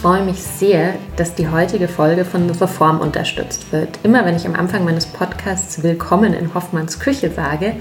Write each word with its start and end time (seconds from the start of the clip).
Freue 0.00 0.24
mich 0.24 0.42
sehr, 0.42 0.94
dass 1.16 1.34
die 1.34 1.48
heutige 1.48 1.86
Folge 1.86 2.24
von 2.24 2.48
Reform 2.48 3.00
unterstützt 3.00 3.70
wird. 3.70 3.98
Immer 4.02 4.24
wenn 4.24 4.34
ich 4.34 4.46
am 4.46 4.54
Anfang 4.54 4.82
meines 4.82 5.04
Podcasts 5.04 5.39
Willkommen 5.42 6.34
in 6.34 6.52
Hoffmanns 6.52 7.00
Küche 7.00 7.30
sage, 7.30 7.72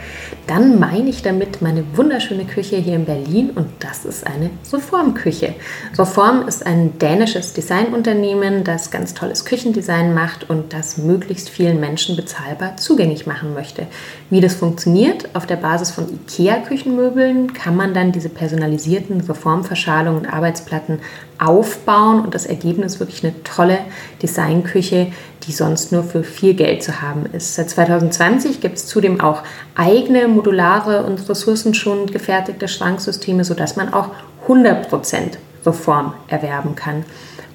dann 0.48 0.80
meine 0.80 1.10
ich 1.10 1.24
damit 1.24 1.62
meine 1.62 1.84
wunderschöne 1.94 2.46
Küche 2.46 2.78
hier 2.78 2.96
in 2.96 3.04
Berlin 3.04 3.50
und 3.50 3.68
das 3.80 4.06
ist 4.06 4.26
eine 4.26 4.50
Reformküche. 4.72 5.56
Reform 5.98 6.48
ist 6.48 6.66
ein 6.66 6.98
dänisches 7.00 7.52
Designunternehmen, 7.52 8.64
das 8.64 8.92
ganz 8.92 9.14
tolles 9.14 9.44
Küchendesign 9.44 10.14
macht 10.14 10.50
und 10.50 10.72
das 10.72 10.98
möglichst 11.00 11.50
vielen 11.50 11.82
Menschen 11.82 12.16
bezahlbar 12.16 12.78
zugänglich 12.78 13.28
machen 13.28 13.54
möchte. 13.54 13.88
Wie 14.30 14.40
das 14.40 14.56
funktioniert, 14.56 15.36
auf 15.36 15.46
der 15.46 15.58
Basis 15.58 15.92
von 15.92 16.06
IKEA-Küchenmöbeln 16.08 17.52
kann 17.52 17.76
man 17.76 17.94
dann 17.94 18.14
diese 18.14 18.30
personalisierten 18.30 19.20
Reformverschalungen 19.20 20.22
und 20.22 20.34
Arbeitsplatten 20.34 21.00
aufbauen 21.38 22.22
und 22.22 22.36
das 22.36 22.46
Ergebnis 22.46 23.02
wirklich 23.02 23.24
eine 23.24 23.44
tolle 23.44 23.80
Designküche, 24.22 25.08
die 25.48 25.52
sonst 25.52 25.92
nur 25.92 26.04
für 26.04 26.24
viel 26.24 26.54
Geld 26.54 26.84
zu 26.84 27.02
haben 27.02 27.26
ist. 27.34 27.56
Seit 27.56 27.70
2020 27.70 28.62
gibt 28.62 28.78
es 28.78 28.88
zudem 28.88 29.22
auch 29.22 29.44
eigene 29.76 30.28
modulare 30.28 31.04
und 31.04 31.30
ressourcenschonend 31.30 32.12
gefertigte 32.12 32.68
Schranksysteme, 32.68 33.44
sodass 33.44 33.76
man 33.76 33.94
auch 33.94 34.10
100% 34.48 35.38
Reform 35.66 36.14
erwerben 36.28 36.76
kann. 36.76 37.06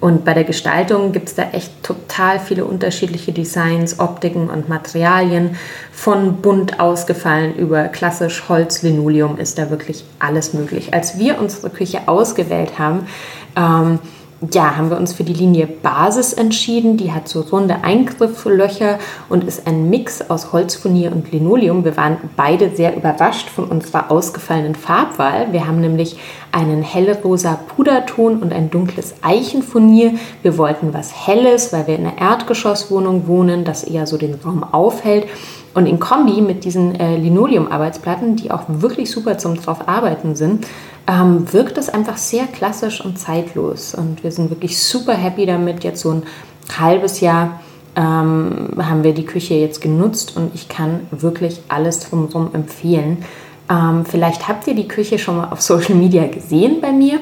Und 0.00 0.26
bei 0.26 0.34
der 0.34 0.44
Gestaltung 0.44 1.12
gibt 1.12 1.28
es 1.28 1.34
da 1.34 1.44
echt 1.52 1.82
total 1.82 2.38
viele 2.38 2.66
unterschiedliche 2.66 3.32
Designs, 3.32 4.00
Optiken 4.00 4.50
und 4.50 4.68
Materialien. 4.68 5.56
Von 5.92 6.42
bunt 6.42 6.78
ausgefallen 6.78 7.54
über 7.54 7.84
klassisch 7.84 8.46
Holz, 8.50 8.82
Linoleum 8.82 9.38
ist 9.38 9.56
da 9.56 9.70
wirklich 9.70 10.04
alles 10.18 10.52
möglich. 10.52 10.92
Als 10.92 11.18
wir 11.18 11.40
unsere 11.40 11.70
Küche 11.70 12.06
ausgewählt 12.06 12.78
haben, 12.78 13.06
ähm, 13.56 13.98
ja, 14.52 14.76
haben 14.76 14.90
wir 14.90 14.96
uns 14.96 15.12
für 15.12 15.24
die 15.24 15.32
Linie 15.32 15.66
Basis 15.66 16.32
entschieden. 16.32 16.96
Die 16.96 17.12
hat 17.12 17.28
so 17.28 17.40
runde 17.40 17.84
Eingrifflöcher 17.84 18.98
und 19.28 19.44
ist 19.44 19.66
ein 19.66 19.90
Mix 19.90 20.28
aus 20.28 20.52
Holzfurnier 20.52 21.12
und 21.12 21.30
Linoleum. 21.32 21.84
Wir 21.84 21.96
waren 21.96 22.16
beide 22.36 22.74
sehr 22.74 22.96
überrascht 22.96 23.48
von 23.48 23.66
unserer 23.66 24.10
ausgefallenen 24.10 24.74
Farbwahl. 24.74 25.52
Wir 25.52 25.66
haben 25.66 25.80
nämlich 25.80 26.18
einen 26.52 26.82
hellrosa 26.82 27.58
Puderton 27.74 28.42
und 28.42 28.52
ein 28.52 28.70
dunkles 28.70 29.14
Eichenfurnier. 29.22 30.14
Wir 30.42 30.58
wollten 30.58 30.94
was 30.94 31.26
Helles, 31.26 31.72
weil 31.72 31.86
wir 31.86 31.96
in 31.96 32.06
einer 32.06 32.18
Erdgeschosswohnung 32.18 33.26
wohnen, 33.26 33.64
das 33.64 33.84
eher 33.84 34.06
so 34.06 34.16
den 34.16 34.34
Raum 34.34 34.64
aufhält. 34.64 35.26
Und 35.74 35.86
in 35.86 35.98
Kombi 35.98 36.40
mit 36.40 36.64
diesen 36.64 36.94
äh, 36.98 37.16
Linoleum-Arbeitsplatten, 37.16 38.36
die 38.36 38.50
auch 38.50 38.62
wirklich 38.68 39.10
super 39.10 39.38
zum 39.38 39.56
drauf 39.56 39.88
arbeiten 39.88 40.36
sind, 40.36 40.66
ähm, 41.06 41.52
wirkt 41.52 41.76
es 41.78 41.88
einfach 41.88 42.16
sehr 42.16 42.46
klassisch 42.46 43.04
und 43.04 43.18
zeitlos. 43.18 43.94
Und 43.94 44.22
wir 44.22 44.30
sind 44.30 44.50
wirklich 44.50 44.78
super 44.78 45.14
happy 45.14 45.46
damit. 45.46 45.82
Jetzt 45.84 46.00
so 46.00 46.12
ein 46.12 46.22
halbes 46.78 47.20
Jahr 47.20 47.60
ähm, 47.96 48.70
haben 48.78 49.02
wir 49.02 49.14
die 49.14 49.26
Küche 49.26 49.54
jetzt 49.54 49.80
genutzt 49.80 50.36
und 50.36 50.54
ich 50.54 50.68
kann 50.68 51.00
wirklich 51.10 51.60
alles 51.68 52.00
drumherum 52.00 52.50
empfehlen. 52.54 53.24
Ähm, 53.70 54.04
vielleicht 54.04 54.48
habt 54.48 54.66
ihr 54.66 54.74
die 54.74 54.88
Küche 54.88 55.18
schon 55.18 55.36
mal 55.36 55.48
auf 55.50 55.60
Social 55.60 55.94
Media 55.94 56.26
gesehen 56.26 56.80
bei 56.80 56.92
mir. 56.92 57.20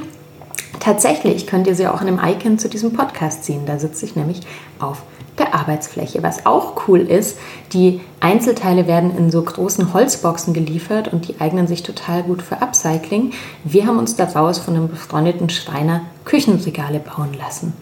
Tatsächlich 0.81 1.47
könnt 1.47 1.67
ihr 1.67 1.75
sie 1.75 1.87
auch 1.87 2.01
in 2.01 2.09
dem 2.09 2.19
Icon 2.19 2.59
zu 2.59 2.69
diesem 2.69 2.93
Podcast 2.93 3.45
sehen. 3.45 3.63
Da 3.67 3.79
sitze 3.79 4.05
ich 4.05 4.17
nämlich 4.17 4.41
auf 4.81 5.03
der 5.39 5.55
Arbeitsfläche. 5.55 6.23
Was 6.23 6.47
auch 6.47 6.89
cool 6.89 7.01
ist, 7.01 7.39
die 7.73 8.01
Einzelteile 8.21 8.87
werden 8.87 9.17
in 9.17 9.31
so 9.31 9.43
großen 9.43 9.93
Holzboxen 9.95 10.55
geliefert 10.55 11.13
und 11.13 11.29
die 11.29 11.41
eignen 11.41 11.67
sich 11.67 11.83
total 11.83 12.23
gut 12.23 12.43
für 12.43 12.61
Upcycling. 12.61 13.33
Wir 13.65 13.87
haben 13.87 13.99
uns 13.99 14.17
daraus 14.17 14.59
von 14.59 14.75
einem 14.75 14.89
befreundeten 14.89 15.49
Schreiner 15.49 16.03
Küchenregale 16.25 17.01
bauen 17.01 17.35
lassen. 17.39 17.73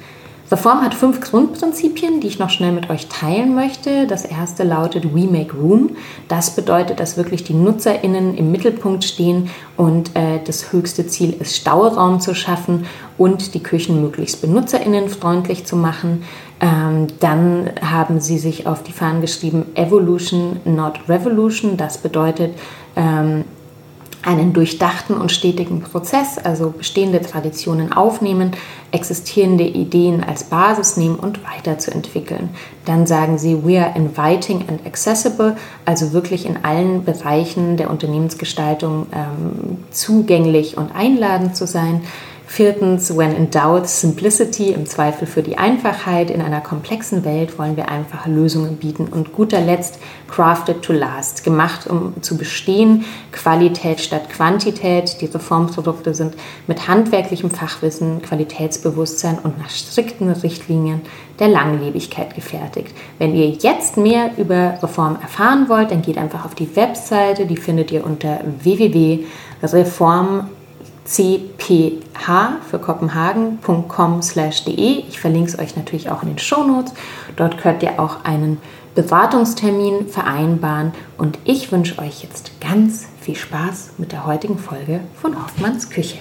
Reform 0.50 0.82
hat 0.82 0.94
fünf 0.94 1.20
Grundprinzipien, 1.20 2.20
die 2.20 2.26
ich 2.26 2.40
noch 2.40 2.50
schnell 2.50 2.72
mit 2.72 2.90
euch 2.90 3.06
teilen 3.06 3.54
möchte. 3.54 4.08
Das 4.08 4.24
erste 4.24 4.64
lautet 4.64 5.14
We 5.14 5.28
Make 5.28 5.54
Room. 5.56 5.90
Das 6.26 6.56
bedeutet, 6.56 6.98
dass 6.98 7.16
wirklich 7.16 7.44
die 7.44 7.54
NutzerInnen 7.54 8.36
im 8.36 8.50
Mittelpunkt 8.50 9.04
stehen 9.04 9.48
und 9.76 10.16
äh, 10.16 10.40
das 10.44 10.72
höchste 10.72 11.06
Ziel 11.06 11.36
ist, 11.38 11.54
Stauraum 11.54 12.18
zu 12.18 12.34
schaffen 12.34 12.86
und 13.16 13.54
die 13.54 13.62
Küchen 13.62 14.02
möglichst 14.02 14.40
benutzerinnenfreundlich 14.40 15.66
zu 15.66 15.76
machen. 15.76 16.24
Ähm, 16.60 17.06
dann 17.20 17.70
haben 17.80 18.20
sie 18.20 18.38
sich 18.38 18.66
auf 18.66 18.82
die 18.82 18.92
Fahnen 18.92 19.20
geschrieben 19.20 19.66
Evolution, 19.74 20.60
not 20.64 21.00
Revolution. 21.08 21.76
Das 21.76 21.98
bedeutet, 21.98 22.54
ähm, 22.96 23.44
einen 24.22 24.52
durchdachten 24.52 25.16
und 25.16 25.32
stetigen 25.32 25.80
Prozess, 25.80 26.36
also 26.36 26.70
bestehende 26.76 27.22
Traditionen 27.22 27.92
aufnehmen, 27.92 28.50
existierende 28.92 29.64
Ideen 29.64 30.22
als 30.22 30.44
Basis 30.44 30.96
nehmen 30.98 31.16
und 31.16 31.40
weiterzuentwickeln. 31.44 32.50
Dann 32.84 33.06
sagen 33.06 33.38
sie, 33.38 33.64
we 33.64 33.82
are 33.82 33.94
inviting 33.96 34.68
and 34.68 34.84
accessible, 34.84 35.56
also 35.86 36.12
wirklich 36.12 36.44
in 36.44 36.64
allen 36.64 37.04
Bereichen 37.04 37.78
der 37.78 37.88
Unternehmensgestaltung 37.88 39.06
ähm, 39.12 39.78
zugänglich 39.90 40.76
und 40.76 40.94
einladend 40.94 41.56
zu 41.56 41.66
sein. 41.66 42.02
Viertens, 42.52 43.16
when 43.16 43.30
in 43.30 43.48
doubt, 43.52 43.88
simplicity, 43.88 44.72
im 44.72 44.84
Zweifel 44.84 45.28
für 45.28 45.40
die 45.40 45.56
Einfachheit. 45.56 46.32
In 46.32 46.42
einer 46.42 46.60
komplexen 46.60 47.24
Welt 47.24 47.56
wollen 47.60 47.76
wir 47.76 47.88
einfache 47.88 48.28
Lösungen 48.28 48.76
bieten. 48.78 49.06
Und 49.06 49.32
guter 49.32 49.60
Letzt, 49.60 50.00
crafted 50.26 50.82
to 50.82 50.92
last, 50.92 51.44
gemacht, 51.44 51.86
um 51.86 52.20
zu 52.22 52.36
bestehen, 52.36 53.04
Qualität 53.30 54.00
statt 54.00 54.30
Quantität. 54.30 55.20
Die 55.20 55.26
Reformprodukte 55.26 56.12
sind 56.12 56.34
mit 56.66 56.88
handwerklichem 56.88 57.52
Fachwissen, 57.52 58.20
Qualitätsbewusstsein 58.20 59.38
und 59.38 59.56
nach 59.60 59.70
strikten 59.70 60.28
Richtlinien 60.32 61.02
der 61.38 61.46
Langlebigkeit 61.46 62.34
gefertigt. 62.34 62.92
Wenn 63.18 63.36
ihr 63.36 63.50
jetzt 63.50 63.96
mehr 63.96 64.32
über 64.38 64.76
Reform 64.82 65.18
erfahren 65.22 65.68
wollt, 65.68 65.92
dann 65.92 66.02
geht 66.02 66.18
einfach 66.18 66.44
auf 66.44 66.56
die 66.56 66.74
Webseite, 66.74 67.46
die 67.46 67.56
findet 67.56 67.92
ihr 67.92 68.04
unter 68.04 68.40
www.reform.com 68.60 70.50
cph 71.10 72.62
für 72.70 72.78
kopenhagen.com/de. 72.78 75.04
Ich 75.08 75.18
verlinke 75.18 75.50
es 75.50 75.58
euch 75.58 75.74
natürlich 75.76 76.08
auch 76.08 76.22
in 76.22 76.28
den 76.28 76.38
Shownotes. 76.38 76.94
Dort 77.36 77.58
könnt 77.58 77.82
ihr 77.82 77.98
auch 77.98 78.24
einen 78.24 78.58
Beratungstermin 78.94 80.06
vereinbaren 80.08 80.92
und 81.18 81.38
ich 81.44 81.72
wünsche 81.72 81.98
euch 81.98 82.22
jetzt 82.22 82.60
ganz 82.60 83.08
viel 83.20 83.34
Spaß 83.36 83.94
mit 83.98 84.12
der 84.12 84.24
heutigen 84.26 84.58
Folge 84.58 85.00
von 85.20 85.42
Hoffmanns 85.42 85.90
Küche. 85.90 86.18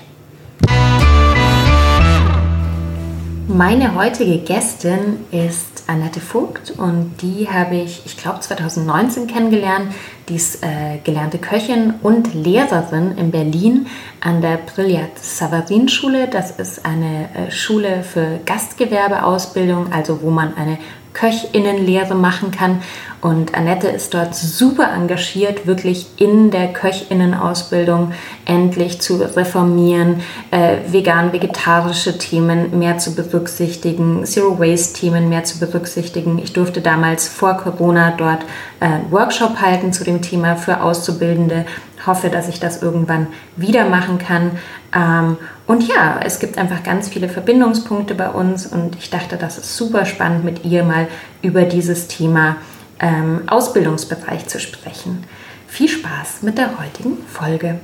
Meine 3.51 3.95
heutige 3.95 4.37
Gästin 4.37 5.25
ist 5.31 5.85
Annette 5.87 6.19
Vogt 6.19 6.69
und 6.77 7.15
die 7.23 7.49
habe 7.49 7.77
ich, 7.77 8.03
ich 8.05 8.15
glaube, 8.15 8.41
2019 8.41 9.25
kennengelernt. 9.25 9.91
Die 10.29 10.35
ist 10.35 10.63
äh, 10.63 10.99
gelernte 11.03 11.39
Köchin 11.39 11.95
und 12.03 12.35
Lehrerin 12.35 13.17
in 13.17 13.31
Berlin 13.31 13.87
an 14.21 14.41
der 14.43 14.57
Brillat 14.57 15.17
Savarin 15.17 15.89
Schule. 15.89 16.27
Das 16.27 16.51
ist 16.51 16.85
eine 16.85 17.27
äh, 17.33 17.49
Schule 17.49 18.03
für 18.03 18.39
Gastgewerbeausbildung, 18.45 19.91
also 19.91 20.21
wo 20.21 20.29
man 20.29 20.55
eine 20.55 20.77
Köchinnenlehre 21.13 22.15
machen 22.15 22.51
kann. 22.51 22.81
Und 23.21 23.53
Annette 23.53 23.89
ist 23.89 24.13
dort 24.13 24.33
super 24.33 24.93
engagiert, 24.93 25.67
wirklich 25.67 26.07
in 26.17 26.51
der 26.51 26.71
Köchinnenausbildung 26.71 28.13
endlich 28.45 29.01
zu 29.01 29.17
reformieren, 29.17 30.21
äh, 30.51 30.77
vegan-vegetarische 30.87 32.17
Themen 32.17 32.79
mehr 32.79 32.97
zu 32.97 33.15
berücksichtigen, 33.15 34.25
Zero-Waste-Themen 34.25 35.27
mehr 35.27 35.43
zu 35.43 35.59
berücksichtigen. 35.59 36.39
Ich 36.39 36.53
durfte 36.53 36.79
damals 36.79 37.27
vor 37.27 37.57
Corona 37.57 38.13
dort 38.17 38.43
äh, 38.79 38.85
einen 38.85 39.11
Workshop 39.11 39.59
halten 39.59 39.91
zu 39.91 40.05
dem 40.05 40.21
Thema 40.21 40.55
für 40.55 40.81
Auszubildende. 40.81 41.65
Hoffe, 42.05 42.29
dass 42.29 42.47
ich 42.47 42.61
das 42.61 42.81
irgendwann 42.81 43.27
wieder 43.57 43.83
machen 43.83 44.17
kann. 44.17 44.51
Ähm, 44.95 45.37
und 45.69 45.87
ja, 45.87 46.19
es 46.25 46.39
gibt 46.39 46.57
einfach 46.57 46.81
ganz 46.81 47.09
viele 47.09 47.29
Verbindungspunkte 47.29 48.15
bei 48.15 48.31
uns 48.31 48.65
und 48.65 48.95
ich 48.95 49.11
dachte, 49.11 49.37
das 49.37 49.59
ist 49.59 49.77
super 49.77 50.03
spannend, 50.07 50.43
mit 50.43 50.65
ihr 50.65 50.83
mal 50.83 51.07
über 51.43 51.61
dieses 51.61 52.07
Thema 52.07 52.55
ähm, 52.99 53.41
Ausbildungsbereich 53.45 54.47
zu 54.47 54.59
sprechen. 54.59 55.23
Viel 55.67 55.87
Spaß 55.87 56.41
mit 56.41 56.57
der 56.57 56.79
heutigen 56.79 57.19
Folge. 57.27 57.79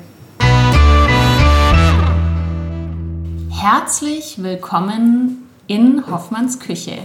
Herzlich 3.52 4.42
willkommen 4.42 5.48
in 5.68 6.10
Hoffmanns 6.10 6.60
Küche. 6.60 6.98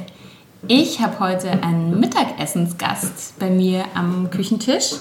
Ich 0.66 1.02
habe 1.02 1.20
heute 1.20 1.62
einen 1.62 2.00
Mittagessensgast 2.00 3.38
bei 3.38 3.50
mir 3.50 3.84
am 3.94 4.30
Küchentisch 4.30 4.92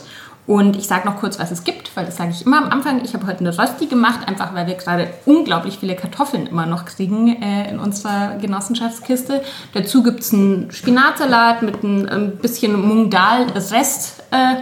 und 0.49 0.75
ich 0.75 0.87
sage 0.87 1.07
noch 1.07 1.17
kurz, 1.17 1.37
was 1.37 1.51
es 1.51 1.63
gibt, 1.63 1.95
weil 1.95 2.05
das 2.05 2.17
sage 2.17 2.31
ich 2.31 2.43
immer 2.43 2.57
am 2.57 2.71
Anfang. 2.71 3.05
Ich 3.05 3.13
habe 3.13 3.27
heute 3.27 3.41
eine 3.41 3.55
Rösti 3.55 3.85
gemacht, 3.85 4.27
einfach 4.27 4.55
weil 4.55 4.65
wir 4.65 4.73
gerade 4.73 5.07
unglaublich 5.27 5.77
viele 5.77 5.95
Kartoffeln 5.95 6.47
immer 6.47 6.65
noch 6.65 6.85
kriegen 6.85 7.39
äh, 7.39 7.69
in 7.69 7.77
unserer 7.77 8.35
Genossenschaftskiste. 8.41 9.43
Dazu 9.75 10.01
gibt 10.01 10.21
es 10.21 10.33
einen 10.33 10.71
Spinatsalat 10.71 11.61
mit 11.61 11.83
ein, 11.83 12.09
ein 12.09 12.37
bisschen 12.37 12.81
Mungdal-Rest 12.81 14.23
äh, 14.31 14.55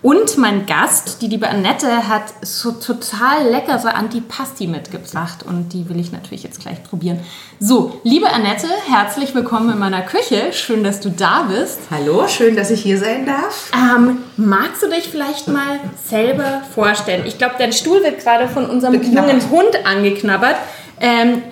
und 0.00 0.38
mein 0.38 0.66
Gast, 0.66 1.22
die 1.22 1.26
liebe 1.26 1.48
Annette, 1.48 2.08
hat 2.08 2.22
so 2.42 2.70
total 2.70 3.48
leckere 3.50 3.94
Antipasti 3.94 4.68
mitgebracht 4.68 5.44
und 5.44 5.70
die 5.72 5.88
will 5.88 5.98
ich 5.98 6.12
natürlich 6.12 6.44
jetzt 6.44 6.60
gleich 6.60 6.84
probieren. 6.84 7.18
So, 7.58 8.00
liebe 8.04 8.30
Annette, 8.30 8.68
herzlich 8.88 9.34
willkommen 9.34 9.70
in 9.70 9.78
meiner 9.78 10.02
Küche. 10.02 10.52
Schön, 10.52 10.84
dass 10.84 11.00
du 11.00 11.10
da 11.10 11.48
bist. 11.50 11.80
Hallo, 11.90 12.28
schön, 12.28 12.54
dass 12.54 12.70
ich 12.70 12.82
hier 12.82 12.98
sein 12.98 13.26
darf. 13.26 13.72
Ähm, 13.74 14.18
magst 14.36 14.82
du 14.82 14.88
dich 14.88 15.08
vielleicht 15.08 15.48
mal 15.48 15.80
selber 16.06 16.62
vorstellen? 16.72 17.24
Ich 17.26 17.36
glaube, 17.36 17.56
dein 17.58 17.72
Stuhl 17.72 18.02
wird 18.04 18.20
gerade 18.20 18.48
von 18.48 18.66
unserem 18.66 18.92
Beknabbert. 19.00 19.32
jungen 19.32 19.50
Hund 19.50 19.84
angeknabbert. 19.84 20.56
Ähm, 21.00 21.42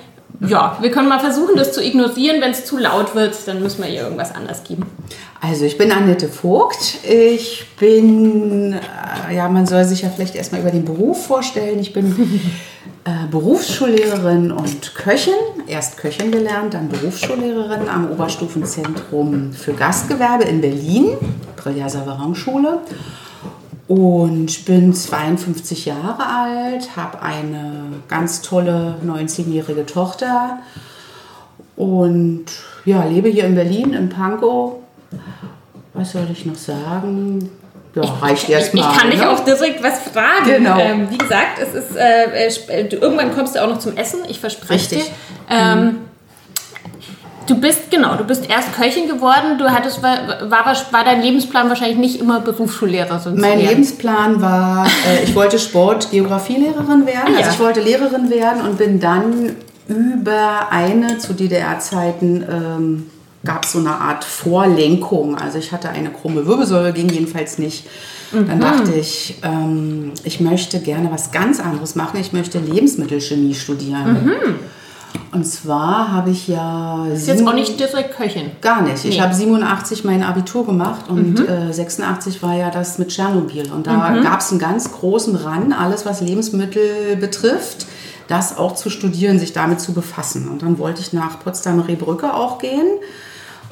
ja, 0.40 0.76
wir 0.80 0.90
können 0.90 1.08
mal 1.08 1.20
versuchen, 1.20 1.56
das 1.56 1.72
zu 1.72 1.82
ignorieren. 1.82 2.40
Wenn 2.40 2.50
es 2.50 2.64
zu 2.64 2.76
laut 2.78 3.14
wird, 3.14 3.34
dann 3.46 3.62
müssen 3.62 3.82
wir 3.82 3.90
ihr 3.90 4.02
irgendwas 4.02 4.34
anders 4.34 4.64
geben. 4.64 4.86
Also 5.40 5.64
ich 5.64 5.78
bin 5.78 5.92
Annette 5.92 6.28
Vogt. 6.28 6.98
Ich 7.04 7.66
bin, 7.78 8.74
äh, 8.74 9.34
ja, 9.34 9.48
man 9.48 9.66
soll 9.66 9.84
sich 9.84 10.02
ja 10.02 10.08
vielleicht 10.14 10.34
erstmal 10.34 10.60
über 10.60 10.70
den 10.70 10.84
Beruf 10.84 11.26
vorstellen. 11.26 11.78
Ich 11.78 11.92
bin 11.92 12.40
äh, 13.04 13.26
Berufsschullehrerin 13.30 14.52
und 14.52 14.94
Köchin. 14.94 15.34
Erst 15.66 15.96
Köchin 15.96 16.30
gelernt, 16.30 16.74
dann 16.74 16.88
Berufsschullehrerin 16.88 17.88
am 17.88 18.10
Oberstufenzentrum 18.10 19.52
für 19.52 19.72
Gastgewerbe 19.72 20.44
in 20.44 20.60
Berlin, 20.60 21.16
Brillia 21.56 21.88
Savarin 21.88 22.34
Schule 22.34 22.80
und 23.88 24.64
bin 24.64 24.92
52 24.92 25.86
Jahre 25.86 26.26
alt, 26.26 26.96
habe 26.96 27.22
eine 27.22 27.84
ganz 28.08 28.42
tolle 28.42 28.96
19-jährige 29.06 29.86
Tochter 29.86 30.58
und 31.76 32.46
ja, 32.84 33.04
lebe 33.04 33.28
hier 33.28 33.44
in 33.44 33.54
Berlin, 33.54 33.92
in 33.92 34.08
Pankow. 34.08 34.74
Was 35.94 36.12
soll 36.12 36.26
ich 36.32 36.44
noch 36.46 36.56
sagen? 36.56 37.50
Ja, 37.94 38.02
reicht 38.20 38.50
erstmal. 38.50 38.92
Ich 38.92 38.98
kann 38.98 39.10
dich 39.10 39.20
ne? 39.20 39.30
auch 39.30 39.40
direkt 39.40 39.82
was 39.82 40.00
fragen. 40.00 40.44
Genau. 40.46 40.78
Ähm, 40.78 41.10
wie 41.10 41.16
gesagt, 41.16 41.58
es 41.62 41.74
ist 41.74 41.96
äh, 41.96 42.48
äh 42.48 42.88
irgendwann 42.90 43.34
kommst 43.34 43.54
du 43.54 43.64
auch 43.64 43.68
noch 43.68 43.78
zum 43.78 43.96
Essen. 43.96 44.20
Ich 44.28 44.38
verspreche 44.38 44.74
Richtig. 44.74 45.04
dir. 45.04 45.12
Ähm, 45.48 45.84
mhm. 45.84 45.98
Du 47.46 47.60
bist, 47.60 47.90
genau, 47.90 48.16
du 48.16 48.24
bist 48.24 48.48
erst 48.50 48.74
Köchin 48.74 49.08
geworden. 49.08 49.58
Du 49.58 49.70
hattest, 49.70 50.02
war, 50.02 50.50
war, 50.50 50.64
war 50.64 51.04
dein 51.04 51.22
Lebensplan 51.22 51.68
wahrscheinlich 51.68 51.98
nicht 51.98 52.20
immer 52.20 52.40
Berufsschullehrerin 52.40 53.40
Mein 53.40 53.60
Lebensplan 53.60 54.40
war, 54.40 54.86
äh, 54.86 55.24
ich 55.24 55.34
wollte 55.34 55.58
Sport, 55.58 56.10
Geografielehrerin 56.10 57.06
werden. 57.06 57.34
Ah, 57.34 57.38
also 57.38 57.50
ich 57.50 57.60
wollte 57.60 57.80
Lehrerin 57.80 58.30
werden 58.30 58.62
und 58.62 58.78
bin 58.78 58.98
dann 58.98 59.56
über 59.88 60.70
eine 60.70 61.18
zu 61.18 61.34
DDR-Zeiten 61.34 62.44
ähm, 62.50 63.10
gab 63.44 63.64
es 63.64 63.72
so 63.72 63.78
eine 63.78 63.92
Art 63.92 64.24
Vorlenkung. 64.24 65.36
Also 65.36 65.58
ich 65.58 65.70
hatte 65.70 65.88
eine 65.88 66.10
krumme 66.10 66.46
Wirbelsäule, 66.46 66.92
ging 66.92 67.08
jedenfalls 67.08 67.58
nicht. 67.58 67.86
Dann 68.32 68.56
mhm. 68.56 68.60
dachte 68.60 68.92
ich, 68.92 69.36
ähm, 69.44 70.10
ich 70.24 70.40
möchte 70.40 70.80
gerne 70.80 71.10
was 71.12 71.30
ganz 71.30 71.60
anderes 71.60 71.94
machen. 71.94 72.18
Ich 72.20 72.32
möchte 72.32 72.58
Lebensmittelchemie 72.58 73.54
studieren. 73.54 74.24
Mhm. 74.24 74.54
Und 75.32 75.44
zwar 75.44 76.12
habe 76.12 76.30
ich 76.30 76.48
ja. 76.48 77.06
Ist 77.06 77.26
jetzt 77.26 77.46
auch 77.46 77.52
nicht 77.52 77.78
direkt 77.78 78.16
Köchin? 78.16 78.50
Gar 78.60 78.82
nicht. 78.82 79.04
Nee. 79.04 79.10
Ich 79.10 79.20
habe 79.20 79.34
87 79.34 80.04
mein 80.04 80.22
Abitur 80.22 80.64
gemacht 80.64 81.08
und 81.08 81.40
mhm. 81.40 81.46
äh, 81.46 81.72
86 81.72 82.42
war 82.42 82.54
ja 82.54 82.70
das 82.70 82.98
mit 82.98 83.08
Tschernobyl. 83.08 83.70
Und 83.72 83.86
da 83.86 84.10
mhm. 84.10 84.22
gab 84.22 84.40
es 84.40 84.50
einen 84.50 84.60
ganz 84.60 84.92
großen 84.92 85.36
Run, 85.36 85.72
alles 85.72 86.06
was 86.06 86.20
Lebensmittel 86.20 87.16
betrifft, 87.16 87.86
das 88.28 88.56
auch 88.56 88.74
zu 88.74 88.88
studieren, 88.88 89.38
sich 89.38 89.52
damit 89.52 89.80
zu 89.80 89.92
befassen. 89.92 90.48
Und 90.48 90.62
dann 90.62 90.78
wollte 90.78 91.00
ich 91.00 91.12
nach 91.12 91.40
Potsdam-Rehbrücke 91.40 92.32
auch 92.32 92.58
gehen 92.58 92.86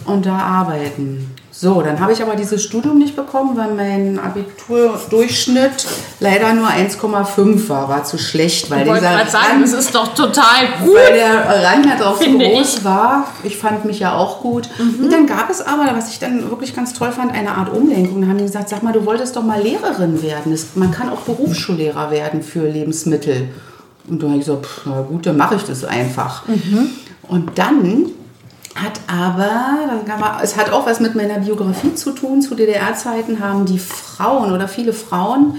und 0.04 0.26
da 0.26 0.38
arbeiten. 0.38 1.34
So, 1.56 1.82
dann 1.82 2.00
habe 2.00 2.12
ich 2.12 2.20
aber 2.20 2.34
dieses 2.34 2.64
Studium 2.64 2.98
nicht 2.98 3.14
bekommen, 3.14 3.56
weil 3.56 3.72
mein 3.74 4.18
Abiturdurchschnitt 4.18 5.86
leider 6.18 6.52
nur 6.52 6.66
1,5 6.66 7.68
war. 7.68 7.88
War 7.88 8.02
zu 8.02 8.18
schlecht, 8.18 8.72
weil 8.72 8.84
ich 8.84 8.92
dieser 8.92 9.14
Rand, 9.14 9.30
sagen, 9.30 9.60
das 9.60 9.72
ist 9.72 9.94
doch 9.94 10.14
total 10.14 10.66
gut. 10.84 10.96
Weil 10.96 11.14
der 11.14 11.62
Rand 11.62 11.86
ja 11.86 11.96
drauf 11.96 12.18
so 12.18 12.28
groß 12.28 12.78
ich. 12.78 12.84
war. 12.84 13.28
Ich 13.44 13.56
fand 13.56 13.84
mich 13.84 14.00
ja 14.00 14.16
auch 14.16 14.40
gut. 14.40 14.68
Mhm. 14.78 15.04
Und 15.04 15.12
dann 15.12 15.28
gab 15.28 15.48
es 15.48 15.60
aber, 15.60 15.96
was 15.96 16.10
ich 16.10 16.18
dann 16.18 16.50
wirklich 16.50 16.74
ganz 16.74 16.92
toll 16.92 17.12
fand, 17.12 17.32
eine 17.32 17.52
Art 17.52 17.72
Umlenkung. 17.72 18.20
Da 18.22 18.26
haben 18.26 18.38
die 18.38 18.44
gesagt, 18.44 18.68
sag 18.68 18.82
mal, 18.82 18.92
du 18.92 19.06
wolltest 19.06 19.36
doch 19.36 19.44
mal 19.44 19.62
Lehrerin 19.62 20.22
werden. 20.22 20.58
Man 20.74 20.90
kann 20.90 21.08
auch 21.08 21.20
Berufsschullehrer 21.20 22.10
werden 22.10 22.42
für 22.42 22.68
Lebensmittel. 22.68 23.50
Und 24.08 24.20
da 24.20 24.26
habe 24.26 24.38
ich 24.38 24.44
gesagt, 24.44 24.66
na 24.86 25.02
gut, 25.02 25.24
dann 25.24 25.36
mache 25.36 25.54
ich 25.54 25.62
das 25.62 25.84
einfach. 25.84 26.48
Mhm. 26.48 26.90
Und 27.28 27.58
dann 27.58 28.06
hat 28.74 29.00
aber, 29.06 30.40
es 30.42 30.56
hat 30.56 30.70
auch 30.72 30.86
was 30.86 31.00
mit 31.00 31.14
meiner 31.14 31.38
Biografie 31.38 31.94
zu 31.94 32.10
tun. 32.10 32.42
Zu 32.42 32.54
DDR-Zeiten 32.54 33.40
haben 33.40 33.66
die 33.66 33.78
Frauen 33.78 34.52
oder 34.52 34.68
viele 34.68 34.92
Frauen 34.92 35.56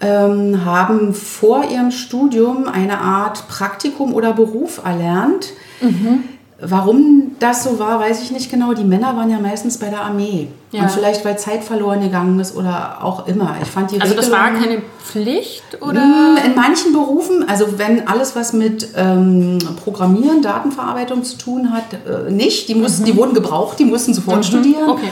ähm, 0.00 0.64
haben 0.64 1.14
vor 1.14 1.64
ihrem 1.64 1.90
Studium 1.90 2.66
eine 2.66 3.00
Art 3.00 3.46
Praktikum 3.48 4.14
oder 4.14 4.32
Beruf 4.32 4.80
erlernt. 4.84 5.50
Mhm. 5.80 6.24
Warum 6.62 7.32
das 7.38 7.64
so 7.64 7.78
war, 7.78 7.98
weiß 8.00 8.22
ich 8.22 8.30
nicht 8.30 8.50
genau. 8.50 8.74
Die 8.74 8.84
Männer 8.84 9.16
waren 9.16 9.30
ja 9.30 9.38
meistens 9.38 9.78
bei 9.78 9.88
der 9.88 10.02
Armee. 10.02 10.48
Ja. 10.72 10.82
Und 10.82 10.90
vielleicht, 10.90 11.24
weil 11.24 11.38
Zeit 11.38 11.64
verloren 11.64 12.02
gegangen 12.02 12.38
ist 12.38 12.54
oder 12.54 12.98
auch 13.02 13.26
immer. 13.26 13.56
Ich 13.62 13.68
fand 13.68 13.90
die 13.90 14.00
also 14.00 14.14
das 14.14 14.30
war 14.30 14.52
keine 14.52 14.82
Pflicht? 15.02 15.62
oder? 15.80 16.02
Hm, 16.02 16.38
in 16.44 16.54
manchen 16.54 16.92
Berufen, 16.92 17.48
also 17.48 17.78
wenn 17.78 18.06
alles, 18.06 18.36
was 18.36 18.52
mit 18.52 18.88
ähm, 18.94 19.58
Programmieren, 19.82 20.42
Datenverarbeitung 20.42 21.24
zu 21.24 21.38
tun 21.38 21.72
hat, 21.72 21.84
äh, 21.94 22.30
nicht. 22.30 22.68
Die, 22.68 22.74
mussten, 22.74 23.02
mhm. 23.02 23.06
die 23.06 23.16
wurden 23.16 23.34
gebraucht, 23.34 23.78
die 23.78 23.86
mussten 23.86 24.12
sofort 24.12 24.38
mhm. 24.38 24.42
studieren. 24.42 24.88
Okay. 24.88 25.08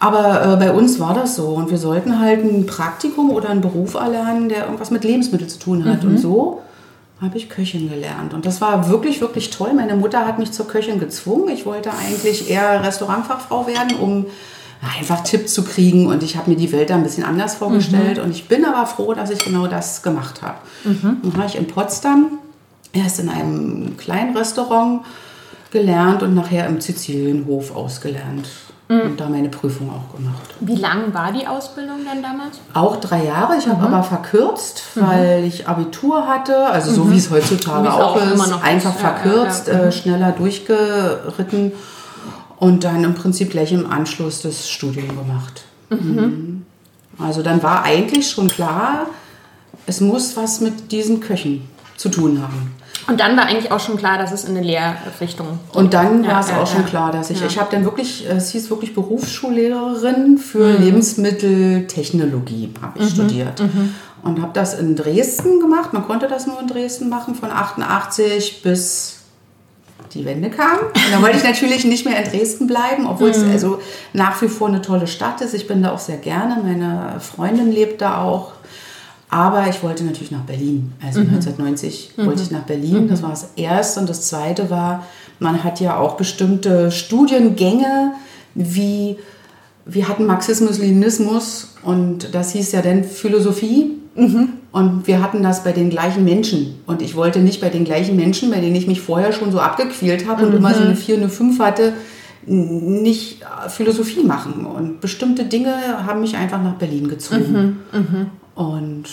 Aber 0.00 0.52
äh, 0.52 0.56
bei 0.56 0.72
uns 0.72 0.98
war 0.98 1.14
das 1.14 1.36
so. 1.36 1.48
Und 1.48 1.70
wir 1.70 1.78
sollten 1.78 2.20
halt 2.20 2.42
ein 2.42 2.66
Praktikum 2.66 3.30
oder 3.30 3.50
einen 3.50 3.60
Beruf 3.60 3.94
erlernen, 3.94 4.48
der 4.48 4.64
irgendwas 4.64 4.90
mit 4.90 5.04
Lebensmitteln 5.04 5.48
zu 5.48 5.58
tun 5.58 5.84
hat. 5.84 6.02
Mhm. 6.02 6.10
Und 6.10 6.18
so 6.18 6.62
habe 7.20 7.38
ich 7.38 7.48
Köchin 7.48 7.88
gelernt. 7.88 8.34
Und 8.34 8.44
das 8.44 8.60
war 8.60 8.90
wirklich, 8.90 9.20
wirklich 9.20 9.50
toll. 9.50 9.72
Meine 9.72 9.96
Mutter 9.96 10.26
hat 10.26 10.38
mich 10.38 10.52
zur 10.52 10.68
Köchin 10.68 11.00
gezwungen. 11.00 11.48
Ich 11.48 11.64
wollte 11.64 11.90
eigentlich 11.92 12.50
eher 12.50 12.84
Restaurantfachfrau 12.84 13.66
werden, 13.66 13.96
um 13.96 14.26
einfach 14.98 15.22
Tipps 15.22 15.54
zu 15.54 15.64
kriegen. 15.64 16.08
Und 16.08 16.22
ich 16.22 16.36
habe 16.36 16.50
mir 16.50 16.56
die 16.56 16.72
Welt 16.72 16.90
da 16.90 16.94
ein 16.94 17.02
bisschen 17.02 17.24
anders 17.24 17.54
vorgestellt. 17.54 18.18
Mhm. 18.18 18.24
Und 18.24 18.30
ich 18.32 18.48
bin 18.48 18.66
aber 18.66 18.86
froh, 18.86 19.14
dass 19.14 19.30
ich 19.30 19.38
genau 19.38 19.66
das 19.66 20.02
gemacht 20.02 20.42
habe. 20.42 20.58
Mhm. 20.84 21.18
Dann 21.22 21.36
habe 21.38 21.46
ich 21.46 21.56
in 21.56 21.66
Potsdam 21.66 22.38
erst 22.92 23.18
in 23.20 23.30
einem 23.30 23.96
kleinen 23.96 24.36
Restaurant 24.36 25.02
gelernt 25.70 26.22
und 26.22 26.34
nachher 26.34 26.66
im 26.66 26.80
Sizilienhof 26.80 27.74
ausgelernt. 27.74 28.48
Mhm. 28.88 29.00
Und 29.00 29.20
da 29.20 29.28
meine 29.28 29.48
Prüfung 29.48 29.90
auch 29.90 30.16
gemacht. 30.16 30.54
Wie 30.60 30.76
lang 30.76 31.12
war 31.12 31.32
die 31.32 31.46
Ausbildung 31.46 31.98
dann 32.04 32.22
damals? 32.22 32.60
Auch 32.72 32.96
drei 32.96 33.24
Jahre. 33.24 33.56
Ich 33.58 33.66
mhm. 33.66 33.72
habe 33.72 33.86
aber 33.86 34.02
verkürzt, 34.04 34.82
mhm. 34.94 35.00
weil 35.00 35.44
ich 35.44 35.68
Abitur 35.68 36.26
hatte. 36.28 36.66
Also 36.66 36.92
so 36.92 37.04
mhm. 37.04 37.12
wie 37.12 37.16
es 37.16 37.30
heutzutage 37.30 37.92
auch, 37.92 38.16
auch, 38.16 38.32
ist. 38.32 38.62
Einfach 38.62 38.94
ist. 38.94 39.00
verkürzt, 39.00 39.66
ja, 39.66 39.72
ja, 39.72 39.78
ja. 39.78 39.84
Äh, 39.84 39.86
mhm. 39.86 39.92
schneller 39.92 40.32
durchgeritten 40.32 41.72
und 42.58 42.84
dann 42.84 43.02
im 43.04 43.14
Prinzip 43.14 43.50
gleich 43.50 43.72
im 43.72 43.90
Anschluss 43.90 44.42
das 44.42 44.68
Studium 44.68 45.08
gemacht. 45.08 45.64
Also 47.18 47.42
dann 47.42 47.62
war 47.62 47.84
eigentlich 47.84 48.30
schon 48.30 48.48
klar, 48.48 49.06
es 49.86 50.00
muss 50.00 50.36
was 50.36 50.60
mit 50.60 50.90
diesen 50.92 51.20
Köchen 51.20 51.68
zu 51.96 52.08
tun 52.08 52.42
haben. 52.42 52.74
Und 53.08 53.20
dann 53.20 53.36
war 53.36 53.46
eigentlich 53.46 53.70
auch 53.70 53.78
schon 53.80 53.96
klar, 53.96 54.18
dass 54.18 54.32
es 54.32 54.44
in 54.44 54.56
eine 54.56 54.66
Lehrrichtung 54.66 55.46
geht. 55.46 55.76
Und 55.76 55.94
dann 55.94 56.24
ja, 56.24 56.32
war 56.32 56.40
es 56.40 56.48
ja, 56.50 56.56
auch 56.56 56.60
ja. 56.60 56.66
schon 56.66 56.86
klar, 56.86 57.12
dass 57.12 57.30
ich, 57.30 57.40
ich 57.42 57.58
habe 57.58 57.68
dann 57.70 57.84
wirklich, 57.84 58.26
es 58.28 58.50
hieß 58.50 58.68
wirklich 58.70 58.94
Berufsschullehrerin 58.94 60.38
für 60.38 60.66
mhm. 60.66 60.82
Lebensmitteltechnologie, 60.82 62.74
habe 62.82 62.98
ich 62.98 63.04
mhm. 63.04 63.14
studiert. 63.14 63.60
Mhm. 63.60 63.94
Und 64.22 64.42
habe 64.42 64.50
das 64.54 64.74
in 64.78 64.96
Dresden 64.96 65.60
gemacht. 65.60 65.92
Man 65.92 66.04
konnte 66.04 66.26
das 66.26 66.48
nur 66.48 66.60
in 66.60 66.66
Dresden 66.66 67.08
machen, 67.08 67.36
von 67.36 67.52
88 67.52 68.62
bis 68.62 69.16
die 70.14 70.24
Wende 70.24 70.50
kam. 70.50 70.78
Und 70.78 71.12
da 71.12 71.22
wollte 71.22 71.36
ich 71.36 71.44
natürlich 71.44 71.84
nicht 71.84 72.06
mehr 72.06 72.18
in 72.18 72.30
Dresden 72.30 72.66
bleiben, 72.66 73.06
obwohl 73.06 73.30
es 73.30 73.44
mhm. 73.44 73.52
also 73.52 73.78
nach 74.12 74.40
wie 74.42 74.48
vor 74.48 74.68
eine 74.68 74.82
tolle 74.82 75.06
Stadt 75.06 75.40
ist. 75.42 75.54
Ich 75.54 75.66
bin 75.66 75.82
da 75.82 75.92
auch 75.92 75.98
sehr 75.98 76.16
gerne. 76.16 76.58
Meine 76.62 77.20
Freundin 77.20 77.70
lebt 77.70 78.00
da 78.00 78.22
auch. 78.22 78.52
Aber 79.36 79.68
ich 79.68 79.82
wollte 79.82 80.02
natürlich 80.02 80.30
nach 80.30 80.44
Berlin. 80.44 80.92
Also 81.04 81.20
mhm. 81.20 81.28
1990 81.28 82.12
mhm. 82.16 82.26
wollte 82.26 82.42
ich 82.42 82.50
nach 82.50 82.62
Berlin. 82.62 83.04
Mhm. 83.04 83.08
Das 83.08 83.22
war 83.22 83.28
das 83.28 83.50
Erste. 83.56 84.00
Und 84.00 84.08
das 84.08 84.22
Zweite 84.22 84.70
war, 84.70 85.04
man 85.40 85.62
hat 85.62 85.78
ja 85.78 85.98
auch 85.98 86.16
bestimmte 86.16 86.90
Studiengänge, 86.90 88.12
wie 88.54 89.18
wir 89.84 90.08
hatten 90.08 90.24
Marxismus, 90.24 90.78
Leninismus 90.78 91.74
und 91.82 92.34
das 92.34 92.52
hieß 92.52 92.72
ja 92.72 92.80
dann 92.80 93.04
Philosophie. 93.04 93.98
Mhm. 94.14 94.48
Und 94.72 95.06
wir 95.06 95.22
hatten 95.22 95.42
das 95.42 95.64
bei 95.64 95.72
den 95.72 95.90
gleichen 95.90 96.24
Menschen. 96.24 96.76
Und 96.86 97.02
ich 97.02 97.14
wollte 97.14 97.40
nicht 97.40 97.60
bei 97.60 97.68
den 97.68 97.84
gleichen 97.84 98.16
Menschen, 98.16 98.50
bei 98.50 98.60
denen 98.60 98.74
ich 98.74 98.86
mich 98.86 99.02
vorher 99.02 99.32
schon 99.32 99.52
so 99.52 99.60
abgequält 99.60 100.26
habe 100.26 100.46
und 100.46 100.54
immer 100.54 100.72
so 100.72 100.82
eine 100.82 100.96
4, 100.96 101.16
eine 101.16 101.28
5 101.28 101.60
hatte, 101.60 101.92
nicht 102.46 103.44
Philosophie 103.68 104.24
machen. 104.24 104.64
Und 104.64 105.02
bestimmte 105.02 105.44
Dinge 105.44 106.06
haben 106.06 106.22
mich 106.22 106.36
einfach 106.36 106.62
nach 106.62 106.74
Berlin 106.74 107.08
gezogen. 107.08 107.80
Und 108.56 109.04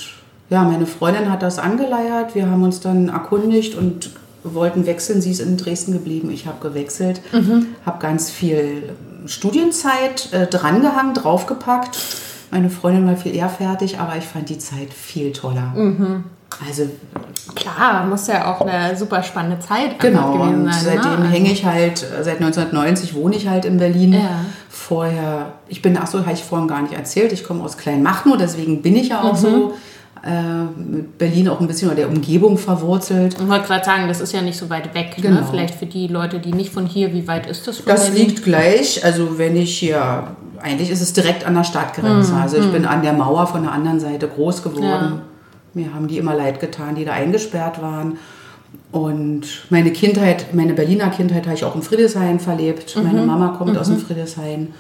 ja, 0.50 0.64
meine 0.64 0.88
Freundin 0.88 1.30
hat 1.30 1.44
das 1.44 1.60
angeleiert. 1.60 2.34
Wir 2.34 2.50
haben 2.50 2.64
uns 2.64 2.80
dann 2.80 3.10
erkundigt 3.10 3.76
und 3.76 4.10
wollten 4.44 4.88
wechseln. 4.88 5.22
Sie 5.22 5.32
ist 5.32 5.40
in 5.40 5.58
Dresden 5.58 5.94
geblieben. 5.94 6.32
Ich 6.32 6.48
habe 6.48 6.58
gewechselt, 6.68 7.22
mhm. 7.32 7.68
habe 7.86 8.00
ganz 8.00 8.32
viel 8.32 8.96
Studienzeit 9.26 10.34
äh, 10.34 10.48
drangehangen, 10.48 11.14
draufgepackt. 11.14 11.98
Meine 12.52 12.70
Freundin 12.70 13.06
war 13.06 13.18
viel 13.18 13.36
eher 13.36 13.50
fertig, 13.50 14.00
aber 14.00 14.18
ich 14.18 14.26
fand 14.26 14.50
die 14.50 14.58
Zeit 14.58 14.94
viel 14.94 15.32
toller. 15.32 15.74
Mhm. 15.76 16.24
Also 16.68 16.90
klar, 17.56 18.06
muss 18.06 18.28
ja 18.28 18.54
auch 18.54 18.62
eine 18.62 18.96
super 18.96 19.24
spannende 19.24 19.60
Zeit 19.60 20.00
genau, 20.00 20.34
gewesen 20.34 20.66
sein. 20.72 21.00
Seitdem 21.02 21.24
ne? 21.24 21.30
hänge 21.30 21.52
ich 21.52 21.66
halt, 21.66 22.00
seit 22.00 22.38
1990 22.38 23.16
wohne 23.16 23.36
ich 23.36 23.48
halt 23.48 23.66
in 23.66 23.78
Berlin. 23.78 24.14
Ja. 24.14 24.46
Vorher, 24.70 25.54
ich 25.68 25.82
bin, 25.82 25.98
ach 25.98 26.08
so, 26.08 26.20
habe 26.22 26.34
ich 26.34 26.44
vorhin 26.44 26.68
gar 26.68 26.82
nicht 26.82 26.94
erzählt, 26.94 27.32
ich 27.32 27.44
komme 27.44 27.64
aus 27.64 27.78
Kleinmachnow, 27.78 28.38
deswegen 28.38 28.82
bin 28.82 28.96
ich 28.96 29.10
ja 29.10 29.22
auch 29.22 29.34
mhm. 29.34 29.38
so 29.38 29.74
äh, 30.26 30.64
mit 30.78 31.18
Berlin 31.18 31.50
auch 31.50 31.60
ein 31.60 31.68
bisschen 31.68 31.90
oder 31.90 31.98
der 31.98 32.10
Umgebung 32.10 32.58
verwurzelt. 32.58 33.36
Ich 33.40 33.48
wollte 33.48 33.68
gerade 33.68 33.84
sagen, 33.84 34.08
das 34.08 34.22
ist 34.22 34.32
ja 34.32 34.42
nicht 34.42 34.58
so 34.58 34.70
weit 34.70 34.94
weg. 34.94 35.18
Ne? 35.18 35.24
Genau. 35.24 35.42
Ne? 35.42 35.48
Vielleicht 35.50 35.76
für 35.76 35.86
die 35.86 36.08
Leute, 36.08 36.40
die 36.40 36.54
nicht 36.54 36.74
von 36.74 36.86
hier, 36.86 37.14
wie 37.14 37.28
weit 37.28 37.46
ist 37.46 37.68
das 37.68 37.78
von 37.78 37.88
Das 37.88 38.06
Berlin? 38.10 38.28
liegt 38.28 38.44
gleich, 38.44 39.04
also 39.04 39.38
wenn 39.38 39.56
ich 39.56 39.78
hier, 39.78 40.28
eigentlich 40.62 40.90
ist 40.90 41.02
es 41.02 41.12
direkt 41.14 41.46
an 41.46 41.56
der 41.56 41.66
Stadtgrenze. 41.66 42.34
Mhm. 42.34 42.42
Also 42.42 42.58
ich 42.58 42.66
mhm. 42.68 42.72
bin 42.72 42.86
an 42.86 43.02
der 43.02 43.14
Mauer 43.14 43.48
von 43.48 43.64
der 43.64 43.74
anderen 43.74 44.00
Seite 44.00 44.28
groß 44.28 44.64
geworden. 44.64 44.84
Ja. 45.16 45.22
Mir 45.74 45.94
haben 45.94 46.08
die 46.08 46.18
immer 46.18 46.36
leid 46.36 46.60
getan, 46.60 46.96
die 46.96 47.06
da 47.06 47.14
eingesperrt 47.14 47.82
waren. 47.82 48.18
Und 48.92 49.46
meine 49.70 49.92
Kindheit, 49.92 50.54
meine 50.54 50.74
Berliner 50.74 51.10
Kindheit 51.10 51.46
habe 51.46 51.56
ich 51.56 51.64
auch 51.64 51.76
in 51.76 51.82
Friedrichshain 51.82 52.40
verlebt. 52.40 52.96
Mhm. 52.96 53.04
Meine 53.04 53.22
Mama 53.24 53.50
kommt 53.58 53.74
mhm. 53.74 53.80
aus 53.80 53.88
dem. 53.88 54.00
Friedrichshain. 54.00 54.74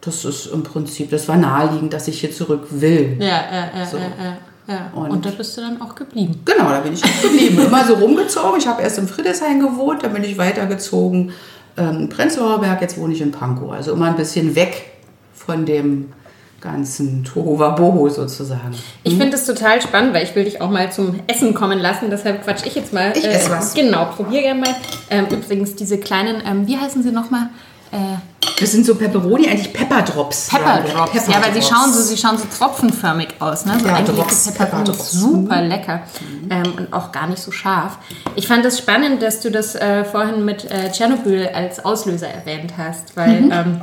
Das 0.00 0.24
ist 0.24 0.46
im 0.46 0.62
Prinzip, 0.62 1.10
das 1.10 1.26
war 1.26 1.36
naheliegend, 1.36 1.92
dass 1.92 2.06
ich 2.06 2.20
hier 2.20 2.30
zurück 2.30 2.68
will. 2.70 3.16
Ja, 3.18 3.26
ja, 3.26 3.70
ja, 3.76 3.86
so. 3.86 3.96
ja, 3.96 4.04
ja. 4.04 4.36
ja. 4.68 4.92
Und, 4.94 5.10
und, 5.10 5.26
da 5.26 5.30
bist 5.30 5.56
du 5.56 5.60
dann 5.60 5.80
auch 5.82 5.94
geblieben. 5.96 6.40
Genau, 6.44 6.68
da 6.70 6.80
bin 6.80 6.92
ich 6.92 7.02
auch 7.04 7.22
geblieben. 7.22 7.58
Immer 7.66 7.84
so 7.84 7.94
rumgezogen. 7.94 8.58
Ich 8.58 8.66
habe 8.68 8.82
erst 8.82 8.98
in 8.98 9.08
Friedrichshain 9.08 9.58
gewohnt, 9.58 10.04
dann 10.04 10.12
bin 10.12 10.22
ich 10.22 10.38
weitergezogen 10.38 11.32
ähm, 11.78 12.08
Prenzlauer 12.08 12.60
Berg, 12.60 12.80
jetzt 12.80 12.98
wohne 12.98 13.14
ich 13.14 13.20
in 13.20 13.30
Pankow. 13.30 13.72
Also 13.72 13.92
immer 13.92 14.06
ein 14.06 14.16
bisschen 14.16 14.54
weg 14.54 14.90
von 15.32 15.64
dem 15.64 16.12
ganzen 16.60 17.24
Tohuwabohu 17.24 18.08
sozusagen. 18.08 18.74
Ich 19.04 19.16
finde 19.16 19.36
es 19.36 19.46
total 19.46 19.80
spannend, 19.80 20.14
weil 20.14 20.24
ich 20.24 20.34
will 20.34 20.44
dich 20.44 20.60
auch 20.60 20.70
mal 20.70 20.90
zum 20.90 21.20
Essen 21.26 21.54
kommen 21.54 21.78
lassen. 21.78 22.10
Deshalb 22.10 22.44
quatsch 22.44 22.66
ich 22.66 22.74
jetzt 22.74 22.92
mal. 22.92 23.12
Ich 23.16 23.24
äh, 23.24 23.28
esse 23.28 23.50
was. 23.50 23.74
Genau, 23.74 24.06
probier 24.06 24.42
gerne 24.42 24.60
mal. 24.60 24.74
Ähm, 25.10 25.26
übrigens 25.30 25.76
diese 25.76 25.98
kleinen, 25.98 26.42
ähm, 26.44 26.66
wie 26.66 26.76
heißen 26.76 27.02
sie 27.02 27.12
nochmal? 27.12 27.50
Äh, 27.92 28.16
das 28.60 28.72
sind 28.72 28.84
so 28.84 28.96
Pepperoni, 28.96 29.48
eigentlich 29.48 29.72
Pepperdrops. 29.72 30.48
Pepperdrops, 30.48 31.12
Pepper 31.12 31.30
ja, 31.30 31.44
weil 31.44 31.54
sie 31.54 31.62
schauen 31.62 31.92
so, 31.92 32.02
sie 32.02 32.16
schauen 32.16 32.36
so 32.36 32.44
tropfenförmig 32.58 33.28
aus, 33.38 33.64
ne? 33.64 33.78
So 33.80 33.86
ja, 33.86 34.02
Drops, 34.02 34.50
Pepperoni, 34.50 34.92
super 34.94 35.62
lecker 35.62 36.02
mhm. 36.20 36.50
ähm, 36.50 36.72
und 36.76 36.92
auch 36.92 37.12
gar 37.12 37.28
nicht 37.28 37.40
so 37.40 37.52
scharf. 37.52 37.98
Ich 38.34 38.48
fand 38.48 38.64
es 38.64 38.74
das 38.74 38.82
spannend, 38.82 39.22
dass 39.22 39.40
du 39.40 39.50
das 39.50 39.74
äh, 39.76 40.04
vorhin 40.04 40.44
mit 40.44 40.70
äh, 40.70 40.90
Tschernobyl 40.90 41.48
als 41.54 41.84
Auslöser 41.84 42.28
erwähnt 42.28 42.74
hast, 42.76 43.16
weil 43.16 43.42
mhm. 43.42 43.52
ähm, 43.52 43.80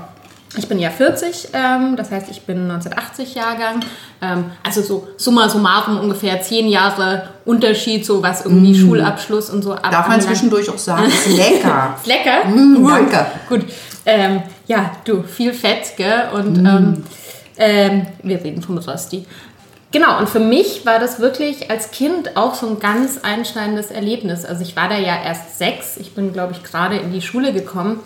ich 0.57 0.67
bin 0.67 0.79
ja 0.79 0.89
40, 0.89 1.49
ähm, 1.53 1.95
das 1.95 2.11
heißt, 2.11 2.29
ich 2.29 2.41
bin 2.43 2.69
1980 2.69 3.35
Jahrgang. 3.35 3.81
Ähm, 4.21 4.45
also 4.63 4.81
so 4.81 5.07
summa 5.17 5.49
summarum 5.49 5.99
ungefähr 5.99 6.41
zehn 6.41 6.67
Jahre 6.67 7.29
Unterschied, 7.45 8.05
so 8.05 8.21
was 8.23 8.45
irgendwie 8.45 8.73
mm. 8.73 8.87
Schulabschluss 8.87 9.49
und 9.49 9.63
so 9.63 9.73
ab. 9.73 9.91
Darf 9.91 10.07
man 10.07 10.21
zwischendurch 10.21 10.69
auch 10.69 10.77
sagen, 10.77 11.07
ist 11.07 11.27
lecker. 11.35 11.95
ist 11.97 12.07
lecker? 12.07 12.45
Mm, 12.47 12.87
danke. 12.87 13.25
Gut. 13.49 13.65
Ähm, 14.05 14.43
ja, 14.67 14.91
du, 15.03 15.23
viel 15.23 15.53
Fett, 15.53 15.97
gell? 15.97 16.29
Und 16.33 16.61
mm. 16.61 16.65
ähm, 16.65 17.03
ähm, 17.57 18.07
wir 18.23 18.43
reden 18.43 18.61
vom 18.61 18.77
Rösti. 18.77 19.25
Genau, 19.91 20.19
und 20.19 20.27
für 20.27 20.41
mich 20.41 20.85
war 20.85 20.99
das 20.99 21.19
wirklich 21.19 21.71
als 21.71 21.91
Kind 21.91 22.35
auch 22.35 22.55
so 22.55 22.67
ein 22.67 22.79
ganz 22.79 23.19
einschneidendes 23.23 23.91
Erlebnis. 23.91 24.43
Also 24.43 24.61
ich 24.61 24.75
war 24.75 24.89
da 24.89 24.97
ja 24.97 25.23
erst 25.23 25.57
sechs, 25.57 25.95
ich 25.97 26.13
bin, 26.13 26.33
glaube 26.33 26.51
ich, 26.51 26.63
gerade 26.63 26.97
in 26.97 27.13
die 27.13 27.21
Schule 27.21 27.53
gekommen. 27.53 28.01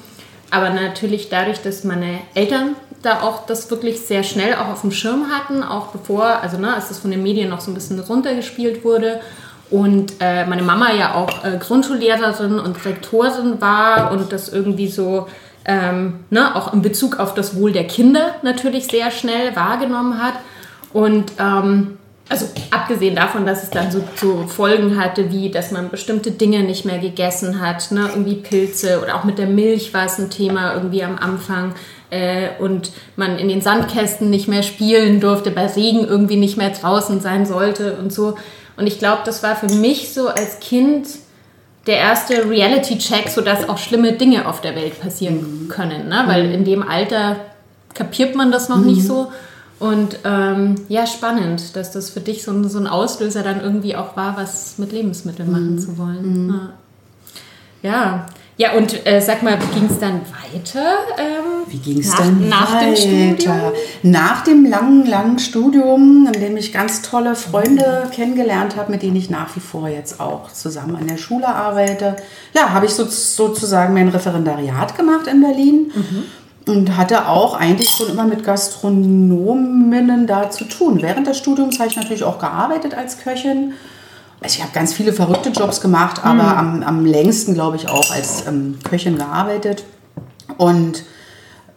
Aber 0.52 0.70
natürlich 0.70 1.30
dadurch, 1.30 1.62
dass 1.62 1.84
meine 1.84 2.20
Eltern 2.34 2.76
da 3.02 3.22
auch 3.22 3.46
das 3.46 3.70
wirklich 3.72 4.02
sehr 4.02 4.24
schnell 4.24 4.56
auch 4.56 4.68
auf 4.68 4.82
dem 4.82 4.92
Schirm 4.92 5.28
hatten, 5.30 5.64
auch 5.64 5.88
bevor, 5.88 6.26
also 6.42 6.58
ne, 6.58 6.74
als 6.74 6.90
das 6.90 7.00
von 7.00 7.12
den 7.12 7.24
Medien 7.24 7.50
noch 7.50 7.62
so 7.62 7.72
ein 7.72 7.74
bisschen 7.74 8.00
runtergespielt 8.00 8.84
wurde. 8.84 9.22
Und 9.70 10.14
äh, 10.20 10.46
meine 10.46 10.64
Mama 10.64 10.92
ja 10.94 11.14
auch 11.14 11.46
äh, 11.46 11.58
Grundschullehrerin 11.58 12.60
und 12.60 12.86
Rektorin 12.86 13.62
war 13.62 14.12
und 14.12 14.32
das 14.32 14.50
irgendwie 14.50 14.88
so 14.88 15.28
ähm, 15.66 16.22
ne, 16.32 16.56
auch 16.56 16.74
in 16.74 16.82
Bezug 16.82 17.20
auf 17.20 17.36
das 17.36 17.56
Wohl 17.56 17.72
der 17.72 17.86
Kinder 17.86 18.36
natürlich 18.42 18.88
sehr 18.88 19.12
schnell 19.12 19.56
wahrgenommen 19.56 20.22
hat. 20.22 20.34
Und 20.92 21.34
ähm, 21.40 22.00
also 22.30 22.46
abgesehen 22.70 23.16
davon, 23.16 23.46
dass 23.46 23.64
es 23.64 23.72
dann 23.72 23.92
so, 23.92 24.04
so, 24.16 24.46
Folgen 24.48 25.02
hatte, 25.02 25.32
wie 25.32 25.50
dass 25.50 25.72
man 25.72 25.90
bestimmte 25.90 26.32
Dinge 26.32 26.60
nicht 26.64 26.86
mehr 26.86 27.00
gegessen 27.00 27.60
hat, 27.60 27.92
ne? 27.92 28.08
irgendwie 28.10 28.36
Pilze 28.36 29.02
oder 29.02 29.16
auch 29.16 29.24
mit 29.24 29.40
der 29.40 29.48
Milch 29.48 29.94
war 29.96 30.06
es 30.06 30.20
ein 30.20 30.30
Thema 30.30 30.76
irgendwie 30.76 31.04
am 31.04 31.18
Anfang 31.18 31.74
äh, 32.12 32.50
und 32.60 32.92
man 33.16 33.40
in 33.40 33.48
den 33.48 33.62
Sandkästen 33.62 34.30
nicht 34.30 34.48
mehr 34.48 34.62
spielen 34.62 35.20
durfte, 35.20 35.50
bei 35.50 35.66
Regen 35.66 36.06
irgendwie 36.06 36.36
nicht 36.36 36.56
mehr 36.56 36.70
draußen 36.70 37.20
sein 37.20 37.48
sollte 37.48 37.98
und 37.98 38.14
so. 38.14 38.38
Und 38.78 38.86
ich 38.86 39.00
glaube, 39.00 39.24
das 39.26 39.42
war 39.42 39.56
für 39.56 39.74
mich 39.74 40.14
so 40.14 40.28
als 40.28 40.60
Kind 40.60 41.08
der 41.88 41.98
erste 41.98 42.48
Reality-Check, 42.48 43.30
sodass 43.30 43.68
auch 43.68 43.80
schlimme 43.80 44.14
Dinge 44.14 44.48
auf 44.48 44.62
der 44.62 44.76
Welt 44.76 45.02
passieren 45.02 45.64
mhm. 45.64 45.68
können, 45.70 46.08
ne? 46.08 46.24
weil 46.28 46.52
in 46.52 46.64
dem 46.64 46.88
Alter 46.88 47.38
kapiert 47.96 48.36
man 48.36 48.52
das 48.52 48.70
noch 48.70 48.78
mhm. 48.78 48.86
nicht 48.86 49.04
so. 49.04 49.32
Und 49.80 50.20
ähm, 50.26 50.76
ja, 50.90 51.08
spannend, 51.08 51.76
dass 51.76 51.92
das 51.92 52.10
für 52.10 52.20
dich 52.20 52.44
so 52.44 52.52
ein, 52.52 52.68
so 52.68 52.80
ein 52.80 52.88
Auslöser 52.88 53.44
dann 53.44 53.62
irgendwie 53.62 53.96
auch 53.96 54.18
war, 54.18 54.36
was 54.36 54.78
mit 54.78 54.92
Lebensmitteln 54.92 55.50
machen 55.50 55.76
mhm. 55.76 55.80
zu 55.80 55.98
wollen. 55.98 56.48
Mhm. 56.48 56.70
Ja. 57.82 58.26
ja. 58.58 58.74
und 58.74 59.08
äh, 59.08 59.22
sag 59.22 59.42
mal, 59.42 59.58
wie 59.58 59.80
ging 59.80 59.90
es 59.90 59.98
dann 59.98 60.20
weiter? 60.20 60.98
Ähm, 61.18 61.64
wie 61.68 61.78
ging 61.78 62.00
es 62.00 62.14
dann 62.14 62.50
nach 62.50 62.74
weiter? 62.74 62.88
dem 62.88 63.38
Studium? 63.38 63.62
Nach 64.04 64.44
dem 64.44 64.66
langen, 64.66 65.06
langen 65.06 65.40
Studium, 65.40 66.30
in 66.34 66.42
dem 66.42 66.58
ich 66.58 66.74
ganz 66.74 67.02
tolle 67.02 67.36
Freunde 67.36 68.10
kennengelernt 68.14 68.76
habe, 68.76 68.92
mit 68.92 69.02
denen 69.02 69.16
ich 69.16 69.30
nach 69.30 69.56
wie 69.56 69.62
vor 69.62 69.88
jetzt 69.88 70.20
auch 70.20 70.52
zusammen 70.52 70.98
an 70.98 71.08
der 71.08 71.18
Schule 71.18 71.48
arbeite, 71.48 72.18
ja, 72.54 72.72
habe 72.72 72.86
ich 72.86 72.92
so, 72.92 73.06
sozusagen 73.06 73.94
mein 73.94 74.10
Referendariat 74.10 74.98
gemacht 74.98 75.28
in 75.28 75.40
Berlin. 75.40 75.92
Und 76.70 76.98
hatte 76.98 77.28
auch 77.28 77.56
eigentlich 77.56 77.90
schon 77.90 78.10
immer 78.10 78.26
mit 78.26 78.44
Gastronominnen 78.44 80.28
da 80.28 80.52
zu 80.52 80.66
tun. 80.66 81.02
Während 81.02 81.26
des 81.26 81.38
Studiums 81.38 81.80
habe 81.80 81.90
ich 81.90 81.96
natürlich 81.96 82.24
auch 82.24 82.38
gearbeitet 82.38 82.94
als 82.94 83.18
Köchin. 83.18 83.74
Also 84.42 84.58
ich 84.58 84.62
habe 84.62 84.72
ganz 84.74 84.94
viele 84.94 85.12
verrückte 85.12 85.50
Jobs 85.50 85.82
gemacht, 85.82 86.24
aber 86.24 86.44
mhm. 86.44 86.60
am, 86.60 86.84
am 86.84 87.06
längsten, 87.06 87.56
glaube 87.56 87.76
ich, 87.76 87.90
auch 87.90 88.12
als 88.12 88.46
ähm, 88.48 88.78
Köchin 88.88 89.18
gearbeitet. 89.18 89.84
Und 90.58 91.04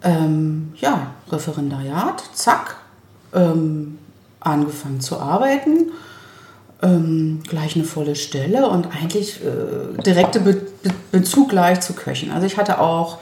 ähm, 0.03 0.73
ja, 0.77 1.13
Referendariat, 1.31 2.23
zack, 2.35 2.77
ähm, 3.35 3.99
angefangen 4.41 5.01
zu 5.01 5.19
arbeiten. 5.19 5.91
Ähm, 6.83 7.41
gleich 7.49 7.77
eine 7.77 7.85
volle 7.85 8.15
Stelle 8.15 8.69
und 8.69 8.89
eigentlich 8.95 9.41
äh, 9.43 10.03
direkte 10.03 10.41
Be 10.41 10.55
Be 10.83 10.91
Bezug 11.13 11.51
gleich 11.51 11.81
zu 11.81 11.95
Köchen. 11.95 12.31
Also 12.31 12.47
ich 12.47 12.57
hatte 12.59 12.81
auch 12.81 13.19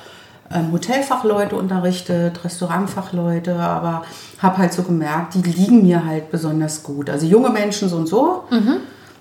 Hotelfachleute 0.73 1.55
unterrichtet, 1.55 2.45
Restaurantfachleute, 2.45 3.55
aber 3.55 4.03
habe 4.41 4.59
halt 4.59 4.73
so 4.73 4.83
gemerkt, 4.83 5.35
die 5.35 5.43
liegen 5.43 5.83
mir 5.83 6.05
halt 6.05 6.31
besonders 6.31 6.83
gut. 6.83 7.09
Also 7.09 7.27
junge 7.27 7.51
Menschen 7.51 7.89
so 7.89 7.97
und 7.97 8.09
so 8.09 8.45
mhm. 8.51 8.79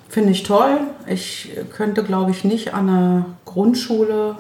finde 0.08 0.32
ich 0.32 0.44
toll. 0.44 0.80
Ich 1.08 1.52
könnte, 1.76 2.04
glaube 2.04 2.32
ich, 2.32 2.44
nicht 2.44 2.74
an 2.74 2.90
einer 2.90 3.26
Grundschule 3.46 4.36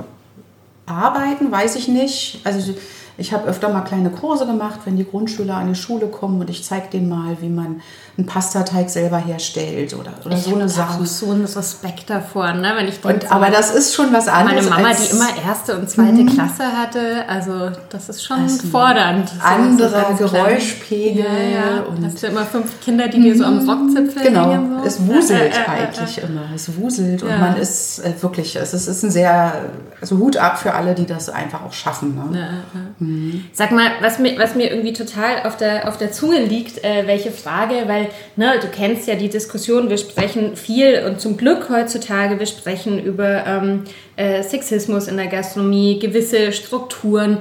arbeiten, 0.88 1.52
weiß 1.52 1.76
ich 1.76 1.88
nicht. 1.88 2.42
Also 2.44 2.74
ich 3.20 3.34
habe 3.34 3.48
öfter 3.48 3.70
mal 3.70 3.82
kleine 3.82 4.10
Kurse 4.10 4.48
gemacht, 4.48 4.80
wenn 4.86 4.98
die 4.98 5.06
Grundschüler 5.06 5.56
an 5.56 5.68
die 5.68 5.76
Schule 5.76 6.08
kommen 6.08 6.40
und 6.40 6.50
ich 6.50 6.64
zeige 6.64 6.88
denen 6.90 7.10
mal, 7.10 7.38
wie 7.42 7.50
man 7.50 7.82
einen 8.20 8.26
Pastateig 8.26 8.90
selber 8.90 9.18
herstellt 9.18 9.94
oder, 9.94 10.12
oder 10.26 10.36
so 10.36 10.54
eine 10.54 10.68
Sache. 10.68 11.02
Ich 11.04 11.12
so 11.12 11.32
einen 11.32 11.46
Respekt 11.46 12.10
davor, 12.10 12.52
ne? 12.52 12.74
wenn 12.76 12.88
ich 12.88 13.04
und, 13.04 13.32
Aber 13.32 13.50
das 13.50 13.74
ist 13.74 13.96
schon 13.96 14.12
was 14.12 14.28
anderes. 14.28 14.70
Meine 14.70 14.84
Mama, 14.84 14.94
die 14.94 15.16
immer 15.16 15.30
erste 15.48 15.78
und 15.78 15.90
zweite 15.90 16.12
mhm. 16.12 16.28
Klasse 16.28 16.66
hatte, 16.66 17.24
also 17.30 17.72
das 17.90 18.10
ist 18.10 18.24
schon 18.24 18.42
also 18.42 18.68
fordernd. 18.68 19.32
Anderer 19.42 20.14
Geräuschpegel. 20.18 21.24
Ja, 21.24 21.78
ja. 21.78 21.82
Und 21.84 22.06
hast 22.06 22.22
du 22.22 22.28
immer 22.28 22.46
fünf 22.46 22.82
Kinder, 22.82 23.08
die 23.08 23.22
dir 23.22 23.38
so 23.38 23.46
am 23.46 23.68
Rockzipfel 23.68 24.22
genau. 24.22 24.52
hängen. 24.52 24.70
Genau, 24.70 24.82
so. 24.82 24.88
es 24.88 25.08
wuselt 25.08 25.54
ja, 25.68 25.72
eigentlich 25.72 26.22
immer. 26.22 26.50
Es 26.54 26.78
wuselt 26.78 27.24
und 27.24 27.40
man 27.40 27.56
ist 27.56 28.00
äh, 28.00 28.22
wirklich, 28.22 28.58
es 28.58 28.74
ist, 28.74 28.88
ist 28.88 29.04
ein 29.04 29.12
sehr, 29.12 29.54
also 30.02 30.18
Hut 30.18 30.36
ab 30.36 30.60
für 30.60 30.74
alle, 30.74 30.94
die 30.94 31.06
das 31.06 31.30
einfach 31.30 31.64
auch 31.64 31.74
schaffen. 31.74 32.16
Ne? 32.32 32.64
Mhm. 33.00 33.46
Sag 33.54 33.72
mal, 33.72 33.92
was 34.02 34.20
mir, 34.20 34.38
was 34.38 34.56
mir 34.56 34.70
irgendwie 34.70 34.94
total 34.94 35.44
auf 35.48 35.56
der, 35.56 35.88
auf 35.88 35.98
der 35.98 36.12
Zunge 36.12 36.44
liegt, 36.44 36.84
äh, 36.84 37.08
welche 37.08 37.32
Frage, 37.32 37.84
weil 37.88 38.09
ne, 38.36 38.60
du 38.62 38.68
kennst 38.68 39.08
ja 39.08 39.16
die 39.16 39.30
Diskussion, 39.30 39.90
wir 39.90 39.98
sprechen 39.98 40.56
viel 40.56 41.04
und 41.06 41.20
zum 41.20 41.38
Glück 41.38 41.70
heutzutage, 41.70 42.40
wir 42.40 42.46
sprechen 42.46 43.04
über 43.04 43.46
ähm, 43.46 43.84
äh, 44.16 44.44
Sexismus 44.44 45.08
in 45.08 45.18
der 45.18 45.28
Gastronomie, 45.28 46.00
gewisse 46.00 46.52
Strukturen. 46.52 47.38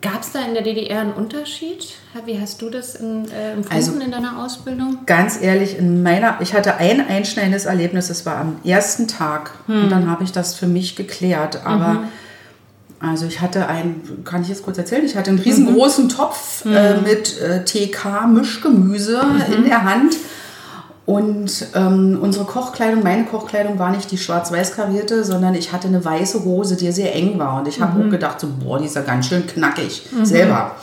Gab 0.00 0.22
es 0.22 0.32
da 0.32 0.40
in 0.46 0.54
der 0.54 0.62
DDR 0.62 1.00
einen 1.00 1.12
Unterschied? 1.12 1.94
Wie 2.24 2.40
hast 2.40 2.62
du 2.62 2.70
das 2.70 2.94
in, 2.94 3.28
äh, 3.30 3.52
empfunden 3.52 3.74
also, 3.74 4.00
in 4.00 4.10
deiner 4.10 4.44
Ausbildung? 4.44 4.98
Ganz 5.04 5.42
ehrlich, 5.42 5.76
in 5.76 6.02
meiner, 6.02 6.38
ich 6.40 6.54
hatte 6.54 6.76
ein 6.76 7.06
einschneidendes 7.06 7.64
Erlebnis, 7.64 8.08
das 8.08 8.24
war 8.24 8.36
am 8.36 8.60
ersten 8.64 9.08
Tag 9.08 9.50
hm. 9.66 9.84
und 9.84 9.90
dann 9.90 10.08
habe 10.08 10.22
ich 10.22 10.30
das 10.30 10.54
für 10.54 10.68
mich 10.68 10.94
geklärt. 10.94 11.66
Aber 11.66 11.94
mhm. 11.94 12.08
Also 13.00 13.26
ich 13.26 13.40
hatte 13.40 13.66
ein, 13.66 14.02
kann 14.24 14.42
ich 14.42 14.48
jetzt 14.48 14.62
kurz 14.62 14.76
erzählen, 14.78 15.04
ich 15.04 15.16
hatte 15.16 15.30
einen 15.30 15.38
riesengroßen 15.38 16.04
mhm. 16.04 16.08
Topf 16.10 16.64
äh, 16.66 16.94
mhm. 16.94 17.02
mit 17.02 17.40
äh, 17.40 17.64
TK-Mischgemüse 17.64 19.22
mhm. 19.24 19.54
in 19.54 19.64
der 19.64 19.84
Hand 19.84 20.16
und 21.10 21.66
ähm, 21.74 22.18
unsere 22.20 22.44
Kochkleidung, 22.44 23.02
meine 23.02 23.24
Kochkleidung 23.24 23.80
war 23.80 23.90
nicht 23.90 24.12
die 24.12 24.18
schwarz-weiß 24.18 24.76
karierte, 24.76 25.24
sondern 25.24 25.56
ich 25.56 25.72
hatte 25.72 25.88
eine 25.88 26.04
weiße 26.04 26.44
Hose, 26.44 26.76
die 26.76 26.92
sehr 26.92 27.14
eng 27.16 27.36
war. 27.36 27.58
Und 27.58 27.66
ich 27.66 27.80
habe 27.80 27.98
mhm. 27.98 28.06
auch 28.06 28.10
gedacht, 28.12 28.38
so, 28.38 28.46
boah, 28.62 28.78
die 28.78 28.84
ist 28.84 28.94
ja 28.94 29.02
ganz 29.02 29.26
schön 29.26 29.44
knackig, 29.44 30.06
mhm. 30.12 30.24
selber. 30.24 30.76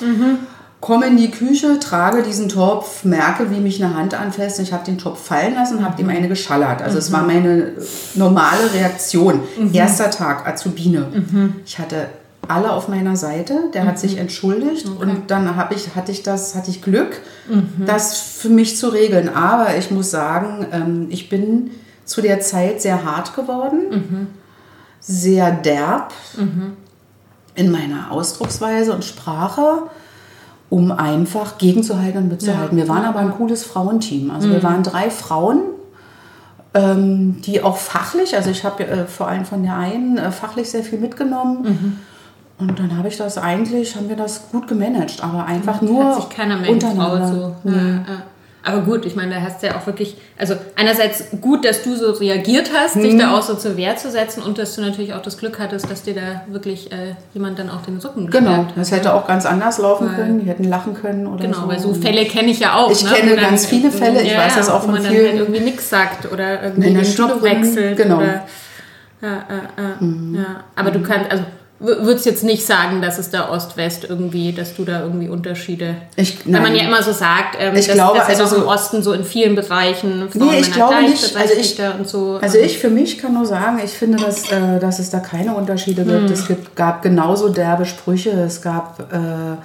Mhm. 0.87 0.93
Komme 0.93 1.07
in 1.07 1.17
die 1.17 1.31
Küche, 1.31 1.79
trage 1.79 2.23
diesen 2.23 2.49
Topf, 2.49 3.03
merke, 3.03 3.51
wie 3.51 3.59
mich 3.59 3.83
eine 3.83 3.95
Hand 3.95 4.13
anfasst. 4.13 4.59
Ich 4.59 4.73
habe 4.73 4.85
den 4.85 4.97
Topf 4.97 5.25
fallen 5.25 5.55
lassen 5.55 5.79
und 5.79 5.85
habe 5.85 6.01
ihm 6.01 6.09
eine 6.09 6.27
geschallert. 6.27 6.81
Also 6.81 6.97
es 6.97 7.11
war 7.11 7.21
mhm. 7.21 7.27
meine 7.27 7.71
normale 8.15 8.73
Reaktion. 8.73 9.41
Mhm. 9.57 9.73
Erster 9.73 10.09
Tag, 10.09 10.47
Azubine. 10.47 11.07
Mhm. 11.13 11.55
Ich 11.65 11.79
hatte 11.79 12.07
alle 12.47 12.71
auf 12.71 12.87
meiner 12.87 13.15
Seite. 13.15 13.69
Der 13.73 13.83
mhm. 13.83 13.87
hat 13.87 13.99
sich 13.99 14.17
entschuldigt 14.17 14.87
okay. 14.87 15.03
und 15.03 15.31
dann 15.31 15.55
habe 15.55 15.75
ich, 15.75 15.95
hatte 15.95 16.11
ich 16.11 16.23
das, 16.23 16.55
hatte 16.55 16.71
ich 16.71 16.81
Glück, 16.81 17.21
mhm. 17.49 17.85
das 17.85 18.17
für 18.17 18.49
mich 18.49 18.77
zu 18.77 18.89
regeln. 18.89 19.29
Aber 19.29 19.75
ich 19.77 19.91
muss 19.91 20.11
sagen, 20.11 20.65
ähm, 20.71 21.07
ich 21.09 21.29
bin 21.29 21.71
zu 22.05 22.21
der 22.21 22.39
Zeit 22.39 22.81
sehr 22.81 23.03
hart 23.03 23.35
geworden, 23.35 23.79
mhm. 23.89 24.27
sehr 25.01 25.51
derb 25.51 26.13
mhm. 26.37 26.73
in 27.55 27.71
meiner 27.71 28.11
Ausdrucksweise 28.11 28.93
und 28.93 29.03
Sprache, 29.03 29.83
um 30.69 30.91
einfach 30.91 31.57
gegenzuhalten 31.57 32.23
und 32.23 32.27
mitzuhalten. 32.29 32.77
Ja. 32.77 32.85
Wir 32.85 32.89
waren 32.89 33.05
aber 33.05 33.19
ein 33.19 33.31
cooles 33.31 33.63
Frauenteam. 33.63 34.31
Also 34.31 34.49
wir 34.49 34.59
mhm. 34.59 34.63
waren 34.63 34.83
drei 34.83 35.09
Frauen, 35.09 35.61
ähm, 36.73 37.41
die 37.41 37.63
auch 37.63 37.77
fachlich, 37.77 38.35
also 38.35 38.49
ich 38.49 38.63
habe 38.63 38.85
äh, 38.85 39.05
vor 39.05 39.27
allem 39.27 39.45
von 39.45 39.63
der 39.63 39.77
einen 39.77 40.17
äh, 40.17 40.31
fachlich 40.31 40.69
sehr 40.69 40.83
viel 40.83 40.99
mitgenommen. 40.99 41.63
Mhm. 41.63 41.99
Und 42.59 42.79
dann 42.79 42.97
habe 42.97 43.07
ich 43.07 43.17
das 43.17 43.37
eigentlich, 43.37 43.95
haben 43.95 44.09
wir 44.09 44.15
das 44.15 44.49
gut 44.51 44.67
gemanagt, 44.67 45.23
aber 45.23 45.45
einfach 45.45 45.81
nur 45.81 46.05
Hat 46.05 46.15
sich 46.15 46.29
keiner 46.29 46.57
mehr 46.57 46.71
untereinander. 46.71 47.27
So. 47.27 47.69
Ja, 47.69 47.75
ja. 47.75 48.03
Aber 48.67 48.81
gut, 48.81 49.05
ich 49.05 49.15
meine, 49.15 49.35
da 49.35 49.41
hast 49.41 49.63
du 49.63 49.67
ja 49.67 49.77
auch 49.77 49.87
wirklich, 49.87 50.17
also 50.37 50.55
einerseits 50.75 51.31
gut, 51.39 51.63
dass 51.63 51.83
du 51.83 51.95
so 51.95 52.11
reagiert 52.11 52.69
hast, 52.75 52.95
hm. 52.95 53.03
dich 53.03 53.17
da 53.17 53.37
auch 53.37 53.41
so 53.41 53.55
zur 53.55 53.77
Wehr 53.77 53.95
zu 53.95 54.11
setzen 54.11 54.43
und 54.43 54.57
dass 54.57 54.75
du 54.75 54.81
natürlich 54.81 55.13
auch 55.13 55.21
das 55.21 55.37
Glück 55.37 55.57
hattest, 55.57 55.89
dass 55.89 56.03
dir 56.03 56.15
da 56.15 56.41
wirklich 56.51 56.91
äh, 56.91 57.15
jemand 57.33 57.59
dann 57.59 57.69
auch 57.69 57.81
den 57.83 57.97
Rücken 57.97 58.29
Genau, 58.29 58.51
hat. 58.51 58.73
das 58.75 58.91
hätte 58.91 59.13
auch 59.13 59.25
ganz 59.25 59.45
anders 59.45 59.77
laufen 59.77 60.09
weil, 60.09 60.15
können, 60.15 60.41
die 60.41 60.47
hätten 60.47 60.65
lachen 60.65 60.95
können 60.95 61.27
oder 61.27 61.45
genau, 61.45 61.53
so. 61.53 61.61
Genau, 61.61 61.71
weil 61.71 61.79
so 61.79 61.93
Fälle 61.93 62.25
kenne 62.25 62.49
ich 62.49 62.59
ja 62.59 62.75
auch. 62.75 62.91
Ich 62.91 63.05
ne? 63.05 63.11
kenne 63.11 63.35
ganz 63.37 63.65
viele 63.67 63.89
Fälle, 63.89 64.21
ich 64.21 64.33
ja, 64.33 64.39
weiß 64.39 64.55
das 64.55 64.69
auch 64.69 64.83
von 64.83 64.97
vielen. 64.97 65.05
Wo 65.05 65.11
man 65.11 65.13
dann 65.13 65.29
halt 65.29 65.39
irgendwie 65.39 65.61
nichts 65.61 65.89
sagt 65.89 66.29
oder 66.29 66.63
irgendwie 66.63 66.93
den 66.93 67.05
Stopp 67.05 67.41
wechselt. 67.41 67.95
Genau. 67.95 68.17
Oder, 68.17 68.43
ja, 69.21 69.29
äh, 69.49 69.81
äh, 69.81 70.03
mhm. 70.03 70.35
ja. 70.35 70.63
Aber 70.75 70.91
du 70.91 71.01
kannst, 71.01 71.31
also 71.31 71.43
würdest 71.79 72.25
jetzt 72.25 72.43
nicht 72.43 72.65
sagen, 72.65 73.01
dass 73.01 73.19
es 73.19 73.29
da 73.29 73.49
Ost-West 73.49 74.05
irgendwie, 74.09 74.51
dass 74.51 74.75
du 74.75 74.83
da 74.83 75.03
irgendwie 75.03 75.29
Unterschiede. 75.29 75.95
Ich, 76.15 76.45
nein. 76.45 76.55
Weil 76.55 76.71
man 76.71 76.79
ja 76.79 76.87
immer 76.87 77.03
so 77.03 77.11
sagt, 77.11 77.55
ähm, 77.59 77.75
ich 77.75 77.85
dass, 77.85 77.95
glaube, 77.95 78.17
dass 78.17 78.39
also 78.39 78.55
im 78.55 78.63
Osten 78.63 79.03
so 79.03 79.13
in 79.13 79.23
vielen 79.23 79.55
Bereichen 79.55 80.29
Frauen 80.29 80.47
nee, 80.47 80.59
ich 80.59 80.71
glaube 80.71 81.01
nicht. 81.03 81.35
Also 81.35 81.53
ich, 81.53 81.79
und 81.99 82.07
so. 82.07 82.39
Also 82.41 82.57
ich 82.57 82.79
für 82.79 82.89
mich 82.89 83.19
kann 83.19 83.33
nur 83.33 83.45
sagen, 83.45 83.79
ich 83.83 83.91
finde, 83.91 84.17
dass, 84.17 84.51
äh, 84.51 84.79
dass 84.79 84.97
es 84.99 85.11
da 85.11 85.19
keine 85.19 85.53
Unterschiede 85.53 86.03
gibt. 86.03 86.27
Hm. 86.27 86.31
Es 86.31 86.47
gibt, 86.47 86.75
gab 86.75 87.03
genauso 87.03 87.49
derbe 87.49 87.85
Sprüche. 87.85 88.31
Es 88.31 88.61
gab 88.61 88.99
äh, 89.13 89.57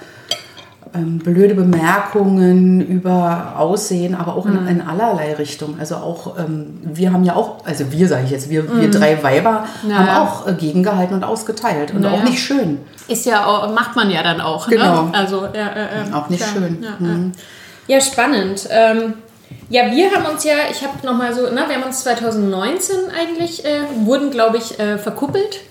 ähm, 0.95 1.19
blöde 1.19 1.55
Bemerkungen 1.55 2.81
über 2.81 3.53
Aussehen, 3.57 4.15
aber 4.15 4.35
auch 4.35 4.45
in, 4.45 4.61
mhm. 4.61 4.67
in 4.67 4.81
allerlei 4.81 5.33
Richtungen. 5.33 5.79
Also 5.79 5.95
auch, 5.95 6.37
ähm, 6.37 6.79
wir 6.83 7.11
haben 7.11 7.23
ja 7.23 7.35
auch, 7.35 7.65
also 7.65 7.91
wir 7.91 8.07
sage 8.07 8.25
ich 8.25 8.31
jetzt, 8.31 8.49
wir, 8.49 8.63
mhm. 8.63 8.81
wir 8.81 8.91
drei 8.91 9.21
Weiber 9.23 9.65
ja. 9.87 9.95
haben 9.95 10.27
auch 10.27 10.47
äh, 10.47 10.53
gegengehalten 10.53 11.15
und 11.15 11.23
ausgeteilt 11.23 11.93
und 11.93 12.01
naja. 12.01 12.15
auch 12.15 12.23
nicht 12.23 12.39
schön. 12.39 12.79
Ist 13.07 13.25
ja 13.25 13.45
auch, 13.45 13.73
macht 13.73 13.95
man 13.95 14.11
ja 14.11 14.23
dann 14.23 14.39
auch. 14.39 14.67
Ne? 14.67 14.77
Genau. 14.77 15.03
Ne? 15.03 15.13
Also, 15.13 15.47
ja, 15.53 15.67
äh, 15.67 16.13
auch 16.13 16.29
nicht 16.29 16.43
klar. 16.43 16.53
schön. 16.53 16.83
Ja, 16.83 16.95
mhm. 16.99 17.31
ja 17.87 17.99
spannend. 17.99 18.67
Ähm, 18.69 19.13
ja, 19.73 19.91
wir 19.91 20.11
haben 20.11 20.31
uns 20.31 20.43
ja, 20.43 20.53
ich 20.69 20.83
habe 20.83 21.03
nochmal 21.03 21.33
so, 21.33 21.47
na, 21.51 21.67
wir 21.67 21.75
haben 21.75 21.83
uns 21.83 22.03
2019 22.03 22.95
eigentlich, 23.09 23.65
äh, 23.65 23.81
wurden 24.05 24.29
glaube 24.29 24.57
ich 24.57 24.79
äh, 24.79 24.99
verkuppelt. 24.99 25.61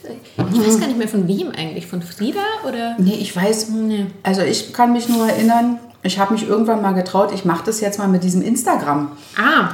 Ich 0.52 0.60
weiß 0.60 0.80
gar 0.80 0.88
nicht 0.88 0.98
mehr 0.98 1.06
von 1.06 1.28
wem 1.28 1.52
eigentlich, 1.56 1.86
von 1.86 2.02
Frieda 2.02 2.40
oder? 2.68 2.96
Nee, 2.98 3.14
ich 3.20 3.34
weiß, 3.34 3.68
nee. 3.68 4.06
also 4.24 4.42
ich 4.42 4.72
kann 4.72 4.92
mich 4.92 5.08
nur 5.08 5.28
erinnern, 5.28 5.78
ich 6.02 6.18
habe 6.18 6.32
mich 6.32 6.48
irgendwann 6.48 6.82
mal 6.82 6.94
getraut, 6.94 7.30
ich 7.32 7.44
mache 7.44 7.64
das 7.64 7.80
jetzt 7.80 8.00
mal 8.00 8.08
mit 8.08 8.24
diesem 8.24 8.42
Instagram. 8.42 9.12
Ah, 9.38 9.68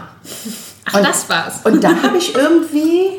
ach 0.85 0.95
und, 0.95 1.09
das 1.09 1.27
war's. 1.31 1.61
Und 1.65 1.83
da 1.83 1.89
habe 2.03 2.19
ich 2.19 2.35
irgendwie 2.35 3.13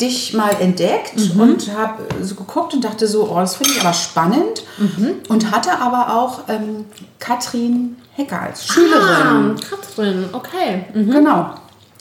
dich 0.00 0.34
mal 0.34 0.50
entdeckt 0.60 1.16
mhm. 1.16 1.40
und 1.40 1.74
habe 1.74 2.02
so 2.22 2.34
geguckt 2.34 2.74
und 2.74 2.84
dachte 2.84 3.06
so, 3.08 3.30
oh, 3.30 3.36
das 3.36 3.56
finde 3.56 3.72
ich 3.72 3.80
aber 3.80 3.94
spannend. 3.94 4.62
Mhm. 4.78 5.14
Und 5.28 5.50
hatte 5.50 5.78
aber 5.78 6.14
auch 6.14 6.40
ähm, 6.48 6.84
Katrin 7.18 7.96
Hecker 8.14 8.42
als 8.42 8.66
Schülerin. 8.66 9.56
Ah, 9.56 9.60
Katrin, 9.68 10.24
okay. 10.32 10.84
Mhm. 10.92 11.10
Genau. 11.10 11.50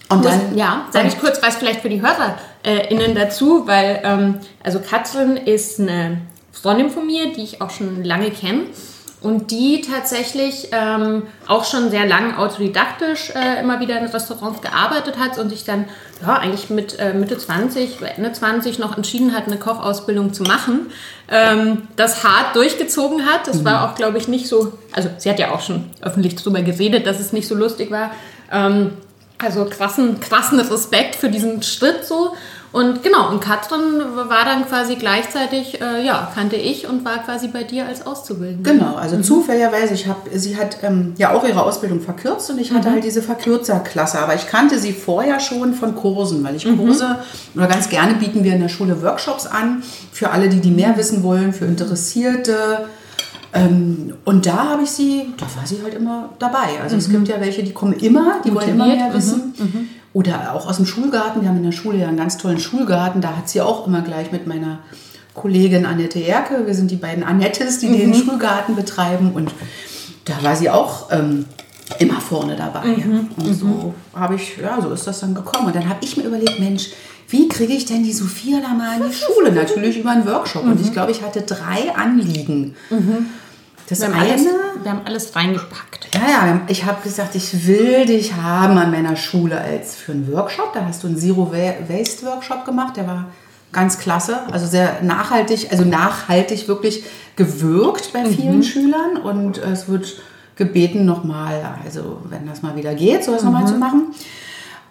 Und 0.09 0.23
dann, 0.23 0.55
ja, 0.55 0.85
sage 0.91 1.07
ich 1.07 1.19
kurz 1.19 1.41
was 1.41 1.55
vielleicht 1.55 1.81
für 1.81 1.89
die 1.89 2.01
HörerInnen 2.01 3.15
dazu, 3.15 3.65
weil 3.65 4.01
ähm, 4.03 4.39
also 4.63 4.79
Katrin 4.79 5.35
ist 5.37 5.79
eine 5.79 6.21
Freundin 6.51 6.91
von 6.91 7.05
mir, 7.05 7.33
die 7.33 7.43
ich 7.43 7.61
auch 7.61 7.71
schon 7.71 8.03
lange 8.03 8.29
kenne 8.29 8.65
und 9.25 9.49
die 9.49 9.81
tatsächlich 9.81 10.67
ähm, 10.71 11.23
auch 11.47 11.65
schon 11.65 11.89
sehr 11.89 12.05
lang 12.05 12.37
autodidaktisch 12.37 13.31
äh, 13.31 13.59
immer 13.59 13.79
wieder 13.79 13.97
in 13.97 14.05
Restaurants 14.05 14.61
gearbeitet 14.61 15.17
hat 15.17 15.39
und 15.39 15.49
sich 15.49 15.63
dann 15.63 15.85
ja, 16.21 16.35
eigentlich 16.35 16.69
mit 16.69 16.99
äh, 16.99 17.11
Mitte 17.11 17.35
20, 17.35 18.03
Ende 18.17 18.31
20 18.31 18.77
noch 18.77 18.95
entschieden 18.95 19.35
hat, 19.35 19.47
eine 19.47 19.57
Kochausbildung 19.57 20.31
zu 20.31 20.43
machen. 20.43 20.91
Ähm, 21.27 21.87
das 21.95 22.23
hart 22.23 22.55
durchgezogen 22.55 23.25
hat. 23.25 23.47
Das 23.47 23.61
mhm. 23.61 23.65
war 23.65 23.89
auch, 23.89 23.95
glaube 23.95 24.19
ich, 24.19 24.27
nicht 24.27 24.47
so, 24.47 24.73
also 24.93 25.09
sie 25.17 25.27
hat 25.31 25.39
ja 25.39 25.51
auch 25.51 25.61
schon 25.61 25.85
öffentlich 26.01 26.35
darüber 26.35 26.61
geredet, 26.61 27.07
dass 27.07 27.19
es 27.19 27.33
nicht 27.33 27.47
so 27.47 27.55
lustig 27.55 27.89
war. 27.89 28.11
Ähm, 28.51 28.91
also 29.39 29.65
krassen, 29.65 30.19
krassen 30.19 30.59
Respekt 30.59 31.15
für 31.15 31.29
diesen 31.29 31.63
Schritt 31.63 32.05
so. 32.05 32.35
Und 32.75 33.03
genau, 33.03 33.29
und 33.29 33.39
Katrin 33.39 34.01
war 34.15 34.43
dann 34.43 34.65
quasi 34.67 34.95
gleichzeitig, 34.95 35.79
äh, 35.79 36.05
ja, 36.05 36.29
kannte 36.35 36.57
ich 36.57 36.89
und 36.89 37.05
war 37.05 37.19
quasi 37.19 37.47
bei 37.47 37.63
dir 37.63 37.85
als 37.85 38.05
Auszubildende. 38.05 38.69
Genau, 38.69 38.95
also 38.95 39.15
mhm. 39.15 39.23
zufälligerweise, 39.23 39.93
ich 39.93 40.09
hab, 40.09 40.27
sie 40.33 40.57
hat 40.57 40.79
ähm, 40.83 41.13
ja 41.17 41.33
auch 41.33 41.47
ihre 41.47 41.63
Ausbildung 41.63 42.01
verkürzt 42.01 42.49
und 42.49 42.59
ich 42.59 42.73
hatte 42.73 42.89
mhm. 42.89 42.95
halt 42.95 43.05
diese 43.05 43.21
Verkürzerklasse, 43.21 44.19
aber 44.19 44.35
ich 44.35 44.47
kannte 44.47 44.77
sie 44.77 44.91
vorher 44.91 45.39
schon 45.39 45.73
von 45.73 45.95
Kursen, 45.95 46.43
weil 46.43 46.57
ich 46.57 46.65
mhm. 46.65 46.77
Kurse, 46.77 47.15
mhm. 47.53 47.61
oder 47.61 47.69
ganz 47.69 47.87
gerne 47.87 48.15
bieten 48.15 48.43
wir 48.43 48.51
in 48.51 48.59
der 48.59 48.67
Schule 48.67 49.01
Workshops 49.01 49.47
an, 49.47 49.81
für 50.11 50.31
alle, 50.31 50.49
die, 50.49 50.59
die 50.59 50.71
mehr 50.71 50.97
wissen 50.97 51.23
wollen, 51.23 51.53
für 51.53 51.63
Interessierte. 51.63 52.89
Ähm, 53.53 54.15
und 54.25 54.45
da 54.45 54.71
habe 54.71 54.83
ich 54.83 54.91
sie, 54.91 55.33
da 55.37 55.45
war 55.57 55.65
sie 55.65 55.81
halt 55.81 55.93
immer 55.93 56.31
dabei. 56.39 56.81
Also 56.83 56.97
es 56.97 57.07
mhm. 57.07 57.13
gibt 57.13 57.29
ja 57.29 57.39
welche, 57.39 57.63
die 57.63 57.71
kommen 57.71 57.93
immer, 57.93 58.41
die 58.43 58.53
wollen 58.53 58.67
immer 58.67 58.87
mehr 58.87 59.13
wissen. 59.13 59.53
Mhm. 59.57 59.89
Oder 60.15 60.55
auch 60.55 60.65
aus 60.65 60.77
dem 60.77 60.85
Schulgarten. 60.85 61.41
Wir 61.41 61.49
haben 61.49 61.57
in 61.57 61.63
der 61.63 61.73
Schule 61.73 61.97
ja 61.97 62.07
einen 62.07 62.15
ganz 62.15 62.37
tollen 62.37 62.61
Schulgarten. 62.61 63.19
Da 63.19 63.35
hat 63.35 63.49
sie 63.49 63.59
auch 63.59 63.85
immer 63.85 64.01
gleich 64.01 64.31
mit 64.31 64.47
meiner 64.47 64.79
Kollegin 65.33 65.85
Annette 65.85 66.25
Erke, 66.25 66.65
wir 66.65 66.73
sind 66.73 66.89
die 66.89 66.95
beiden 66.95 67.21
Annettes, 67.21 67.79
die 67.79 67.87
mhm. 67.87 67.97
den 67.97 68.13
Schulgarten 68.13 68.77
betreiben. 68.77 69.33
Und 69.33 69.51
da 70.23 70.41
war 70.41 70.55
sie 70.55 70.69
auch 70.69 71.11
ähm, 71.11 71.43
immer 71.99 72.21
vorne 72.21 72.55
dabei. 72.55 72.85
Mhm. 72.85 73.29
Und 73.35 73.53
so 73.55 73.65
mhm. 73.65 73.93
habe 74.17 74.35
ich, 74.35 74.55
ja, 74.55 74.81
so 74.81 74.89
ist 74.91 75.05
das 75.05 75.19
dann 75.19 75.35
gekommen. 75.35 75.67
Und 75.67 75.75
dann 75.75 75.89
habe 75.89 75.99
ich 76.01 76.15
mir 76.15 76.23
überlegt, 76.23 76.61
Mensch, 76.61 76.91
wie 77.27 77.49
kriege 77.49 77.73
ich 77.73 77.83
denn 77.83 78.03
die 78.03 78.13
Sophia 78.13 78.61
da 78.61 78.69
mal 78.69 78.95
in 79.01 79.09
die 79.09 79.13
Schule? 79.13 79.51
Natürlich 79.51 79.99
über 79.99 80.11
einen 80.11 80.25
Workshop. 80.25 80.63
Und 80.63 80.79
ich 80.79 80.87
mhm. 80.87 80.93
glaube, 80.93 81.11
ich 81.11 81.23
hatte 81.23 81.41
drei 81.41 81.93
Anliegen. 81.93 82.77
Mhm. 82.89 83.25
Das 83.87 83.99
wir, 83.99 84.07
haben 84.07 84.13
eine, 84.15 84.31
alles, 84.31 84.45
wir 84.81 84.91
haben 84.91 85.01
alles 85.05 85.35
reingepackt. 85.35 86.07
Ja, 86.13 86.21
ja, 86.29 86.61
ich 86.67 86.85
habe 86.85 87.01
gesagt, 87.03 87.35
ich 87.35 87.67
will 87.67 88.05
dich 88.05 88.33
haben 88.33 88.77
an 88.77 88.91
meiner 88.91 89.15
Schule 89.15 89.59
als 89.59 89.95
für 89.95 90.13
einen 90.13 90.31
Workshop. 90.31 90.73
Da 90.73 90.85
hast 90.85 91.03
du 91.03 91.07
einen 91.07 91.17
Zero 91.17 91.51
Waste 91.51 92.25
Workshop 92.25 92.65
gemacht, 92.65 92.97
der 92.97 93.07
war 93.07 93.25
ganz 93.71 93.99
klasse, 93.99 94.39
also 94.51 94.65
sehr 94.65 95.01
nachhaltig, 95.01 95.67
also 95.69 95.83
nachhaltig 95.83 96.67
wirklich 96.69 97.03
gewirkt 97.35 98.13
bei 98.13 98.23
vielen 98.25 98.57
mhm. 98.57 98.63
Schülern 98.63 99.17
und 99.21 99.57
es 99.57 99.89
wird 99.89 100.21
gebeten 100.55 101.05
nochmal, 101.05 101.61
also 101.83 102.21
wenn 102.29 102.47
das 102.47 102.61
mal 102.61 102.77
wieder 102.77 102.95
geht, 102.95 103.25
sowas 103.25 103.43
mhm. 103.43 103.51
nochmal 103.51 103.67
zu 103.67 103.75
machen. 103.75 104.15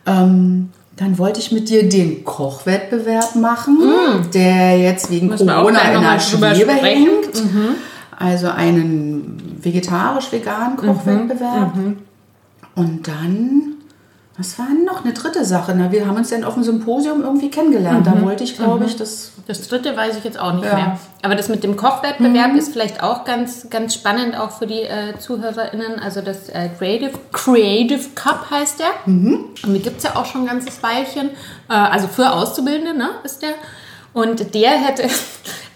Ähm, 0.07 0.71
dann 0.97 1.19
wollte 1.19 1.41
ich 1.41 1.51
mit 1.51 1.71
dir 1.71 1.89
den 1.89 2.25
Kochwettbewerb 2.25 3.35
machen, 3.37 3.79
mhm. 3.79 4.31
der 4.33 4.79
jetzt 4.79 5.11
wegen 5.11 5.31
Corona 5.31 5.93
in 5.93 6.03
der 6.03 6.21
Schwebe 6.21 6.73
hängt. 6.73 7.35
Mhm. 7.35 7.69
Also 8.19 8.49
einen 8.49 9.59
vegetarisch-veganen 9.63 10.77
Kochwettbewerb. 10.77 11.77
Mhm. 11.77 11.99
Und 12.75 13.07
dann 13.09 13.75
was 14.37 14.59
war 14.59 14.67
denn 14.67 14.85
noch 14.85 15.05
eine 15.05 15.13
dritte 15.13 15.45
Sache? 15.45 15.75
Na, 15.77 15.93
wir 15.93 16.09
haben 16.09 16.17
uns 16.17 16.31
dann 16.31 16.43
auf 16.43 16.55
dem 16.55 16.65
Symposium 16.65 17.23
irgendwie 17.23 17.51
kennengelernt. 17.51 18.05
Mhm. 18.05 18.13
Da 18.13 18.23
wollte 18.23 18.43
ich, 18.43 18.57
glaube 18.57 18.81
mhm. 18.81 18.87
ich, 18.87 18.97
das. 18.97 19.31
Das 19.47 19.69
dritte 19.69 19.95
weiß 19.95 20.17
ich 20.17 20.25
jetzt 20.25 20.41
auch 20.41 20.55
nicht 20.55 20.65
ja. 20.65 20.75
mehr. 20.75 20.99
Aber 21.23 21.35
das 21.35 21.49
mit 21.49 21.63
dem 21.63 21.77
Kochwettbewerb 21.77 22.53
mhm. 22.53 22.59
ist 22.59 22.73
vielleicht 22.73 23.03
auch 23.03 23.25
ganz, 23.25 23.69
ganz 23.69 23.95
spannend, 23.95 24.37
auch 24.39 24.51
für 24.53 24.67
die 24.67 24.81
äh, 24.81 25.19
ZuhörerInnen. 25.19 26.01
Also 26.01 26.23
das 26.23 26.49
äh, 26.49 26.71
Creative, 26.79 27.13
Creative 27.31 28.09
Cup 28.15 28.51
heißt 28.51 28.81
der. 28.81 28.87
Mhm. 29.05 29.51
Und 29.65 29.75
die 29.75 29.81
gibt 29.81 29.99
es 29.99 30.05
ja 30.05 30.17
auch 30.17 30.25
schon 30.25 30.43
ein 30.43 30.47
ganzes 30.47 30.83
Weilchen. 30.83 31.29
Äh, 31.69 31.75
also 31.75 32.09
für 32.09 32.33
Auszubildende, 32.33 32.97
ne, 32.97 33.11
ist 33.23 33.43
der. 33.43 33.51
Und 34.15 34.55
der 34.55 34.71
hätte 34.71 35.03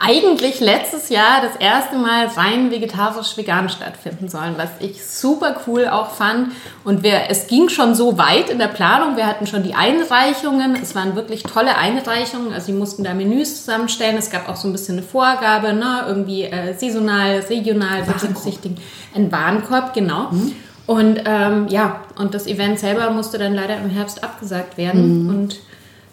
eigentlich 0.01 0.61
letztes 0.61 1.09
Jahr 1.09 1.41
das 1.43 1.57
erste 1.57 1.97
Mal 1.97 2.27
rein 2.27 2.71
vegetarisch-vegan 2.71 3.69
stattfinden 3.69 4.29
sollen, 4.29 4.55
was 4.57 4.71
ich 4.79 5.05
super 5.05 5.61
cool 5.67 5.89
auch 5.89 6.13
fand. 6.13 6.53
Und 6.85 7.03
wir, 7.03 7.23
es 7.29 7.49
ging 7.49 7.69
schon 7.69 7.97
so 7.97 8.17
weit 8.17 8.49
in 8.49 8.59
der 8.59 8.69
Planung. 8.69 9.17
Wir 9.17 9.27
hatten 9.27 9.49
schon 9.49 9.65
die 9.65 9.75
Einreichungen. 9.75 10.77
Es 10.81 10.95
waren 10.95 11.17
wirklich 11.17 11.43
tolle 11.43 11.77
Einreichungen. 11.77 12.53
Also 12.53 12.67
sie 12.67 12.73
mussten 12.73 13.03
da 13.03 13.13
Menüs 13.13 13.57
zusammenstellen. 13.57 14.17
Es 14.17 14.31
gab 14.31 14.49
auch 14.49 14.57
so 14.57 14.69
ein 14.69 14.73
bisschen 14.73 14.99
eine 14.99 15.07
Vorgabe, 15.07 15.73
ne? 15.73 16.05
irgendwie 16.07 16.45
äh, 16.45 16.75
saisonal, 16.79 17.41
regional 17.51 18.05
berücksichtigen. 18.05 18.77
Ein 19.17 19.33
Warenkorb, 19.33 19.95
genau. 19.95 20.31
Mhm. 20.31 20.53
Und 20.87 21.23
ähm, 21.27 21.67
ja, 21.69 22.03
und 22.17 22.35
das 22.35 22.47
Event 22.47 22.79
selber 22.79 23.11
musste 23.11 23.37
dann 23.37 23.53
leider 23.53 23.77
im 23.77 23.91
Herbst 23.91 24.23
abgesagt 24.23 24.79
werden. 24.79 25.25
Mhm. 25.25 25.29
Und 25.29 25.57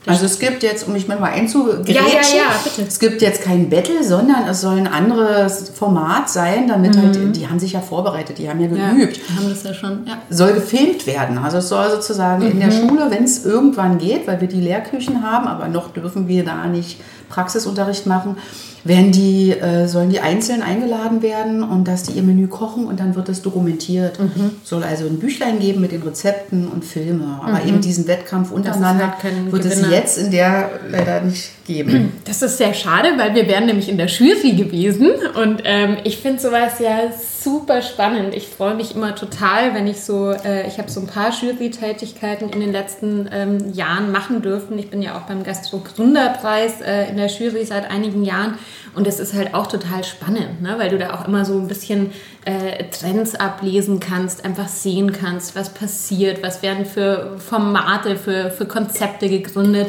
also 0.05 0.25
es 0.25 0.39
gibt 0.39 0.63
jetzt, 0.63 0.87
um 0.87 0.93
mich 0.93 1.07
mal 1.07 1.21
einzugrätschen, 1.23 1.95
ja, 1.95 2.01
ja, 2.01 2.37
ja, 2.37 2.59
bitte. 2.63 2.87
es 2.87 2.99
gibt 2.99 3.21
jetzt 3.21 3.41
kein 3.41 3.69
Battle, 3.69 4.03
sondern 4.03 4.47
es 4.47 4.61
soll 4.61 4.77
ein 4.77 4.87
anderes 4.87 5.69
Format 5.69 6.29
sein, 6.29 6.67
damit 6.67 6.95
halt, 6.97 7.17
mhm. 7.17 7.25
halt, 7.25 7.35
die 7.35 7.47
haben 7.47 7.59
sich 7.59 7.73
ja 7.73 7.81
vorbereitet, 7.81 8.37
die 8.37 8.49
haben 8.49 8.59
ja 8.59 8.67
geübt. 8.67 9.17
Ja, 9.17 9.35
haben 9.35 9.49
das 9.49 9.63
ja 9.63 9.73
schon, 9.73 10.05
ja. 10.05 10.17
Soll 10.29 10.53
gefilmt 10.53 11.07
werden. 11.07 11.37
Also 11.37 11.57
es 11.57 11.69
soll 11.69 11.89
sozusagen 11.89 12.43
mhm. 12.43 12.51
in 12.51 12.59
der 12.59 12.71
mhm. 12.71 12.87
Schule, 12.87 13.07
wenn 13.09 13.23
es 13.23 13.45
irgendwann 13.45 13.97
geht, 13.97 14.27
weil 14.27 14.41
wir 14.41 14.47
die 14.47 14.61
Lehrküchen 14.61 15.23
haben, 15.23 15.47
aber 15.47 15.67
noch 15.67 15.91
dürfen 15.91 16.27
wir 16.27 16.45
da 16.45 16.67
nicht 16.67 16.99
Praxisunterricht 17.35 18.05
machen, 18.05 18.37
werden 18.85 19.11
die, 19.11 19.51
äh, 19.51 19.87
sollen 19.87 20.09
die 20.09 20.21
einzeln 20.21 20.61
eingeladen 20.61 21.21
werden 21.21 21.63
und 21.63 21.87
dass 21.87 22.03
die 22.03 22.13
ihr 22.13 22.23
Menü 22.23 22.47
kochen 22.47 22.85
und 22.85 22.99
dann 22.99 23.15
wird 23.15 23.27
es 23.29 23.41
dokumentiert. 23.41 24.19
Mhm. 24.19 24.51
Soll 24.63 24.83
also 24.83 25.05
ein 25.05 25.19
Büchlein 25.19 25.59
geben 25.59 25.81
mit 25.81 25.91
den 25.91 26.01
Rezepten 26.01 26.67
und 26.67 26.85
Filme. 26.85 27.41
Aber 27.43 27.61
mhm. 27.61 27.67
eben 27.67 27.81
diesen 27.81 28.07
Wettkampf 28.07 28.51
untereinander 28.51 29.15
halt 29.21 29.51
wird 29.51 29.63
Gewinner. 29.63 29.87
es 29.87 29.91
jetzt 29.91 30.17
in 30.17 30.31
der 30.31 30.69
leider 30.89 31.21
nicht 31.21 31.49
geben. 31.65 32.13
Das 32.25 32.41
ist 32.41 32.57
sehr 32.57 32.73
schade, 32.73 33.09
weil 33.17 33.35
wir 33.35 33.47
wären 33.47 33.65
nämlich 33.65 33.89
in 33.89 33.97
der 33.97 34.07
Jury 34.07 34.53
gewesen 34.53 35.11
und 35.35 35.61
ähm, 35.63 35.97
ich 36.03 36.17
finde 36.17 36.41
sowas 36.41 36.79
ja 36.79 37.11
super 37.11 37.81
spannend. 37.81 38.33
Ich 38.35 38.47
freue 38.47 38.73
mich 38.75 38.95
immer 38.95 39.15
total, 39.15 39.73
wenn 39.73 39.85
ich 39.87 40.01
so, 40.01 40.31
äh, 40.31 40.67
ich 40.67 40.79
habe 40.79 40.89
so 40.89 41.01
ein 41.01 41.07
paar 41.07 41.31
Jury-Tätigkeiten 41.31 42.49
in 42.49 42.59
den 42.59 42.71
letzten 42.71 43.29
ähm, 43.31 43.73
Jahren 43.73 44.11
machen 44.11 44.41
dürfen. 44.41 44.79
Ich 44.79 44.89
bin 44.89 45.01
ja 45.01 45.17
auch 45.17 45.21
beim 45.21 45.43
Gastro-Gründerpreis 45.43 46.81
äh, 46.81 47.09
in 47.09 47.17
der 47.17 47.27
Jury 47.27 47.65
seit 47.65 47.89
einigen 47.89 48.23
Jahren 48.23 48.55
und 48.95 49.07
es 49.07 49.19
ist 49.19 49.33
halt 49.33 49.53
auch 49.53 49.67
total 49.67 50.03
spannend, 50.03 50.61
ne? 50.61 50.75
weil 50.77 50.89
du 50.89 50.97
da 50.97 51.13
auch 51.13 51.27
immer 51.27 51.45
so 51.45 51.57
ein 51.57 51.67
bisschen 51.67 52.11
äh, 52.45 52.85
Trends 52.85 53.35
ablesen 53.35 53.99
kannst, 53.99 54.45
einfach 54.45 54.67
sehen 54.67 55.11
kannst, 55.11 55.55
was 55.55 55.73
passiert, 55.73 56.41
was 56.41 56.61
werden 56.61 56.85
für 56.85 57.37
Formate, 57.37 58.15
für, 58.15 58.51
für 58.51 58.65
Konzepte 58.65 59.29
gegründet 59.29 59.87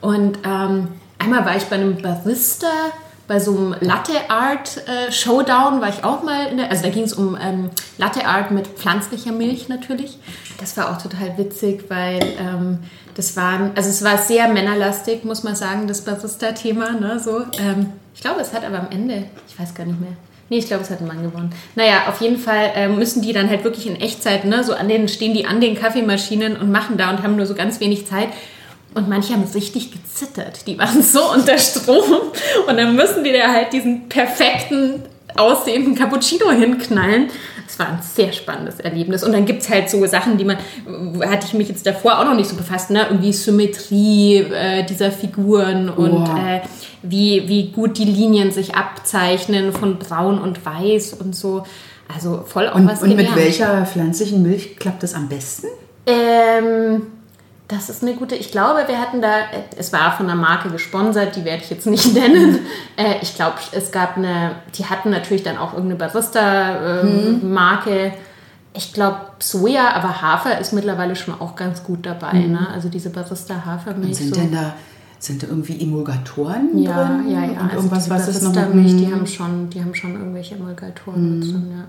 und 0.00 0.38
ähm, 0.44 0.88
Einmal 1.18 1.44
war 1.44 1.56
ich 1.56 1.64
bei 1.64 1.76
einem 1.76 2.00
Barista, 2.00 2.68
bei 3.26 3.40
so 3.40 3.56
einem 3.56 3.74
Latte 3.80 4.12
Art 4.28 4.82
äh, 4.86 5.10
Showdown 5.10 5.80
war 5.80 5.88
ich 5.88 6.04
auch 6.04 6.22
mal 6.22 6.46
in 6.46 6.58
der, 6.58 6.70
also 6.70 6.84
da 6.84 6.90
ging 6.90 7.02
es 7.02 7.12
um 7.12 7.36
ähm, 7.40 7.70
Latte 7.98 8.26
Art 8.26 8.52
mit 8.52 8.68
pflanzlicher 8.68 9.32
Milch 9.32 9.68
natürlich. 9.68 10.18
Das 10.58 10.76
war 10.76 10.90
auch 10.90 11.02
total 11.02 11.36
witzig, 11.36 11.84
weil 11.88 12.20
ähm, 12.38 12.78
das 13.14 13.36
war, 13.36 13.72
also 13.74 13.88
es 13.88 14.04
war 14.04 14.18
sehr 14.18 14.48
männerlastig, 14.48 15.24
muss 15.24 15.42
man 15.42 15.56
sagen, 15.56 15.88
das 15.88 16.02
Barista-Thema, 16.02 16.92
ne, 16.92 17.18
so. 17.18 17.40
Ähm, 17.58 17.92
ich 18.14 18.20
glaube, 18.20 18.40
es 18.40 18.52
hat 18.52 18.64
aber 18.64 18.78
am 18.78 18.90
Ende, 18.90 19.24
ich 19.48 19.58
weiß 19.58 19.74
gar 19.74 19.84
nicht 19.84 20.00
mehr, 20.00 20.12
Nee, 20.48 20.58
ich 20.58 20.68
glaube, 20.68 20.84
es 20.84 20.90
hat 20.90 21.00
ein 21.00 21.08
Mann 21.08 21.22
gewonnen. 21.22 21.52
Naja, 21.74 22.04
auf 22.08 22.20
jeden 22.20 22.38
Fall 22.38 22.70
äh, 22.76 22.88
müssen 22.88 23.20
die 23.20 23.32
dann 23.32 23.48
halt 23.48 23.64
wirklich 23.64 23.86
in 23.88 23.96
Echtzeit, 23.96 24.44
ne, 24.44 24.62
so 24.62 24.74
an 24.74 24.88
den, 24.88 25.08
stehen 25.08 25.34
die 25.34 25.44
an 25.44 25.60
den 25.60 25.74
Kaffeemaschinen 25.74 26.56
und 26.56 26.70
machen 26.70 26.96
da 26.96 27.10
und 27.10 27.22
haben 27.22 27.34
nur 27.34 27.46
so 27.46 27.54
ganz 27.54 27.80
wenig 27.80 28.06
Zeit. 28.06 28.28
Und 28.96 29.10
manche 29.10 29.34
haben 29.34 29.44
richtig 29.54 29.92
gezittert. 29.92 30.66
Die 30.66 30.78
waren 30.78 31.02
so 31.02 31.30
unter 31.30 31.58
Strom. 31.58 32.32
Und 32.66 32.76
dann 32.76 32.96
müssen 32.96 33.22
die 33.24 33.32
da 33.32 33.52
halt 33.52 33.72
diesen 33.74 34.08
perfekten 34.08 35.02
aussehenden 35.36 35.94
Cappuccino 35.94 36.50
hinknallen. 36.50 37.28
Es 37.68 37.78
war 37.78 37.88
ein 37.88 37.98
sehr 38.00 38.32
spannendes 38.32 38.80
Erlebnis. 38.80 39.22
Und 39.22 39.32
dann 39.32 39.44
gibt 39.44 39.60
es 39.60 39.68
halt 39.68 39.90
so 39.90 40.04
Sachen, 40.06 40.38
die 40.38 40.46
man, 40.46 40.56
hatte 41.26 41.46
ich 41.46 41.52
mich 41.52 41.68
jetzt 41.68 41.86
davor 41.86 42.18
auch 42.18 42.24
noch 42.24 42.34
nicht 42.34 42.48
so 42.48 42.56
befasst, 42.56 42.90
ne? 42.90 43.06
irgendwie 43.10 43.34
Symmetrie 43.34 44.36
äh, 44.38 44.86
dieser 44.86 45.10
Figuren 45.10 45.90
und 45.90 46.26
oh. 46.26 46.38
äh, 46.38 46.62
wie, 47.02 47.46
wie 47.48 47.72
gut 47.72 47.98
die 47.98 48.04
Linien 48.04 48.50
sich 48.50 48.76
abzeichnen 48.76 49.74
von 49.74 49.98
braun 49.98 50.40
und 50.40 50.64
weiß 50.64 51.14
und 51.14 51.36
so. 51.36 51.64
Also 52.14 52.44
voll 52.46 52.68
auch 52.68 52.76
und, 52.76 52.88
was 52.88 53.02
Und 53.02 53.10
gelernt. 53.10 53.36
mit 53.36 53.44
welcher 53.44 53.84
pflanzlichen 53.84 54.42
Milch 54.42 54.76
klappt 54.76 55.02
das 55.02 55.12
am 55.12 55.28
besten? 55.28 55.66
Ähm, 56.06 57.02
das 57.68 57.90
ist 57.90 58.02
eine 58.02 58.14
gute. 58.14 58.36
Ich 58.36 58.52
glaube, 58.52 58.84
wir 58.86 59.00
hatten 59.00 59.20
da, 59.20 59.28
es 59.76 59.92
war 59.92 60.16
von 60.16 60.26
einer 60.26 60.40
Marke 60.40 60.70
gesponsert, 60.70 61.34
die 61.34 61.44
werde 61.44 61.62
ich 61.62 61.70
jetzt 61.70 61.86
nicht 61.86 62.14
nennen. 62.14 62.60
Äh, 62.96 63.16
ich 63.22 63.34
glaube, 63.34 63.56
es 63.72 63.90
gab 63.90 64.16
eine, 64.16 64.56
die 64.76 64.86
hatten 64.86 65.10
natürlich 65.10 65.42
dann 65.42 65.58
auch 65.58 65.72
irgendeine 65.72 65.98
Barista-Marke. 65.98 67.90
Äh, 67.90 68.10
hm. 68.10 68.18
Ich 68.72 68.92
glaube 68.92 69.20
Soja, 69.38 69.94
aber 69.94 70.20
Hafer 70.20 70.58
ist 70.58 70.72
mittlerweile 70.74 71.16
schon 71.16 71.40
auch 71.40 71.56
ganz 71.56 71.82
gut 71.82 72.04
dabei. 72.04 72.32
Hm. 72.32 72.52
Ne? 72.52 72.68
Also 72.72 72.88
diese 72.88 73.10
Barista-Hafermilch. 73.10 74.16
Sind 74.16 74.34
so. 74.34 74.40
denn 74.40 74.52
da 74.52 74.74
sind 75.18 75.42
da 75.42 75.48
irgendwie 75.48 75.80
Emulgatoren 75.80 76.78
ja, 76.78 77.04
drin? 77.06 77.30
Ja, 77.30 77.44
ja, 77.44 77.50
Und 77.52 77.60
also 77.62 77.76
irgendwas, 77.76 78.10
was 78.10 78.28
ist 78.28 78.42
noch 78.42 78.52
die 78.52 79.10
haben 79.10 79.26
schon, 79.26 79.70
die 79.70 79.80
haben 79.80 79.94
schon 79.94 80.12
irgendwelche 80.12 80.54
Emulgatoren 80.54 81.38
mhm. 81.38 81.40
drin, 81.40 81.70
ja. 81.70 81.84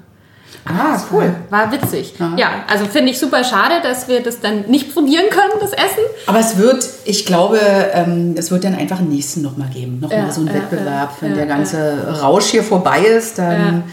Ah, 0.66 1.00
cool. 1.12 1.34
War, 1.50 1.72
witzig. 1.72 2.14
Aha. 2.20 2.36
Ja, 2.38 2.50
also 2.68 2.86
finde 2.86 3.12
ich 3.12 3.20
super 3.20 3.44
schade, 3.44 3.76
dass 3.82 4.08
wir 4.08 4.22
das 4.22 4.40
dann 4.40 4.66
nicht 4.68 4.94
probieren 4.94 5.26
können, 5.30 5.54
das 5.60 5.72
Essen. 5.74 6.04
Aber 6.26 6.40
es 6.40 6.58
wird, 6.58 6.88
ich 7.06 7.26
glaube, 7.26 7.60
ähm, 7.94 8.36
es 8.38 8.52
wird 8.52 8.64
dann 8.64 8.76
einfach 8.76 9.00
einen 9.00 9.10
nächsten 9.10 9.42
nochmal 9.42 9.70
geben. 9.70 10.00
Nochmal 10.00 10.26
ja, 10.26 10.32
so 10.32 10.42
ein 10.42 10.54
Wettbewerb. 10.54 11.14
Wenn 11.22 11.36
der 11.36 11.46
ganze 11.46 12.22
Rausch 12.22 12.46
hier 12.46 12.64
vorbei 12.64 13.00
ist, 13.00 13.40
dann 13.40 13.84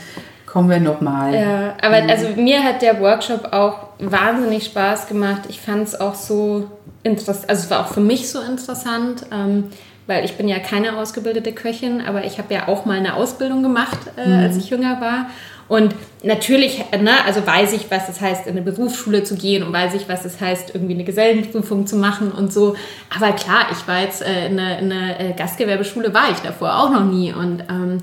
kommen 0.47 0.71
wir 0.71 0.81
nochmal. 0.81 1.35
Ja, 1.35 1.75
aber 1.83 1.97
also 2.11 2.29
mir 2.37 2.63
hat 2.63 2.83
der 2.83 3.01
Workshop 3.01 3.53
auch 3.53 3.89
wahnsinnig 3.99 4.65
Spaß 4.67 5.09
gemacht. 5.09 5.43
Ich 5.49 5.61
fand 5.61 5.89
es 5.89 6.01
auch 6.01 6.15
so 6.15 6.69
interessant, 7.03 7.51
also 7.51 7.65
es 7.65 7.71
war 7.71 7.81
auch 7.81 7.93
für 7.93 8.01
mich 8.01 8.31
so 8.31 8.41
interessant. 8.41 9.27
Ähm, 9.33 9.65
weil 10.07 10.25
ich 10.25 10.37
bin 10.37 10.49
ja 10.49 10.59
keine 10.59 10.97
ausgebildete 10.97 11.53
Köchin, 11.53 12.03
aber 12.07 12.25
ich 12.25 12.39
habe 12.39 12.53
ja 12.53 12.69
auch 12.69 12.85
mal 12.85 12.99
eine 12.99 13.15
Ausbildung 13.15 13.63
gemacht, 13.63 13.99
äh, 14.17 14.29
mhm. 14.29 14.45
als 14.45 14.57
ich 14.57 14.71
jünger 14.71 15.01
war. 15.01 15.27
Und 15.69 15.95
natürlich, 16.23 16.85
ne, 17.01 17.25
also 17.25 17.47
weiß 17.47 17.73
ich, 17.73 17.91
was 17.91 18.09
es 18.09 18.21
heißt, 18.21 18.47
in 18.47 18.53
eine 18.53 18.63
Berufsschule 18.63 19.25
zu 19.25 19.35
gehen 19.35 19.63
und 19.63 19.73
weiß 19.73 19.95
ich, 19.95 20.09
was 20.09 20.25
es 20.25 20.41
heißt, 20.41 20.75
irgendwie 20.75 20.95
eine 20.95 21.05
Gesellenprüfung 21.05 21.87
zu 21.87 21.97
machen 21.97 22.33
und 22.33 22.53
so. 22.53 22.77
Aber 23.15 23.33
klar, 23.33 23.67
ich 23.73 23.87
war 23.89 24.01
jetzt 24.01 24.23
äh, 24.23 24.47
in 24.47 24.59
einer 24.59 24.77
eine 24.77 25.19
äh, 25.19 25.33
Gastgewerbeschule, 25.33 26.13
war 26.13 26.31
ich 26.31 26.39
davor 26.39 26.79
auch 26.79 26.91
noch 26.91 27.05
nie. 27.05 27.33
Und, 27.33 27.65
ähm, 27.71 27.99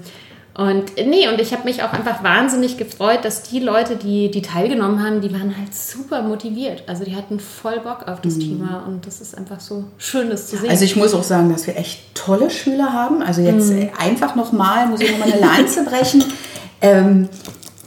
und 0.55 0.95
nee, 0.97 1.29
und 1.29 1.39
ich 1.39 1.53
habe 1.53 1.63
mich 1.63 1.83
auch 1.83 1.93
einfach 1.93 2.23
wahnsinnig 2.23 2.77
gefreut, 2.77 3.19
dass 3.23 3.43
die 3.43 3.59
Leute, 3.59 3.95
die, 3.95 4.31
die 4.31 4.41
teilgenommen 4.41 5.03
haben, 5.03 5.21
die 5.21 5.31
waren 5.31 5.55
halt 5.55 5.73
super 5.73 6.23
motiviert. 6.23 6.83
Also 6.87 7.05
die 7.05 7.15
hatten 7.15 7.39
voll 7.39 7.79
Bock 7.79 8.07
auf 8.07 8.21
das 8.21 8.35
mhm. 8.35 8.39
Thema 8.39 8.83
und 8.87 9.05
das 9.05 9.21
ist 9.21 9.37
einfach 9.37 9.59
so 9.59 9.85
schön, 9.97 10.29
das 10.31 10.47
zu 10.47 10.57
sehen. 10.57 10.69
Also 10.69 10.83
ich 10.83 10.95
muss 10.95 11.13
auch 11.13 11.23
sagen, 11.23 11.51
dass 11.51 11.67
wir 11.67 11.77
echt 11.77 12.15
tolle 12.15 12.49
Schüler 12.49 12.91
haben. 12.91 13.21
Also 13.21 13.41
jetzt 13.41 13.71
mhm. 13.71 13.89
einfach 13.97 14.35
nochmal, 14.35 14.87
muss 14.87 14.99
ich 14.99 15.11
nochmal 15.11 15.31
eine 15.31 15.41
Lanze 15.41 15.85
brechen. 15.85 16.23
Ähm, 16.81 17.29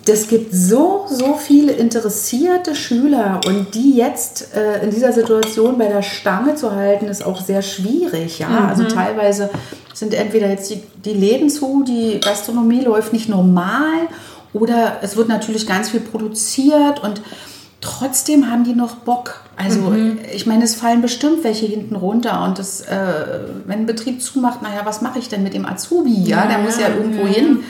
das 0.04 0.28
gibt 0.28 0.54
so, 0.54 1.06
so 1.08 1.34
viele 1.34 1.72
interessierte 1.72 2.74
Schüler 2.74 3.40
und 3.46 3.74
die 3.74 3.96
jetzt 3.96 4.54
äh, 4.54 4.84
in 4.84 4.90
dieser 4.90 5.12
Situation 5.12 5.78
bei 5.78 5.88
der 5.88 6.02
Stange 6.02 6.56
zu 6.56 6.72
halten, 6.72 7.06
ist 7.06 7.24
auch 7.24 7.40
sehr 7.40 7.62
schwierig. 7.62 8.38
Ja? 8.38 8.48
Mhm. 8.48 8.68
Also 8.68 8.84
teilweise 8.84 9.48
sind 9.94 10.12
entweder 10.12 10.48
jetzt 10.48 10.70
die, 10.70 10.82
die 11.04 11.14
Läden 11.14 11.48
zu, 11.48 11.84
die 11.86 12.20
Gastronomie 12.20 12.82
läuft 12.82 13.12
nicht 13.12 13.28
normal 13.28 14.08
oder 14.52 14.98
es 15.02 15.16
wird 15.16 15.28
natürlich 15.28 15.66
ganz 15.66 15.90
viel 15.90 16.00
produziert 16.00 17.02
und 17.02 17.22
trotzdem 17.80 18.50
haben 18.50 18.64
die 18.64 18.74
noch 18.74 18.96
Bock. 18.96 19.40
Also 19.56 19.80
mhm. 19.80 20.18
ich 20.34 20.46
meine, 20.46 20.64
es 20.64 20.74
fallen 20.74 21.00
bestimmt 21.00 21.44
welche 21.44 21.64
hinten 21.64 21.96
runter 21.96 22.44
und 22.44 22.58
das, 22.58 22.82
äh, 22.82 22.96
wenn 23.64 23.80
ein 23.80 23.86
Betrieb 23.86 24.20
zumacht, 24.20 24.60
naja, 24.60 24.82
was 24.84 25.00
mache 25.00 25.18
ich 25.18 25.28
denn 25.30 25.42
mit 25.42 25.54
dem 25.54 25.64
Azubi? 25.64 26.24
Ja, 26.24 26.42
ja 26.42 26.46
der 26.46 26.58
muss 26.58 26.78
ja 26.78 26.88
irgendwo 26.88 27.22
ja. 27.22 27.32
hin. 27.32 27.64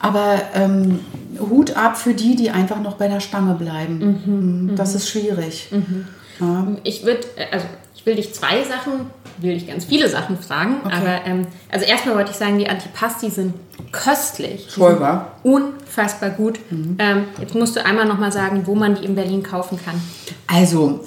Aber 0.00 0.40
ähm, 0.54 1.00
Hut 1.38 1.76
ab 1.76 1.96
für 1.96 2.14
die, 2.14 2.36
die 2.36 2.50
einfach 2.50 2.80
noch 2.80 2.94
bei 2.94 3.08
der 3.08 3.20
Stange 3.20 3.54
bleiben. 3.54 3.98
Mhm, 3.98 4.70
mhm. 4.70 4.76
das 4.76 4.94
ist 4.94 5.08
schwierig. 5.08 5.68
Mhm. 5.70 6.06
Ja. 6.40 6.66
Ich 6.84 7.04
würde, 7.04 7.26
also 7.50 7.66
ich 7.94 8.04
will 8.04 8.16
dich 8.16 8.34
zwei 8.34 8.62
Sachen 8.62 9.10
will 9.38 9.54
dich 9.54 9.66
ganz 9.66 9.84
viele 9.84 10.08
Sachen 10.08 10.38
fragen. 10.38 10.76
Okay. 10.84 10.94
Aber 10.94 11.26
ähm, 11.26 11.46
also 11.70 11.84
erstmal 11.84 12.16
wollte 12.16 12.30
ich 12.30 12.36
sagen, 12.36 12.58
die 12.58 12.68
Antipasti 12.68 13.30
sind 13.30 13.54
köstlich. 13.92 14.68
War. 14.76 15.32
Unfassbar 15.42 16.30
gut. 16.30 16.58
Mhm. 16.70 16.96
Ähm, 16.98 17.24
jetzt 17.40 17.54
musst 17.54 17.76
du 17.76 17.84
einmal 17.84 18.06
nochmal 18.06 18.32
sagen, 18.32 18.62
wo 18.66 18.74
man 18.74 18.94
die 18.94 19.04
in 19.04 19.14
Berlin 19.14 19.42
kaufen 19.42 19.78
kann. 19.82 20.00
Also, 20.46 21.00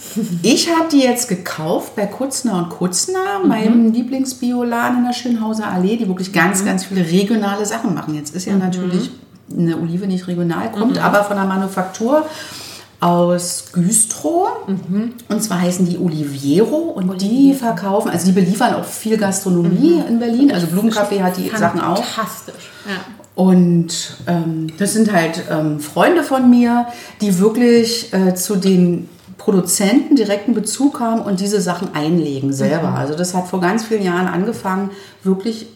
ich 0.44 0.70
habe 0.70 0.90
die 0.92 1.02
jetzt 1.02 1.30
gekauft 1.30 1.96
bei 1.96 2.06
Kutzner 2.06 2.58
und 2.58 2.70
Kutzner, 2.70 3.40
mhm. 3.42 3.48
meinem 3.48 3.94
Lieblingsbioladen 3.94 5.00
in 5.00 5.06
der 5.06 5.14
Schönhauser 5.14 5.68
Allee, 5.68 5.98
die 5.98 6.08
wirklich 6.08 6.34
ganz, 6.34 6.62
mhm. 6.62 6.66
ganz 6.66 6.86
viele 6.86 7.06
regionale 7.10 7.66
Sachen 7.66 7.94
machen. 7.94 8.16
Jetzt 8.16 8.36
ist 8.36 8.46
ja 8.46 8.54
mhm. 8.54 8.60
natürlich 8.60 9.12
eine 9.56 9.78
Olive 9.78 10.08
nicht 10.08 10.28
regional, 10.28 10.72
kommt 10.72 10.96
mhm. 10.96 11.02
aber 11.02 11.24
von 11.24 11.38
der 11.38 11.46
Manufaktur 11.46 12.26
aus 13.00 13.66
Güstrow. 13.72 14.50
Mhm. 14.68 15.14
Und 15.30 15.44
zwar 15.44 15.62
heißen 15.62 15.86
die 15.86 15.98
Oliviero 15.98 16.76
und 16.76 17.22
die 17.22 17.54
verkaufen, 17.54 18.10
also 18.10 18.26
die 18.26 18.34
beliefern 18.34 18.76
auch 18.76 18.86
viel 18.86 19.18
Gastronomie 19.18 20.02
mhm. 20.02 20.08
in 20.08 20.20
Berlin. 20.20 20.52
Also 20.52 20.68
Blumencafé 20.68 21.22
hat 21.22 21.38
die 21.38 21.50
Sachen 21.50 21.82
auch. 21.82 22.04
Fantastisch. 22.04 22.70
Ja. 22.86 22.96
Und 23.36 24.18
ähm, 24.28 24.68
das 24.78 24.94
sind 24.94 25.14
halt 25.14 25.44
ähm, 25.50 25.80
Freunde 25.80 26.24
von 26.24 26.50
mir, 26.50 26.88
die 27.22 27.40
wirklich 27.40 28.14
äh, 28.14 28.36
zu 28.36 28.58
den 28.58 29.08
Produzenten 29.38 30.18
direkten 30.18 30.54
Bezug 30.54 31.00
haben 31.00 31.22
und 31.22 31.40
diese 31.40 31.62
Sachen 31.62 31.96
einlegen 31.96 32.52
selber. 32.52 32.90
Mhm. 32.90 32.96
Also 32.96 33.16
das 33.16 33.34
hat 33.34 33.48
vor 33.48 33.62
ganz 33.62 33.86
vielen 33.86 34.04
Jahren 34.04 34.28
angefangen, 34.28 34.92
wirklich 35.24 35.68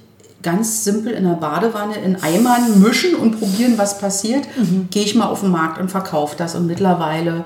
ganz 0.43 0.83
simpel 0.83 1.13
in 1.13 1.23
der 1.23 1.35
Badewanne 1.35 1.95
in 1.95 2.17
Eimern 2.17 2.81
mischen 2.81 3.15
und 3.15 3.39
probieren, 3.39 3.77
was 3.77 3.97
passiert. 3.97 4.45
Mhm. 4.57 4.87
Gehe 4.91 5.03
ich 5.03 5.15
mal 5.15 5.27
auf 5.27 5.39
den 5.39 5.49
Markt 5.49 5.79
und 5.79 5.89
verkaufe 5.89 6.35
das. 6.37 6.55
Und 6.55 6.67
mittlerweile 6.67 7.45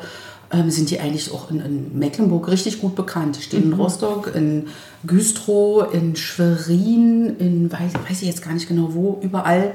ähm, 0.52 0.70
sind 0.70 0.90
die 0.90 1.00
eigentlich 1.00 1.32
auch 1.32 1.52
in, 1.52 1.62
in, 1.62 1.98
Mecklenburg 1.98 2.50
richtig 2.50 2.82
gut 2.82 2.96
bekannt. 2.96 3.38
Die 3.38 3.42
stehen 3.42 3.68
mhm. 3.68 3.74
in 3.74 3.80
Rostock, 3.80 4.32
in 4.36 4.68
Güstrow, 5.06 5.94
in 5.94 6.16
Schwerin, 6.16 7.36
in 7.38 7.72
weiß, 7.72 7.94
weiß 8.10 8.22
ich 8.22 8.28
jetzt 8.28 8.44
gar 8.44 8.54
nicht 8.54 8.68
genau 8.68 8.90
wo, 8.94 9.20
überall. 9.22 9.74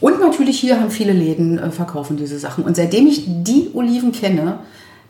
Und 0.00 0.20
natürlich 0.20 0.58
hier 0.58 0.80
haben 0.80 0.90
viele 0.90 1.12
Läden 1.12 1.58
äh, 1.58 1.70
verkaufen 1.70 2.16
diese 2.16 2.38
Sachen. 2.38 2.64
Und 2.64 2.76
seitdem 2.76 3.06
ich 3.06 3.24
die 3.26 3.70
Oliven 3.74 4.12
kenne, 4.12 4.58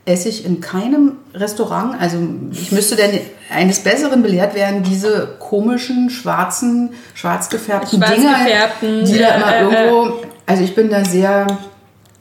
esse 0.06 0.28
ich 0.28 0.46
in 0.46 0.60
keinem 0.60 1.12
Restaurant, 1.34 2.00
also 2.00 2.16
ich 2.52 2.70
müsste 2.70 2.94
denn 2.94 3.20
eines 3.50 3.80
Besseren 3.80 4.22
belehrt 4.22 4.54
werden, 4.54 4.84
diese 4.84 5.36
komischen, 5.40 6.10
schwarzen, 6.10 6.90
schwarz 7.14 7.48
gefärbten 7.48 7.98
schwarz 7.98 8.14
Dinger, 8.14 8.38
gefärbten, 8.38 9.04
die 9.04 9.18
da 9.18 9.34
immer 9.34 9.54
äh, 9.54 9.62
irgendwo, 9.62 10.26
also 10.46 10.62
ich 10.62 10.74
bin 10.76 10.90
da 10.90 11.04
sehr 11.04 11.46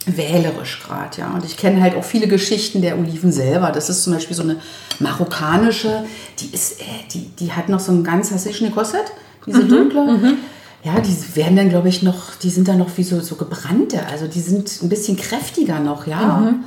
wählerisch 0.07 0.81
gerade, 0.83 1.21
ja. 1.21 1.31
Und 1.33 1.45
ich 1.45 1.57
kenne 1.57 1.81
halt 1.81 1.95
auch 1.95 2.03
viele 2.03 2.27
Geschichten 2.27 2.81
der 2.81 2.97
Oliven 2.97 3.31
selber. 3.31 3.71
Das 3.71 3.89
ist 3.89 4.03
zum 4.03 4.13
Beispiel 4.13 4.35
so 4.35 4.43
eine 4.43 4.57
marokkanische, 4.99 6.05
die 6.39 6.53
ist, 6.53 6.81
äh, 6.81 6.83
die, 7.13 7.29
die 7.39 7.51
hat 7.51 7.69
noch 7.69 7.79
so 7.79 7.91
ein 7.91 8.03
ganz, 8.03 8.29
schon 8.29 8.67
gekostet? 8.67 9.05
Diese 9.45 9.63
mhm, 9.63 9.69
dunkle? 9.69 10.01
Mhm. 10.01 10.37
Ja, 10.83 10.99
die 10.99 11.35
werden 11.35 11.55
dann, 11.55 11.69
glaube 11.69 11.89
ich, 11.89 12.03
noch, 12.03 12.35
die 12.35 12.51
sind 12.51 12.67
dann 12.67 12.77
noch 12.77 12.95
wie 12.97 13.03
so, 13.03 13.19
so 13.19 13.35
gebrannte. 13.35 14.05
Also 14.11 14.27
die 14.27 14.41
sind 14.41 14.81
ein 14.83 14.89
bisschen 14.89 15.17
kräftiger 15.17 15.79
noch, 15.79 16.05
ja. 16.05 16.37
Mhm. 16.37 16.63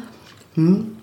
Hm. 0.55 0.98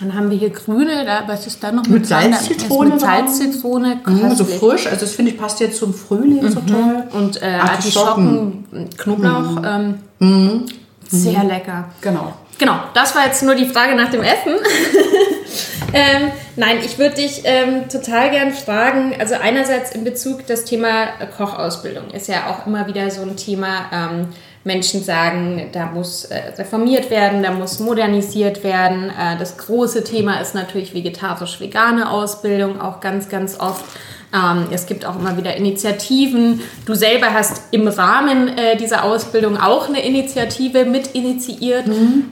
Dann 0.00 0.14
haben 0.14 0.30
wir 0.30 0.38
hier 0.38 0.50
grüne, 0.50 1.04
da, 1.04 1.24
was 1.26 1.46
ist 1.46 1.62
da 1.62 1.70
noch 1.70 1.84
mit, 1.84 1.92
mit 1.92 2.06
Salzzitrone? 2.06 2.90
Mit 2.90 3.00
Salzzitrone, 3.00 4.00
mhm, 4.04 4.34
so 4.34 4.44
frisch, 4.44 4.86
also 4.86 5.00
das 5.00 5.12
finde 5.12 5.32
ich 5.32 5.38
passt 5.38 5.60
jetzt 5.60 5.78
zum 5.78 5.94
Frühling 5.94 6.42
mhm. 6.42 6.50
so 6.50 6.60
toll. 6.60 7.04
Und 7.12 7.42
äh, 7.42 7.46
Artischocken, 7.46 8.64
Knoblauch, 8.96 9.60
mhm. 9.60 9.64
Ähm, 9.64 9.98
mhm. 10.18 10.66
sehr 11.08 11.44
lecker. 11.44 11.90
Genau. 12.00 12.32
Genau, 12.58 12.78
das 12.94 13.14
war 13.14 13.26
jetzt 13.26 13.42
nur 13.42 13.54
die 13.54 13.66
Frage 13.66 13.94
nach 13.94 14.10
dem 14.10 14.22
Essen. 14.22 14.54
ähm, 15.92 16.30
nein, 16.56 16.78
ich 16.84 16.98
würde 16.98 17.16
dich 17.16 17.42
ähm, 17.44 17.88
total 17.88 18.30
gern 18.30 18.52
fragen, 18.52 19.14
also 19.18 19.34
einerseits 19.34 19.92
in 19.92 20.04
Bezug 20.04 20.46
das 20.46 20.64
Thema 20.64 21.06
Kochausbildung 21.36 22.10
ist 22.10 22.28
ja 22.28 22.46
auch 22.48 22.66
immer 22.66 22.86
wieder 22.86 23.10
so 23.10 23.22
ein 23.22 23.36
Thema, 23.36 23.86
ähm, 23.92 24.28
Menschen 24.64 25.02
sagen, 25.02 25.70
da 25.72 25.86
muss 25.86 26.24
äh, 26.26 26.52
reformiert 26.56 27.10
werden, 27.10 27.42
da 27.42 27.50
muss 27.50 27.80
modernisiert 27.80 28.62
werden. 28.62 29.10
Äh, 29.10 29.36
das 29.38 29.56
große 29.58 30.04
Thema 30.04 30.40
ist 30.40 30.54
natürlich 30.54 30.94
vegetarisch-vegane 30.94 32.10
Ausbildung, 32.10 32.80
auch 32.80 33.00
ganz, 33.00 33.28
ganz 33.28 33.58
oft. 33.58 33.84
Ähm, 34.32 34.66
es 34.70 34.86
gibt 34.86 35.04
auch 35.04 35.18
immer 35.18 35.36
wieder 35.36 35.56
Initiativen. 35.56 36.60
Du 36.86 36.94
selber 36.94 37.34
hast 37.34 37.62
im 37.70 37.88
Rahmen 37.88 38.56
äh, 38.56 38.76
dieser 38.76 39.04
Ausbildung 39.04 39.60
auch 39.60 39.88
eine 39.88 40.04
Initiative 40.04 40.84
mit 40.84 41.08
initiiert. 41.08 41.86
Mhm. 41.86 42.30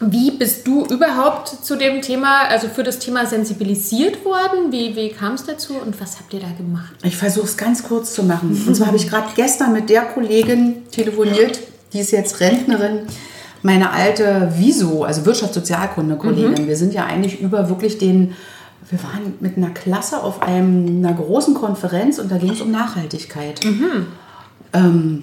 Wie 0.00 0.30
bist 0.30 0.66
du 0.66 0.86
überhaupt 0.86 1.48
zu 1.48 1.76
dem 1.76 2.00
Thema, 2.00 2.48
also 2.48 2.68
für 2.68 2.82
das 2.82 2.98
Thema 2.98 3.26
sensibilisiert 3.26 4.24
worden? 4.24 4.72
Wie, 4.72 4.96
wie 4.96 5.10
kam 5.10 5.34
es 5.34 5.44
dazu 5.44 5.74
und 5.74 6.00
was 6.00 6.18
habt 6.18 6.32
ihr 6.32 6.40
da 6.40 6.50
gemacht? 6.56 6.94
Ich 7.02 7.18
versuche 7.18 7.44
es 7.44 7.56
ganz 7.58 7.82
kurz 7.82 8.14
zu 8.14 8.22
machen. 8.22 8.62
Und 8.66 8.74
zwar 8.74 8.86
habe 8.86 8.96
ich 8.96 9.08
gerade 9.08 9.28
gestern 9.36 9.74
mit 9.74 9.90
der 9.90 10.02
Kollegin 10.02 10.88
telefoniert, 10.90 11.60
die 11.92 12.00
ist 12.00 12.12
jetzt 12.12 12.40
Rentnerin, 12.40 13.00
meine 13.62 13.90
alte 13.90 14.52
Viso, 14.56 15.04
also 15.04 15.26
Wirtschaftssozialkunde-Kollegin. 15.26 16.64
Mhm. 16.64 16.66
Wir 16.66 16.76
sind 16.76 16.94
ja 16.94 17.04
eigentlich 17.04 17.42
über 17.42 17.68
wirklich 17.68 17.98
den, 17.98 18.32
wir 18.88 19.02
waren 19.02 19.34
mit 19.40 19.58
einer 19.58 19.70
Klasse 19.70 20.22
auf 20.22 20.40
einem, 20.40 21.04
einer 21.04 21.12
großen 21.12 21.52
Konferenz 21.52 22.18
und 22.18 22.30
da 22.30 22.38
ging 22.38 22.52
es 22.52 22.62
um 22.62 22.70
Nachhaltigkeit. 22.70 23.62
Mhm. 23.66 24.06
Ähm, 24.72 25.22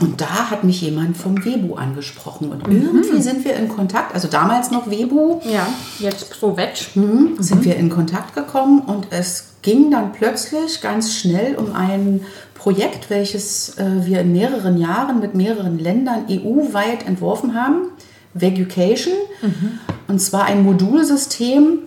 und 0.00 0.20
da 0.20 0.50
hat 0.50 0.64
mich 0.64 0.80
jemand 0.80 1.16
vom 1.16 1.44
Webu 1.44 1.74
angesprochen. 1.74 2.50
Und 2.50 2.66
mhm. 2.66 2.82
irgendwie 2.82 3.22
sind 3.22 3.44
wir 3.44 3.54
in 3.54 3.68
Kontakt, 3.68 4.14
also 4.14 4.26
damals 4.28 4.70
noch 4.70 4.90
Webu. 4.90 5.40
Ja, 5.44 5.66
jetzt 5.98 6.30
ProVeg. 6.30 6.96
Mhm, 6.96 7.36
sind 7.38 7.60
mhm. 7.60 7.64
wir 7.64 7.76
in 7.76 7.90
Kontakt 7.90 8.34
gekommen 8.34 8.80
und 8.80 9.06
es 9.10 9.54
ging 9.62 9.90
dann 9.90 10.12
plötzlich 10.12 10.80
ganz 10.80 11.14
schnell 11.14 11.54
um 11.54 11.74
ein 11.74 12.22
Projekt, 12.54 13.08
welches 13.08 13.78
äh, 13.78 14.04
wir 14.04 14.20
in 14.20 14.32
mehreren 14.32 14.78
Jahren 14.78 15.20
mit 15.20 15.34
mehreren 15.34 15.78
Ländern 15.78 16.24
EU-weit 16.28 17.06
entworfen 17.06 17.54
haben. 17.54 17.90
Vegucation. 18.34 19.14
Mhm. 19.42 19.78
Und 20.08 20.18
zwar 20.18 20.46
ein 20.46 20.64
Modulsystem, 20.64 21.78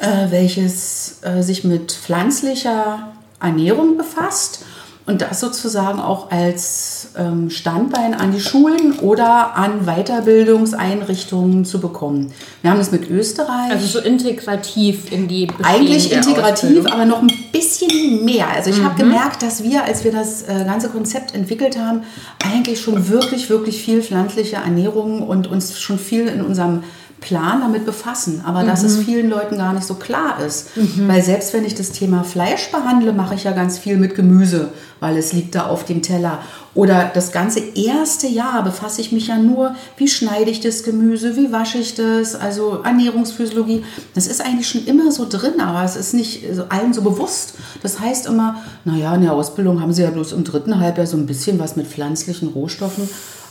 äh, 0.00 0.30
welches 0.30 1.18
äh, 1.22 1.42
sich 1.42 1.64
mit 1.64 1.92
pflanzlicher 1.92 3.12
Ernährung 3.40 3.96
befasst 3.96 4.64
und 5.04 5.20
das 5.20 5.40
sozusagen 5.40 5.98
auch 5.98 6.30
als 6.30 7.08
ähm, 7.18 7.50
Standbein 7.50 8.14
an 8.14 8.30
die 8.32 8.40
Schulen 8.40 8.98
oder 9.00 9.56
an 9.56 9.84
Weiterbildungseinrichtungen 9.84 11.64
zu 11.64 11.80
bekommen. 11.80 12.32
Wir 12.62 12.70
haben 12.70 12.78
das 12.78 12.92
mit 12.92 13.10
Österreich. 13.10 13.70
Also 13.70 13.86
so 13.86 13.98
integrativ 13.98 15.10
in 15.10 15.26
die 15.26 15.48
Eigentlich 15.62 16.12
integrativ, 16.12 16.86
aber 16.86 17.04
noch 17.04 17.20
ein 17.20 17.32
bisschen 17.50 18.24
mehr. 18.24 18.48
Also 18.48 18.70
ich 18.70 18.78
mhm. 18.78 18.84
habe 18.84 19.02
gemerkt, 19.02 19.42
dass 19.42 19.64
wir, 19.64 19.84
als 19.84 20.04
wir 20.04 20.12
das 20.12 20.42
äh, 20.42 20.64
ganze 20.64 20.88
Konzept 20.88 21.34
entwickelt 21.34 21.78
haben, 21.78 22.02
eigentlich 22.44 22.80
schon 22.80 23.08
wirklich, 23.08 23.50
wirklich 23.50 23.82
viel 23.82 24.02
pflanzliche 24.02 24.56
Ernährung 24.56 25.22
und 25.22 25.48
uns 25.48 25.80
schon 25.80 25.98
viel 25.98 26.28
in 26.28 26.42
unserem 26.42 26.84
Plan 27.22 27.62
damit 27.62 27.86
befassen, 27.86 28.42
aber 28.44 28.62
mhm. 28.62 28.66
dass 28.66 28.82
es 28.82 28.98
mhm. 28.98 29.04
vielen 29.04 29.30
Leuten 29.30 29.56
gar 29.56 29.72
nicht 29.72 29.86
so 29.86 29.94
klar 29.94 30.44
ist. 30.44 30.76
Mhm. 30.76 31.08
Weil 31.08 31.22
selbst 31.22 31.54
wenn 31.54 31.64
ich 31.64 31.74
das 31.74 31.92
Thema 31.92 32.24
Fleisch 32.24 32.70
behandle, 32.70 33.14
mache 33.14 33.34
ich 33.34 33.44
ja 33.44 33.52
ganz 33.52 33.78
viel 33.78 33.96
mit 33.96 34.14
Gemüse, 34.14 34.68
weil 35.00 35.16
es 35.16 35.32
liegt 35.32 35.54
da 35.54 35.66
auf 35.66 35.84
dem 35.84 36.02
Teller. 36.02 36.38
Oder 36.74 37.10
das 37.12 37.32
ganze 37.32 37.60
erste 37.60 38.26
Jahr 38.26 38.62
befasse 38.62 39.00
ich 39.00 39.12
mich 39.12 39.28
ja 39.28 39.36
nur, 39.36 39.74
wie 39.96 40.08
schneide 40.08 40.50
ich 40.50 40.60
das 40.60 40.84
Gemüse, 40.84 41.36
wie 41.36 41.52
wasche 41.52 41.78
ich 41.78 41.94
das, 41.94 42.34
also 42.34 42.80
Ernährungsphysiologie. 42.82 43.84
Das 44.14 44.26
ist 44.26 44.40
eigentlich 44.40 44.68
schon 44.68 44.86
immer 44.86 45.12
so 45.12 45.26
drin, 45.28 45.60
aber 45.60 45.84
es 45.84 45.96
ist 45.96 46.14
nicht 46.14 46.44
allen 46.70 46.94
so 46.94 47.02
bewusst. 47.02 47.54
Das 47.82 48.00
heißt 48.00 48.26
immer, 48.26 48.62
naja, 48.84 49.14
in 49.14 49.22
der 49.22 49.32
Ausbildung 49.32 49.80
haben 49.80 49.92
sie 49.92 50.02
ja 50.02 50.10
bloß 50.10 50.32
im 50.32 50.44
dritten 50.44 50.80
Halbjahr 50.80 51.06
so 51.06 51.16
ein 51.16 51.26
bisschen 51.26 51.58
was 51.58 51.76
mit 51.76 51.86
pflanzlichen 51.86 52.48
Rohstoffen. 52.48 53.08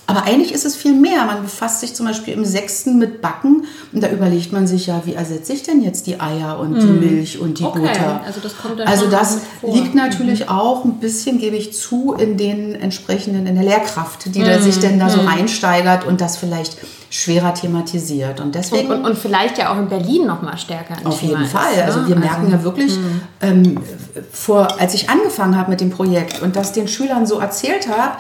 Aber 0.08 0.24
eigentlich 0.24 0.54
ist 0.54 0.66
es 0.66 0.76
viel 0.76 0.94
mehr. 0.94 1.26
Man 1.26 1.44
befasst 1.44 1.80
sich 1.80 1.94
zum 1.94 2.06
Beispiel 2.06 2.34
im 2.34 2.44
sechsten 2.44 2.98
mit 2.98 3.22
Backen 3.22 3.66
und 3.94 4.04
da 4.04 4.10
überlegt 4.10 4.52
man 4.52 4.68
sich 4.68 4.88
ja, 4.88 5.02
wie 5.06 5.14
ersetze 5.14 5.54
ich 5.54 5.64
denn 5.64 5.82
jetzt 5.82 6.06
die 6.06 6.20
Eier 6.20 6.60
und 6.60 6.74
mm. 6.74 6.80
die 6.80 6.88
Milch 6.88 7.40
und 7.40 7.60
die 7.60 7.64
okay. 7.64 7.80
Butter. 7.80 8.22
Also 8.26 8.42
das, 8.42 8.58
kommt 8.58 8.80
dann 8.80 8.88
also 8.88 9.10
das 9.10 9.40
liegt 9.62 9.96
natürlich 9.96 10.42
mhm. 10.42 10.50
auch 10.50 10.84
ein 10.84 11.00
bisschen, 11.00 11.38
gebe 11.38 11.56
ich 11.56 11.74
zu, 11.74 12.14
in 12.14 12.36
den 12.36 12.76
entsprechenden, 12.76 13.48
in 13.48 13.56
der 13.56 13.64
Lehrkraft, 13.64 14.36
die 14.36 14.42
mm. 14.42 14.46
da 14.46 14.60
sich 14.60 14.80
denn 14.80 15.00
da 15.00 15.10
so 15.10 15.22
mhm. 15.22 15.28
reinsteigert 15.28 16.06
und 16.06 16.20
das 16.20 16.36
vielleicht 16.36 16.78
schwerer 17.10 17.54
thematisiert. 17.54 18.40
Und 18.40 18.56
deswegen. 18.56 18.88
Und, 18.90 19.00
und, 19.00 19.06
und 19.06 19.18
vielleicht 19.18 19.58
ja 19.58 19.72
auch 19.72 19.78
in 19.78 19.88
Berlin 19.88 20.26
noch 20.26 20.42
mal 20.42 20.58
stärker. 20.58 20.96
Auf 21.04 21.22
jeden 21.22 21.46
Fall. 21.46 21.72
Ist, 21.72 21.78
ne? 21.78 21.86
Also 21.86 22.08
wir 22.08 22.16
merken 22.16 22.46
also, 22.46 22.58
ja 22.58 22.64
wirklich, 22.64 22.98
mhm. 22.98 23.22
ähm, 23.42 23.78
vor, 24.32 24.80
als 24.80 24.94
ich 24.94 25.10
angefangen 25.10 25.58
habe 25.58 25.70
mit 25.70 25.80
dem 25.80 25.92
Projekt 25.92 26.42
und 26.42 26.56
das 26.56 26.74
den 26.74 26.88
Schülern 26.88 27.26
so 27.26 27.40
erzählt 27.40 27.88
habe, 27.88 28.16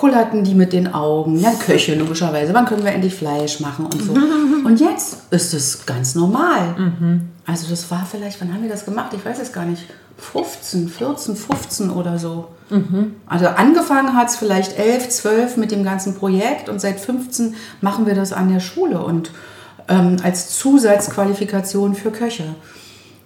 kullerten 0.00 0.44
die 0.44 0.54
mit 0.54 0.72
den 0.72 0.94
Augen. 0.94 1.38
Ja, 1.38 1.52
Köche 1.52 1.94
logischerweise. 1.94 2.54
Wann 2.54 2.64
können 2.64 2.84
wir 2.84 2.92
endlich 2.92 3.14
Fleisch 3.14 3.60
machen 3.60 3.84
und 3.84 4.02
so. 4.02 4.12
Und 4.64 4.80
jetzt 4.80 5.18
ist 5.30 5.52
es 5.52 5.84
ganz 5.84 6.14
normal. 6.14 6.74
Mhm. 6.78 7.28
Also 7.46 7.68
das 7.68 7.90
war 7.90 8.06
vielleicht, 8.10 8.40
wann 8.40 8.52
haben 8.52 8.62
wir 8.62 8.70
das 8.70 8.86
gemacht? 8.86 9.12
Ich 9.14 9.24
weiß 9.24 9.38
es 9.40 9.52
gar 9.52 9.64
nicht. 9.64 9.84
15, 10.16 10.88
14, 10.88 11.36
15 11.36 11.90
oder 11.90 12.18
so. 12.18 12.48
Mhm. 12.70 13.16
Also 13.26 13.46
angefangen 13.46 14.14
hat 14.14 14.28
es 14.28 14.36
vielleicht 14.36 14.78
11, 14.78 15.08
12 15.10 15.56
mit 15.58 15.70
dem 15.70 15.84
ganzen 15.84 16.14
Projekt 16.14 16.68
und 16.68 16.80
seit 16.80 16.98
15 16.98 17.54
machen 17.82 18.06
wir 18.06 18.14
das 18.14 18.32
an 18.32 18.52
der 18.52 18.60
Schule 18.60 19.02
und 19.02 19.30
ähm, 19.88 20.16
als 20.22 20.56
Zusatzqualifikation 20.58 21.94
für 21.94 22.10
Köche. 22.10 22.44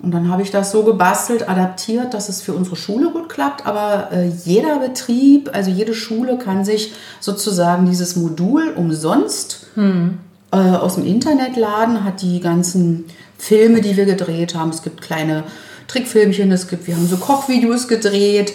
Und 0.01 0.11
dann 0.11 0.29
habe 0.29 0.43
ich 0.43 0.51
das 0.51 0.71
so 0.71 0.83
gebastelt, 0.83 1.49
adaptiert, 1.49 2.13
dass 2.13 2.29
es 2.29 2.43
für 2.43 2.53
unsere 2.53 2.77
Schule 2.77 3.11
gut 3.11 3.29
klappt. 3.29 3.67
Aber 3.67 4.11
äh, 4.13 4.29
jeder 4.45 4.79
Betrieb, 4.79 5.51
also 5.53 5.71
jede 5.71 5.95
Schule 5.95 6.37
kann 6.37 6.65
sich 6.65 6.93
sozusagen 7.21 7.87
dieses 7.87 8.17
Modul 8.17 8.75
umsonst 8.77 9.67
hm. 9.75 10.19
äh, 10.53 10.57
aus 10.57 10.97
dem 10.97 11.07
Internet 11.07 11.57
laden, 11.57 12.05
hat 12.05 12.21
die 12.21 12.41
ganzen 12.41 13.07
Filme, 13.39 13.81
die 13.81 13.97
wir 13.97 14.05
gedreht 14.05 14.55
haben. 14.55 14.71
Es 14.71 14.83
gibt 14.83 15.01
kleine 15.01 15.45
Trickfilmchen, 15.89 16.51
es 16.53 16.69
gibt, 16.69 16.87
wir 16.87 16.97
haben 16.97 17.07
so 17.07 17.17
Kochvideos 17.17 17.89
gedreht. 17.89 18.55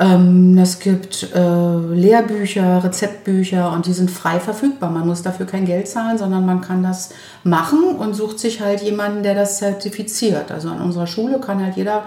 Ähm, 0.00 0.56
es 0.56 0.78
gibt 0.78 1.28
äh, 1.34 1.76
Lehrbücher, 1.94 2.82
Rezeptbücher 2.82 3.70
und 3.70 3.84
die 3.84 3.92
sind 3.92 4.10
frei 4.10 4.40
verfügbar. 4.40 4.90
Man 4.90 5.06
muss 5.06 5.20
dafür 5.20 5.44
kein 5.44 5.66
Geld 5.66 5.88
zahlen, 5.88 6.16
sondern 6.16 6.46
man 6.46 6.62
kann 6.62 6.82
das 6.82 7.10
machen 7.44 7.96
und 7.98 8.14
sucht 8.14 8.38
sich 8.38 8.62
halt 8.62 8.80
jemanden, 8.80 9.22
der 9.22 9.34
das 9.34 9.58
zertifiziert. 9.58 10.50
Also 10.50 10.70
an 10.70 10.80
unserer 10.80 11.06
Schule 11.06 11.38
kann 11.38 11.62
halt 11.62 11.76
jeder 11.76 12.04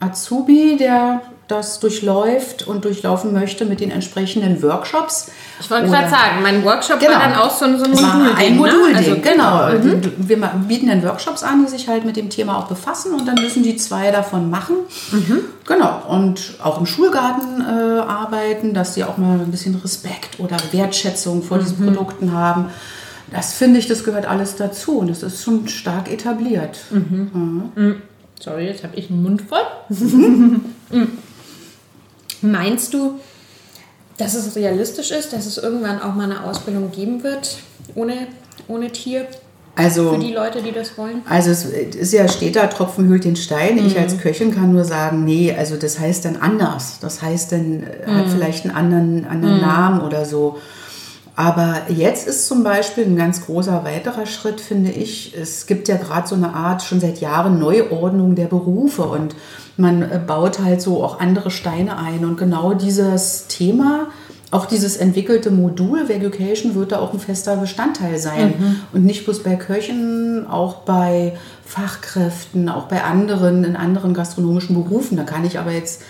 Azubi, 0.00 0.76
der 0.78 1.22
das 1.48 1.78
durchläuft 1.78 2.66
und 2.66 2.84
durchlaufen 2.84 3.32
möchte 3.32 3.66
mit 3.66 3.80
den 3.80 3.90
entsprechenden 3.90 4.62
Workshops. 4.62 5.30
Ich 5.60 5.70
wollte 5.70 5.88
gerade 5.88 6.08
sagen, 6.08 6.42
mein 6.42 6.64
Workshop 6.64 6.98
genau. 6.98 7.12
war 7.12 7.20
dann 7.20 7.34
auch 7.34 7.50
so, 7.50 7.66
so 7.76 7.84
ein 7.84 7.90
Modulding. 7.90 8.36
Ein 8.36 8.56
Modulding, 8.56 8.92
ne? 8.92 8.98
also, 8.98 9.16
genau. 9.20 9.94
Mhm. 9.94 10.12
Wir 10.18 10.36
bieten 10.36 10.88
dann 10.88 11.02
Workshops 11.02 11.42
an, 11.42 11.64
die 11.64 11.70
sich 11.70 11.86
halt 11.88 12.04
mit 12.04 12.16
dem 12.16 12.30
Thema 12.30 12.58
auch 12.58 12.66
befassen 12.66 13.12
und 13.12 13.26
dann 13.26 13.34
müssen 13.36 13.62
die 13.62 13.76
zwei 13.76 14.10
davon 14.10 14.48
machen. 14.48 14.76
Mhm. 15.12 15.40
Genau. 15.66 16.02
Und 16.08 16.54
auch 16.62 16.78
im 16.80 16.86
Schulgarten 16.86 17.60
äh, 17.60 18.00
arbeiten, 18.00 18.72
dass 18.72 18.94
sie 18.94 19.04
auch 19.04 19.18
mal 19.18 19.38
ein 19.38 19.50
bisschen 19.50 19.74
Respekt 19.76 20.40
oder 20.40 20.56
Wertschätzung 20.72 21.42
vor 21.42 21.58
mhm. 21.58 21.62
diesen 21.62 21.86
Produkten 21.86 22.32
haben. 22.32 22.70
Das 23.30 23.52
finde 23.52 23.80
ich, 23.80 23.86
das 23.86 24.04
gehört 24.04 24.26
alles 24.26 24.56
dazu 24.56 24.98
und 24.98 25.10
das 25.10 25.22
ist 25.22 25.42
schon 25.42 25.68
stark 25.68 26.10
etabliert. 26.10 26.78
Mhm. 26.90 27.70
Mhm. 27.74 28.02
Sorry, 28.40 28.66
jetzt 28.66 28.82
habe 28.82 28.96
ich 28.96 29.10
einen 29.10 29.22
Mund 29.22 29.42
voll. 29.42 29.60
Meinst 32.44 32.94
du, 32.94 33.20
dass 34.18 34.34
es 34.34 34.54
realistisch 34.54 35.10
ist, 35.10 35.32
dass 35.32 35.46
es 35.46 35.58
irgendwann 35.58 36.00
auch 36.00 36.14
mal 36.14 36.24
eine 36.24 36.44
Ausbildung 36.44 36.90
geben 36.92 37.22
wird 37.22 37.58
ohne, 37.94 38.28
ohne 38.68 38.90
Tier? 38.92 39.26
Also, 39.76 40.12
für 40.12 40.18
die 40.20 40.32
Leute, 40.32 40.62
die 40.62 40.70
das 40.70 40.96
wollen? 40.96 41.22
Also 41.28 41.50
es 41.50 41.64
ist 41.64 42.12
ja, 42.12 42.28
steht 42.28 42.54
da, 42.54 42.68
Tropfen 42.68 43.08
hüllt 43.08 43.24
den 43.24 43.34
Stein. 43.34 43.74
Mhm. 43.74 43.86
Ich 43.86 43.98
als 43.98 44.18
Köchin 44.18 44.54
kann 44.54 44.72
nur 44.72 44.84
sagen, 44.84 45.24
nee, 45.24 45.52
also 45.52 45.76
das 45.76 45.98
heißt 45.98 46.24
dann 46.24 46.36
anders. 46.36 46.98
Das 47.00 47.22
heißt 47.22 47.50
dann, 47.50 47.82
äh, 47.82 48.08
mhm. 48.08 48.14
hat 48.16 48.28
vielleicht 48.28 48.64
einen 48.64 48.76
anderen, 48.76 49.26
anderen 49.26 49.56
mhm. 49.56 49.62
Namen 49.62 50.00
oder 50.02 50.24
so. 50.24 50.58
Aber 51.36 51.82
jetzt 51.88 52.28
ist 52.28 52.46
zum 52.46 52.62
Beispiel 52.62 53.04
ein 53.04 53.16
ganz 53.16 53.44
großer 53.44 53.84
weiterer 53.84 54.26
Schritt, 54.26 54.60
finde 54.60 54.90
ich. 54.90 55.34
Es 55.36 55.66
gibt 55.66 55.88
ja 55.88 55.96
gerade 55.96 56.28
so 56.28 56.36
eine 56.36 56.54
Art, 56.54 56.82
schon 56.82 57.00
seit 57.00 57.20
Jahren 57.20 57.58
Neuordnung 57.58 58.36
der 58.36 58.46
Berufe 58.46 59.02
und 59.02 59.34
man 59.76 60.02
äh, 60.02 60.20
baut 60.24 60.60
halt 60.60 60.80
so 60.80 61.02
auch 61.02 61.18
andere 61.18 61.50
Steine 61.50 61.98
ein. 61.98 62.24
Und 62.24 62.36
genau 62.36 62.74
dieses 62.74 63.48
Thema, 63.48 64.06
auch 64.52 64.66
dieses 64.66 64.96
entwickelte 64.96 65.50
Modul 65.50 66.08
Vegucation 66.08 66.76
wird 66.76 66.92
da 66.92 67.00
auch 67.00 67.12
ein 67.12 67.18
fester 67.18 67.56
Bestandteil 67.56 68.18
sein. 68.18 68.54
Mhm. 68.56 68.76
Und 68.92 69.04
nicht 69.04 69.24
bloß 69.24 69.42
bei 69.42 69.56
Köchen, 69.56 70.46
auch 70.48 70.82
bei 70.82 71.36
Fachkräften, 71.64 72.68
auch 72.68 72.84
bei 72.84 73.02
anderen, 73.02 73.64
in 73.64 73.74
anderen 73.74 74.14
gastronomischen 74.14 74.80
Berufen. 74.80 75.16
Da 75.16 75.24
kann 75.24 75.44
ich 75.44 75.58
aber 75.58 75.72
jetzt, 75.72 76.02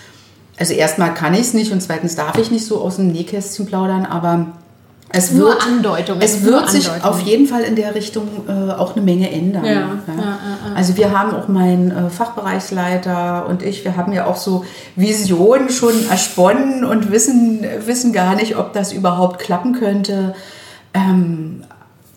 also 0.59 0.75
erstmal 0.75 1.15
kann 1.15 1.33
ich 1.33 1.41
es 1.41 1.53
nicht 1.55 1.71
und 1.71 1.81
zweitens 1.81 2.15
darf 2.15 2.37
ich 2.37 2.51
nicht 2.51 2.67
so 2.67 2.79
aus 2.79 2.97
dem 2.97 3.07
Nähkästchen 3.07 3.65
plaudern, 3.65 4.05
aber 4.05 4.51
es 5.09 5.31
nur 5.31 5.49
wird, 5.49 5.65
Andeutung. 5.65 6.17
Es, 6.19 6.43
wird 6.43 6.69
sich 6.69 6.89
auf 7.03 7.21
jeden 7.21 7.47
Fall 7.47 7.61
in 7.61 7.75
der 7.75 7.95
Richtung 7.95 8.27
äh, 8.47 8.71
auch 8.71 8.95
eine 8.95 9.05
Menge 9.05 9.31
ändern. 9.31 9.63
Ja, 9.63 9.71
ja. 9.71 9.89
Ja, 10.07 10.39
also 10.75 10.97
wir 10.97 11.17
haben 11.17 11.33
auch 11.35 11.47
mein 11.47 11.91
äh, 11.91 12.09
Fachbereichsleiter 12.09 13.45
und 13.47 13.63
ich, 13.63 13.85
wir 13.85 13.97
haben 13.97 14.13
ja 14.13 14.25
auch 14.25 14.35
so 14.35 14.65
Visionen 14.95 15.69
schon 15.69 16.09
ersponnen 16.09 16.83
und 16.83 17.11
wissen, 17.11 17.65
wissen 17.85 18.13
gar 18.13 18.35
nicht, 18.35 18.57
ob 18.57 18.73
das 18.73 18.91
überhaupt 18.91 19.39
klappen 19.39 19.73
könnte. 19.73 20.33
Ähm, 20.93 21.63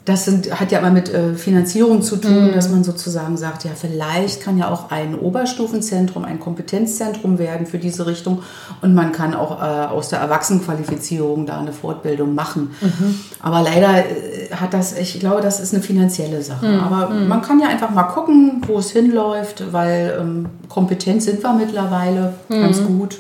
das 0.09 0.25
sind, 0.25 0.59
hat 0.59 0.73
ja 0.73 0.79
immer 0.79 0.91
mit 0.91 1.13
äh, 1.13 1.35
Finanzierung 1.35 2.01
zu 2.01 2.17
tun, 2.17 2.49
mhm. 2.49 2.53
dass 2.55 2.71
man 2.71 2.83
sozusagen 2.83 3.37
sagt, 3.37 3.65
ja, 3.65 3.73
vielleicht 3.79 4.43
kann 4.43 4.57
ja 4.57 4.71
auch 4.71 4.91
ein 4.91 5.15
Oberstufenzentrum, 5.15 6.25
ein 6.25 6.41
Kompetenzzentrum 6.41 7.39
werden 7.39 7.67
für 7.67 7.79
diese 7.79 8.07
Richtung 8.07 8.43
und 8.81 8.95
man 8.95 9.13
kann 9.13 9.35
auch 9.35 9.61
äh, 9.61 9.87
aus 9.87 10.09
der 10.09 10.21
Erwachsenenqualifizierung 10.21 11.45
da 11.45 11.59
eine 11.59 11.73
Fortbildung 11.73 12.35
machen. 12.35 12.71
Mhm. 12.81 13.21
Aber 13.41 13.61
leider 13.61 13.99
äh, 13.99 14.51
hat 14.55 14.73
das, 14.73 14.97
ich 14.97 15.21
glaube, 15.21 15.43
das 15.43 15.61
ist 15.61 15.75
eine 15.75 15.83
finanzielle 15.83 16.43
Sache. 16.43 16.67
Mhm. 16.67 16.81
Aber 16.81 17.11
mhm. 17.11 17.29
man 17.29 17.43
kann 17.43 17.61
ja 17.61 17.69
einfach 17.69 17.91
mal 17.91 18.05
gucken, 18.05 18.63
wo 18.67 18.79
es 18.79 18.91
hinläuft, 18.91 19.73
weil 19.73 20.17
ähm, 20.19 20.47
kompetent 20.71 21.23
sind 21.23 21.43
wir 21.43 21.53
mittlerweile 21.53 22.33
ganz 22.49 22.81
mhm. 22.81 22.99
gut. 22.99 23.19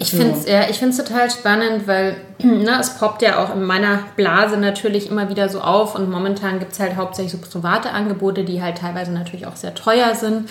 Ich 0.00 0.10
finde 0.10 0.38
es 0.38 0.46
ja, 0.46 0.68
ich 0.70 0.78
total 0.78 1.28
spannend, 1.30 1.88
weil 1.88 2.16
ne, 2.42 2.78
es 2.80 2.98
poppt 2.98 3.22
ja 3.22 3.42
auch 3.42 3.52
in 3.54 3.64
meiner 3.64 4.04
Blase 4.16 4.56
natürlich 4.56 5.10
immer 5.10 5.28
wieder 5.28 5.48
so 5.48 5.60
auf 5.60 5.96
und 5.96 6.08
momentan 6.10 6.58
gibt 6.60 6.72
es 6.72 6.80
halt 6.80 6.96
hauptsächlich 6.96 7.32
so 7.32 7.38
private 7.38 7.90
Angebote, 7.90 8.44
die 8.44 8.62
halt 8.62 8.78
teilweise 8.78 9.10
natürlich 9.12 9.46
auch 9.46 9.56
sehr 9.56 9.74
teuer 9.74 10.14
sind. 10.14 10.48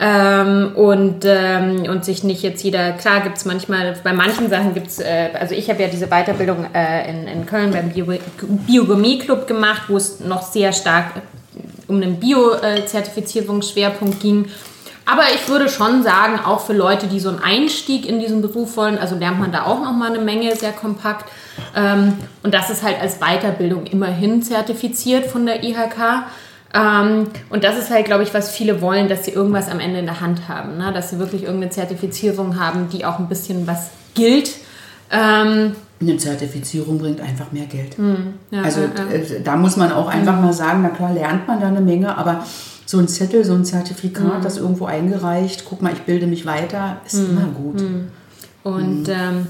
Ähm, 0.00 0.72
und, 0.74 1.26
ähm, 1.26 1.84
und 1.88 2.04
sich 2.04 2.24
nicht 2.24 2.42
jetzt 2.42 2.64
jeder, 2.64 2.92
klar 2.92 3.20
gibt 3.20 3.36
es 3.36 3.44
manchmal, 3.44 3.94
bei 4.02 4.14
manchen 4.14 4.48
Sachen 4.48 4.72
gibt 4.74 4.88
es, 4.88 4.98
äh, 4.98 5.28
also 5.38 5.54
ich 5.54 5.70
habe 5.70 5.80
ja 5.82 5.88
diese 5.88 6.08
Weiterbildung 6.08 6.66
äh, 6.74 7.08
in, 7.10 7.28
in 7.28 7.46
Köln 7.46 7.70
beim 7.72 7.90
Bio 7.90 8.06
Biogumie-Club 8.40 9.46
gemacht, 9.46 9.82
wo 9.88 9.96
es 9.96 10.18
noch 10.20 10.42
sehr 10.42 10.72
stark 10.72 11.12
um 11.88 11.96
einen 11.96 12.18
Bio-Zertifizierungsschwerpunkt 12.18 14.20
ging 14.20 14.46
aber 15.04 15.22
ich 15.34 15.48
würde 15.48 15.68
schon 15.68 16.02
sagen, 16.02 16.38
auch 16.44 16.60
für 16.60 16.72
Leute, 16.72 17.06
die 17.06 17.20
so 17.20 17.28
einen 17.28 17.40
Einstieg 17.40 18.06
in 18.06 18.20
diesen 18.20 18.40
Beruf 18.42 18.76
wollen, 18.76 18.98
also 18.98 19.16
lernt 19.16 19.40
man 19.40 19.52
da 19.52 19.64
auch 19.64 19.80
noch 19.80 19.92
mal 19.92 20.10
eine 20.10 20.20
Menge 20.20 20.54
sehr 20.56 20.72
kompakt. 20.72 21.30
Ähm, 21.74 22.14
und 22.42 22.54
das 22.54 22.70
ist 22.70 22.82
halt 22.82 23.00
als 23.00 23.18
Weiterbildung 23.18 23.86
immerhin 23.86 24.42
zertifiziert 24.42 25.26
von 25.26 25.46
der 25.46 25.64
IHK. 25.64 26.24
Ähm, 26.74 27.26
und 27.50 27.64
das 27.64 27.78
ist 27.78 27.90
halt, 27.90 28.06
glaube 28.06 28.22
ich, 28.22 28.32
was 28.32 28.50
viele 28.50 28.80
wollen, 28.80 29.08
dass 29.08 29.24
sie 29.24 29.32
irgendwas 29.32 29.68
am 29.68 29.80
Ende 29.80 29.98
in 29.98 30.06
der 30.06 30.20
Hand 30.20 30.48
haben. 30.48 30.78
Ne? 30.78 30.92
Dass 30.92 31.10
sie 31.10 31.18
wirklich 31.18 31.42
irgendeine 31.42 31.70
Zertifizierung 31.70 32.58
haben, 32.58 32.88
die 32.88 33.04
auch 33.04 33.18
ein 33.18 33.28
bisschen 33.28 33.66
was 33.66 33.90
gilt. 34.14 34.52
Ähm, 35.10 35.74
eine 36.00 36.16
Zertifizierung 36.16 36.98
bringt 36.98 37.20
einfach 37.20 37.52
mehr 37.52 37.66
Geld. 37.66 37.96
Hm, 37.96 38.34
ja, 38.50 38.62
also 38.62 38.80
ja, 38.80 38.88
ja. 39.10 39.12
Äh, 39.12 39.42
da 39.42 39.56
muss 39.56 39.76
man 39.76 39.92
auch 39.92 40.08
einfach 40.08 40.36
hm. 40.36 40.42
mal 40.42 40.52
sagen, 40.52 40.80
na 40.82 40.88
klar 40.88 41.12
lernt 41.12 41.46
man 41.46 41.60
da 41.60 41.68
eine 41.68 41.80
Menge, 41.80 42.16
aber 42.16 42.44
so 42.92 42.98
ein 42.98 43.08
Zettel, 43.08 43.42
so 43.42 43.54
ein 43.54 43.64
Zertifikat, 43.64 44.40
mhm. 44.40 44.42
das 44.42 44.58
irgendwo 44.58 44.84
eingereicht, 44.84 45.64
guck 45.66 45.80
mal, 45.80 45.94
ich 45.94 46.02
bilde 46.02 46.26
mich 46.26 46.44
weiter, 46.44 47.00
ist 47.06 47.14
mhm. 47.14 47.30
immer 47.30 47.46
gut. 47.46 47.80
Mhm. 47.80 48.08
Und 48.62 49.08
mhm. 49.08 49.14
ähm, 49.14 49.46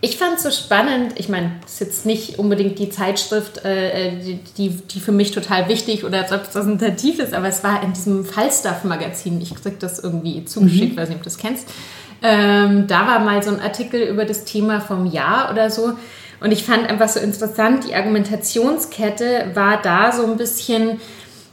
ich 0.00 0.18
fand 0.18 0.38
es 0.38 0.42
so 0.42 0.50
spannend, 0.50 1.12
ich 1.14 1.28
meine, 1.28 1.52
es 1.64 1.74
ist 1.74 1.80
jetzt 1.80 2.06
nicht 2.06 2.40
unbedingt 2.40 2.80
die 2.80 2.90
Zeitschrift, 2.90 3.64
äh, 3.64 4.08
äh 4.08 4.38
die, 4.58 4.70
die 4.70 4.98
für 4.98 5.12
mich 5.12 5.30
total 5.30 5.68
wichtig 5.68 6.04
oder 6.04 6.28
repräsentativ 6.28 7.20
ist, 7.20 7.34
aber 7.34 7.46
es 7.46 7.62
war 7.62 7.84
in 7.84 7.92
diesem 7.92 8.24
Falstaff-Magazin, 8.24 9.40
ich 9.40 9.54
krieg 9.54 9.78
das 9.78 10.00
irgendwie 10.00 10.44
zugeschickt, 10.44 10.96
mhm. 10.96 11.00
weiß 11.00 11.08
nicht, 11.08 11.18
ob 11.18 11.22
du 11.22 11.30
das 11.30 11.38
kennst. 11.38 11.68
Ähm, 12.20 12.88
da 12.88 13.06
war 13.06 13.20
mal 13.20 13.44
so 13.44 13.50
ein 13.52 13.60
Artikel 13.60 14.00
über 14.02 14.24
das 14.24 14.44
Thema 14.44 14.80
vom 14.80 15.06
Jahr 15.06 15.52
oder 15.52 15.70
so. 15.70 15.92
Und 16.40 16.50
ich 16.50 16.64
fand 16.64 16.90
einfach 16.90 17.08
so 17.08 17.20
interessant, 17.20 17.84
die 17.88 17.94
Argumentationskette 17.94 19.52
war 19.54 19.80
da 19.80 20.10
so 20.10 20.26
ein 20.26 20.36
bisschen, 20.36 21.00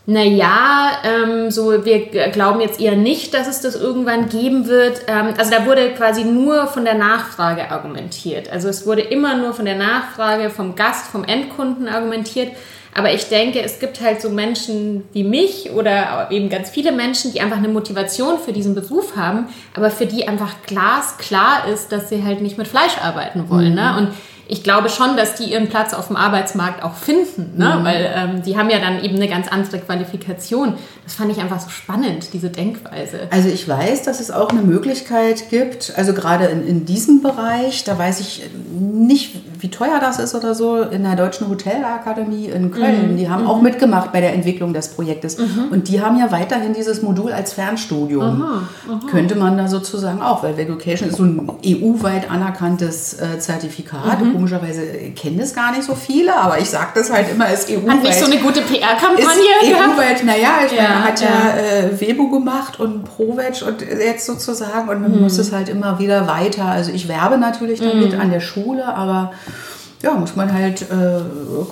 naja, 0.06 0.92
ähm, 1.06 1.50
so 1.50 1.86
wir 1.86 2.08
glauben 2.32 2.60
jetzt 2.60 2.82
eher 2.82 2.98
nicht, 2.98 3.34
dass 3.34 3.48
es 3.48 3.62
das 3.62 3.76
irgendwann 3.76 4.28
geben 4.28 4.68
wird. 4.68 5.04
Ähm, 5.08 5.34
also 5.38 5.52
da 5.52 5.66
wurde 5.66 5.92
quasi 5.92 6.26
nur 6.26 6.68
von 6.68 6.84
der 6.84 6.96
Nachfrage 6.96 7.72
argumentiert. 7.72 8.52
Also 8.52 8.68
es 8.68 8.86
wurde 8.86 9.02
immer 9.02 9.38
nur 9.38 9.54
von 9.54 9.64
der 9.64 9.78
Nachfrage 9.78 10.50
vom 10.50 10.76
Gast, 10.76 11.08
vom 11.08 11.24
Endkunden 11.24 11.88
argumentiert. 11.88 12.52
Aber 12.96 13.14
ich 13.14 13.30
denke, 13.30 13.62
es 13.62 13.80
gibt 13.80 14.02
halt 14.02 14.22
so 14.22 14.30
Menschen 14.30 15.06
wie 15.14 15.24
mich 15.24 15.72
oder 15.72 16.28
eben 16.30 16.50
ganz 16.50 16.70
viele 16.70 16.92
Menschen, 16.92 17.32
die 17.32 17.42
einfach 17.42 17.58
eine 17.58 17.70
Motivation 17.70 18.38
für 18.40 18.54
diesen 18.54 18.76
Beruf 18.76 19.16
haben, 19.16 19.48
aber 19.74 19.90
für 19.90 20.06
die 20.06 20.28
einfach 20.28 20.54
glasklar 20.68 21.68
ist, 21.74 21.92
dass 21.92 22.10
sie 22.10 22.24
halt 22.24 22.42
nicht 22.42 22.58
mit 22.58 22.68
Fleisch 22.68 22.98
arbeiten 23.02 23.50
wollen. 23.50 23.74
Ne? 23.74 23.82
Mhm. 23.82 23.96
Ne? 23.96 23.98
Und 23.98 24.10
ich 24.48 24.64
glaube 24.64 24.90
schon, 24.90 25.16
dass 25.16 25.36
die 25.36 25.46
ihren 25.46 25.70
Platz 25.70 25.94
auf 25.94 26.08
dem 26.08 26.18
Arbeitsmarkt 26.18 26.84
auch 26.84 26.96
finden, 26.96 27.58
ne? 27.58 27.78
Mhm. 27.80 27.84
weil 27.86 28.14
ähm, 28.14 28.44
die 28.44 28.58
haben 28.58 28.70
ja 28.70 28.80
dann 28.80 29.04
eben 29.04 29.16
eine 29.16 29.30
ganz 29.30 29.48
andere 29.48 29.80
Qualifikation. 29.80 30.74
Das 31.06 31.16
fand 31.16 31.32
ich 31.32 31.40
einfach 31.40 31.60
so 31.60 31.70
spannend, 31.70 32.34
diese 32.34 32.50
Denkweise. 32.50 33.22
Also 33.30 33.50
ich 33.50 33.68
weiß, 33.68 34.04
dass 34.04 34.20
es 34.20 34.32
auch 34.32 34.50
eine 34.50 34.62
Möglichkeit 34.62 35.50
gibt, 35.50 35.94
also 35.96 36.14
gerade 36.14 36.46
in, 36.46 36.68
in 36.68 36.86
diesem 36.86 37.22
Bereich, 37.22 37.84
da 37.84 37.98
weiß 37.98 38.20
ich 38.20 38.44
nicht, 38.78 39.36
wie 39.60 39.70
teuer 39.70 40.00
das 40.02 40.20
ist 40.20 40.36
oder 40.36 40.56
so, 40.56 40.82
in 40.82 41.04
der 41.04 41.16
Deutschen 41.16 41.48
Hotelakademie 41.50 42.48
in 42.48 42.72
Köln. 42.72 43.14
Mhm. 43.14 43.18
Die 43.18 43.30
haben 43.30 43.44
mhm. 43.44 43.50
auch 43.50 43.62
mitgemacht 43.62 44.12
bei 44.12 44.20
der 44.20 44.34
Entwicklung 44.34 44.74
des 44.74 44.90
Projektes. 44.90 45.38
Mhm. 45.38 45.70
Und 45.72 45.88
die 45.88 46.02
haben 46.02 46.20
ja 46.20 46.32
weiterhin 46.32 46.74
dieses 46.74 47.02
Modul 47.02 47.32
als 47.32 47.54
Fernstudium. 47.54 48.42
Aha, 48.42 48.62
aha. 48.90 49.00
Könnte 49.10 49.36
man 49.36 49.58
da 49.58 49.70
sozusagen 49.70 50.22
auch, 50.22 50.44
weil 50.44 50.58
Valucation 50.58 51.10
ist 51.10 51.18
so 51.18 51.24
ein 51.24 51.50
EU-weit 51.66 52.30
anerkanntes 52.30 53.14
äh, 53.14 53.40
Zertifikat. 53.40 54.20
Mhm. 54.34 54.38
Komischerweise 54.38 54.82
kennen 55.16 55.38
das 55.38 55.54
gar 55.54 55.72
nicht 55.72 55.84
so 55.84 55.96
viele, 55.96 56.36
aber 56.36 56.60
ich 56.60 56.70
sage 56.70 56.92
das 56.96 57.12
halt 57.12 57.32
immer, 57.32 57.52
ist 57.52 57.70
EU-weit. 57.70 57.90
Hat 57.90 58.04
nicht 58.04 58.20
so 58.20 58.26
eine 58.26 58.38
gute 58.38 58.62
PR-Kampagne 58.62 59.26
EU-weit, 59.64 60.24
naja, 60.26 60.50
ich 60.66 60.72
ja, 60.74 60.84
meine, 60.84 61.04
hat 61.04 61.22
ja, 61.22 61.28
ja 61.28 61.88
äh, 61.88 62.02
Webo 62.02 62.30
gemacht 62.30 62.80
und 62.80 63.04
ProVeg 63.04 63.64
und 63.68 63.82
jetzt 63.82 64.26
sozusagen 64.26 64.90
und 64.90 65.02
man 65.02 65.16
mhm. 65.16 65.22
muss 65.22 65.38
es 65.38 65.52
halt 65.52 65.70
immer 65.70 66.00
wieder 66.00 66.28
weiter. 66.28 66.66
Also 66.66 66.92
ich 66.92 67.08
werbe 67.08 67.38
natürlich 67.38 67.80
damit 67.80 68.14
mhm. 68.14 68.20
an 68.20 68.32
der 68.32 68.40
Schule, 68.40 68.86
aber 68.86 69.32
ja, 70.04 70.14
muss 70.16 70.36
man 70.36 70.54
halt 70.54 70.82
äh, 70.82 71.22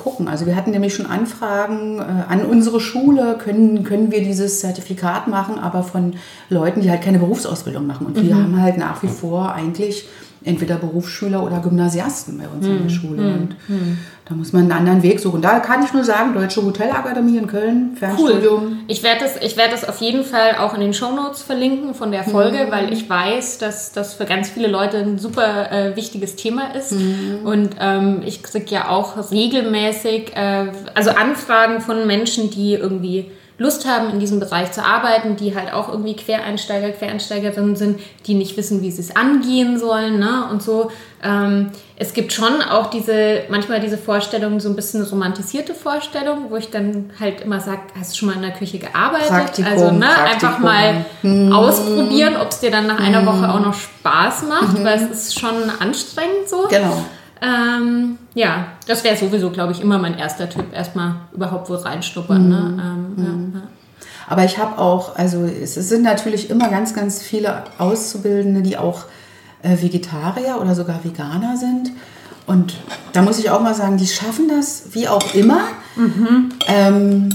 gucken. 0.03 0.29
Also 0.29 0.45
wir 0.45 0.55
hatten 0.55 0.71
nämlich 0.71 0.95
schon 0.95 1.05
Anfragen 1.05 1.99
äh, 1.99 2.31
an 2.31 2.45
unsere 2.45 2.79
Schule, 2.79 3.37
können, 3.37 3.83
können 3.83 4.09
wir 4.09 4.23
dieses 4.23 4.61
Zertifikat 4.61 5.27
machen, 5.27 5.59
aber 5.59 5.83
von 5.83 6.13
Leuten, 6.49 6.79
die 6.79 6.89
halt 6.89 7.01
keine 7.01 7.19
Berufsausbildung 7.19 7.85
machen. 7.85 8.07
Und 8.07 8.17
mhm. 8.17 8.27
wir 8.27 8.35
haben 8.35 8.61
halt 8.61 8.77
nach 8.77 9.03
wie 9.03 9.09
vor 9.09 9.53
eigentlich 9.53 10.07
entweder 10.43 10.75
Berufsschüler 10.75 11.43
oder 11.43 11.59
Gymnasiasten 11.59 12.39
bei 12.39 12.47
uns 12.47 12.65
mhm. 12.65 12.71
in 12.71 12.77
der 12.77 12.87
hm. 12.87 12.89
Schule. 12.89 13.21
Mhm. 13.21 13.33
Und 13.33 13.55
hm. 13.67 13.97
da 14.25 14.33
muss 14.33 14.53
man 14.53 14.63
einen 14.63 14.71
anderen 14.71 15.03
Weg 15.03 15.19
suchen. 15.19 15.41
Da 15.41 15.59
kann 15.59 15.83
ich 15.83 15.93
nur 15.93 16.03
sagen, 16.03 16.33
Deutsche 16.33 16.63
Hotelakademie 16.63 17.37
in 17.37 17.45
Köln, 17.45 17.95
Fernstudium. 17.95 18.63
Cool. 18.63 18.71
Ich 18.87 19.03
werde 19.03 19.21
das, 19.21 19.37
ich 19.41 19.55
werd 19.55 19.71
das 19.71 19.87
auf 19.87 20.01
jeden 20.01 20.23
Fall 20.23 20.55
auch 20.57 20.73
in 20.73 20.81
den 20.81 20.93
Shownotes 20.93 21.43
verlinken 21.43 21.93
von 21.93 22.11
der 22.11 22.23
Folge, 22.23 22.65
mhm. 22.65 22.71
weil 22.71 22.91
ich 22.91 23.07
weiß, 23.07 23.59
dass 23.59 23.91
das 23.91 24.15
für 24.15 24.25
ganz 24.25 24.49
viele 24.49 24.67
Leute 24.67 24.97
ein 24.97 25.19
super 25.19 25.71
äh, 25.71 25.95
wichtiges 25.95 26.35
Thema 26.35 26.73
ist. 26.73 26.93
Mhm. 26.93 27.39
Und 27.43 27.75
ähm, 27.79 28.23
ich 28.25 28.41
kriege 28.41 28.71
ja 28.71 28.89
auch 28.89 29.31
regelmäßig 29.31 30.35
äh, 30.35 30.71
also 30.95 31.11
Anfragen 31.11 31.81
von 31.81 32.07
Menschen, 32.07 32.49
die 32.49 32.73
irgendwie 32.73 33.29
Lust 33.61 33.87
haben, 33.87 34.09
in 34.09 34.19
diesem 34.19 34.39
Bereich 34.39 34.71
zu 34.71 34.83
arbeiten, 34.83 35.35
die 35.35 35.55
halt 35.55 35.71
auch 35.71 35.87
irgendwie 35.87 36.15
Quereinsteiger, 36.15 36.89
Quereinsteigerinnen 36.89 37.75
sind, 37.75 37.99
die 38.25 38.33
nicht 38.33 38.57
wissen, 38.57 38.81
wie 38.81 38.89
sie 38.89 39.01
es 39.01 39.15
angehen 39.15 39.77
sollen 39.77 40.17
ne? 40.17 40.47
und 40.49 40.63
so. 40.63 40.91
Ähm, 41.23 41.69
es 41.95 42.13
gibt 42.13 42.33
schon 42.33 42.63
auch 42.63 42.89
diese, 42.89 43.43
manchmal 43.49 43.79
diese 43.79 43.99
Vorstellungen, 43.99 44.59
so 44.59 44.67
ein 44.67 44.75
bisschen 44.75 45.03
romantisierte 45.03 45.75
Vorstellungen, 45.75 46.49
wo 46.49 46.55
ich 46.55 46.71
dann 46.71 47.11
halt 47.19 47.41
immer 47.41 47.59
sage, 47.59 47.81
hast 47.99 48.13
du 48.13 48.17
schon 48.17 48.29
mal 48.29 48.35
in 48.37 48.41
der 48.41 48.51
Küche 48.51 48.79
gearbeitet? 48.79 49.29
Praktikum, 49.29 49.71
also 49.71 49.91
ne, 49.91 50.09
einfach 50.09 50.57
mal 50.57 51.05
hm. 51.21 51.53
ausprobieren, 51.53 52.37
ob 52.41 52.49
es 52.49 52.61
dir 52.61 52.71
dann 52.71 52.87
nach 52.87 52.99
einer 52.99 53.19
hm. 53.19 53.27
Woche 53.27 53.53
auch 53.53 53.59
noch 53.59 53.75
Spaß 53.75 54.45
macht, 54.49 54.79
hm. 54.79 54.83
weil 54.83 54.95
es 54.95 55.27
ist 55.27 55.39
schon 55.39 55.69
anstrengend 55.79 56.49
so. 56.49 56.67
Genau. 56.67 57.05
Ähm, 57.41 58.17
ja, 58.35 58.67
das 58.87 59.03
wäre 59.03 59.17
sowieso, 59.17 59.49
glaube 59.49 59.71
ich, 59.71 59.81
immer 59.81 59.97
mein 59.97 60.17
erster 60.17 60.47
Tipp, 60.47 60.65
erstmal 60.73 61.15
überhaupt 61.33 61.69
wo 61.69 61.73
reinschnuppern. 61.73 62.47
Ne? 62.47 62.55
Mhm. 62.55 62.79
Ähm, 62.79 63.13
mhm. 63.15 63.53
Ja, 63.55 63.61
Aber 64.27 64.45
ich 64.45 64.57
habe 64.59 64.77
auch, 64.77 65.15
also 65.15 65.43
es 65.45 65.73
sind 65.73 66.03
natürlich 66.03 66.49
immer 66.49 66.69
ganz, 66.69 66.93
ganz 66.93 67.21
viele 67.21 67.63
Auszubildende, 67.79 68.61
die 68.61 68.77
auch 68.77 69.05
äh, 69.63 69.81
Vegetarier 69.81 70.59
oder 70.61 70.75
sogar 70.75 71.03
Veganer 71.03 71.57
sind. 71.57 71.91
Und 72.45 72.75
da 73.13 73.21
muss 73.21 73.39
ich 73.39 73.49
auch 73.49 73.61
mal 73.61 73.73
sagen, 73.73 73.97
die 73.97 74.07
schaffen 74.07 74.47
das 74.47 74.83
wie 74.91 75.07
auch 75.07 75.33
immer. 75.33 75.61
Mhm. 75.95 76.49
Ähm, 76.67 77.29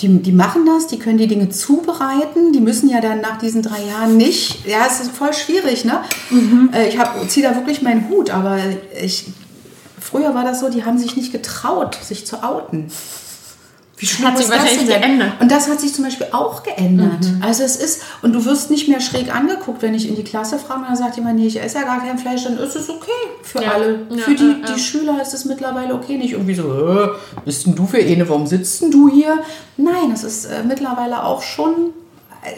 die, 0.00 0.22
die 0.22 0.32
machen 0.32 0.66
das, 0.66 0.86
die 0.86 0.98
können 0.98 1.18
die 1.18 1.26
Dinge 1.26 1.48
zubereiten, 1.48 2.52
die 2.52 2.60
müssen 2.60 2.88
ja 2.88 3.00
dann 3.00 3.20
nach 3.20 3.38
diesen 3.38 3.62
drei 3.62 3.82
Jahren 3.82 4.16
nicht, 4.16 4.66
ja, 4.66 4.86
es 4.86 5.00
ist 5.00 5.10
voll 5.10 5.32
schwierig, 5.32 5.84
ne? 5.84 6.00
Mhm. 6.30 6.70
Äh, 6.72 6.88
ich 6.88 6.98
ziehe 7.28 7.46
da 7.46 7.54
wirklich 7.54 7.82
meinen 7.82 8.08
Hut, 8.08 8.30
aber 8.30 8.58
ich, 9.00 9.26
früher 10.00 10.34
war 10.34 10.44
das 10.44 10.60
so, 10.60 10.70
die 10.70 10.84
haben 10.84 10.98
sich 10.98 11.16
nicht 11.16 11.32
getraut, 11.32 11.98
sich 12.02 12.26
zu 12.26 12.42
outen. 12.42 12.90
Wie 14.00 14.06
schlimm 14.06 14.28
hat 14.28 14.38
sich 14.38 14.48
wahrscheinlich 14.48 14.86
geändert. 14.86 15.32
Und 15.40 15.52
das 15.52 15.68
hat 15.68 15.78
sich 15.78 15.92
zum 15.92 16.04
Beispiel 16.04 16.28
auch 16.32 16.62
geändert. 16.62 17.20
Mhm. 17.20 17.42
Also 17.42 17.64
es 17.64 17.76
ist, 17.76 18.02
und 18.22 18.32
du 18.32 18.46
wirst 18.46 18.70
nicht 18.70 18.88
mehr 18.88 19.00
schräg 19.00 19.34
angeguckt, 19.34 19.82
wenn 19.82 19.92
ich 19.92 20.08
in 20.08 20.16
die 20.16 20.24
Klasse 20.24 20.58
frage, 20.58 20.84
dann 20.86 20.96
sagt 20.96 21.16
jemand, 21.16 21.38
nee, 21.38 21.46
ich 21.46 21.62
esse 21.62 21.78
ja 21.78 21.84
gar 21.84 22.00
kein 22.00 22.18
Fleisch, 22.18 22.44
dann 22.44 22.56
ist 22.56 22.74
es 22.74 22.88
okay 22.88 23.10
für 23.42 23.62
ja. 23.62 23.72
alle. 23.72 24.06
Ja, 24.08 24.16
für 24.22 24.34
die, 24.34 24.56
ja, 24.62 24.74
die 24.74 24.80
Schüler 24.80 25.20
ist 25.20 25.34
es 25.34 25.44
mittlerweile 25.44 25.94
okay. 25.94 26.16
Nicht 26.16 26.32
irgendwie 26.32 26.54
so, 26.54 26.62
äh, 26.62 27.08
bist 27.44 27.66
denn 27.66 27.74
du 27.74 27.86
für 27.86 27.98
eine, 27.98 28.26
warum 28.26 28.46
sitzt 28.46 28.80
denn 28.80 28.90
du 28.90 29.10
hier? 29.10 29.38
Nein, 29.76 30.10
es 30.14 30.24
ist 30.24 30.46
äh, 30.46 30.62
mittlerweile 30.66 31.22
auch 31.22 31.42
schon 31.42 31.92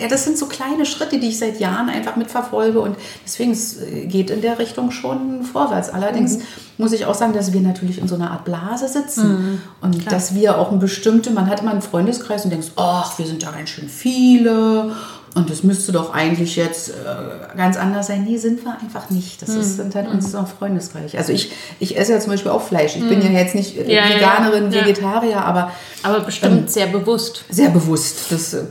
ja, 0.00 0.08
das 0.08 0.24
sind 0.24 0.38
so 0.38 0.46
kleine 0.46 0.86
Schritte, 0.86 1.18
die 1.18 1.28
ich 1.28 1.38
seit 1.38 1.58
Jahren 1.58 1.88
einfach 1.88 2.16
mitverfolge 2.16 2.80
und 2.80 2.96
deswegen 3.24 3.52
es 3.52 3.80
äh, 3.80 4.06
geht 4.06 4.30
in 4.30 4.40
der 4.40 4.58
Richtung 4.58 4.90
schon 4.90 5.42
vorwärts. 5.42 5.90
Allerdings 5.90 6.38
mhm. 6.38 6.42
muss 6.78 6.92
ich 6.92 7.06
auch 7.06 7.14
sagen, 7.14 7.32
dass 7.32 7.52
wir 7.52 7.60
natürlich 7.60 7.98
in 7.98 8.06
so 8.06 8.14
einer 8.14 8.30
Art 8.30 8.44
Blase 8.44 8.88
sitzen 8.88 9.28
mhm. 9.28 9.60
und 9.80 10.00
Klar. 10.00 10.14
dass 10.14 10.34
wir 10.34 10.58
auch 10.58 10.70
ein 10.70 10.78
bestimmte, 10.78 11.30
man 11.30 11.48
hat 11.48 11.60
immer 11.60 11.72
einen 11.72 11.82
Freundeskreis 11.82 12.44
und 12.44 12.50
denkt, 12.50 12.72
ach, 12.76 13.18
wir 13.18 13.26
sind 13.26 13.42
da 13.42 13.50
ganz 13.50 13.70
schön 13.70 13.88
viele 13.88 14.92
und 15.34 15.48
das 15.48 15.62
müsste 15.62 15.92
doch 15.92 16.12
eigentlich 16.12 16.56
jetzt 16.56 16.90
äh, 16.90 17.56
ganz 17.56 17.78
anders 17.78 18.08
sein. 18.08 18.24
Nee, 18.24 18.36
sind 18.36 18.62
wir 18.64 18.78
einfach 18.78 19.08
nicht. 19.08 19.40
Das 19.40 19.48
ist, 19.48 19.78
mhm. 19.78 19.82
sind 19.82 19.94
halt 19.94 20.12
mhm. 20.12 20.46
Freundeskreis. 20.46 21.14
Also 21.14 21.32
ich, 21.32 21.50
ich 21.80 21.96
esse 21.96 22.12
ja 22.12 22.20
zum 22.20 22.32
Beispiel 22.32 22.50
auch 22.50 22.60
Fleisch. 22.60 22.96
Ich 22.96 23.08
bin 23.08 23.18
mhm. 23.18 23.24
ja 23.24 23.40
jetzt 23.40 23.54
nicht 23.54 23.78
äh, 23.78 23.94
ja, 23.94 24.10
Veganerin, 24.10 24.70
ja, 24.70 24.80
ja. 24.80 24.86
Vegetarier, 24.86 25.42
aber... 25.42 25.72
Aber 26.02 26.20
bestimmt 26.20 26.62
ähm, 26.62 26.68
sehr 26.68 26.86
bewusst. 26.88 27.44
Sehr 27.48 27.70
bewusst. 27.70 28.30
Das 28.30 28.52
äh, 28.52 28.64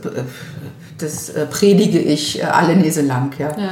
das 1.02 1.30
äh, 1.30 1.46
predige 1.46 1.98
ich 1.98 2.40
äh, 2.40 2.44
alle 2.44 2.76
Nese 2.76 3.02
lang. 3.02 3.34
Ja. 3.38 3.50
ja, 3.50 3.64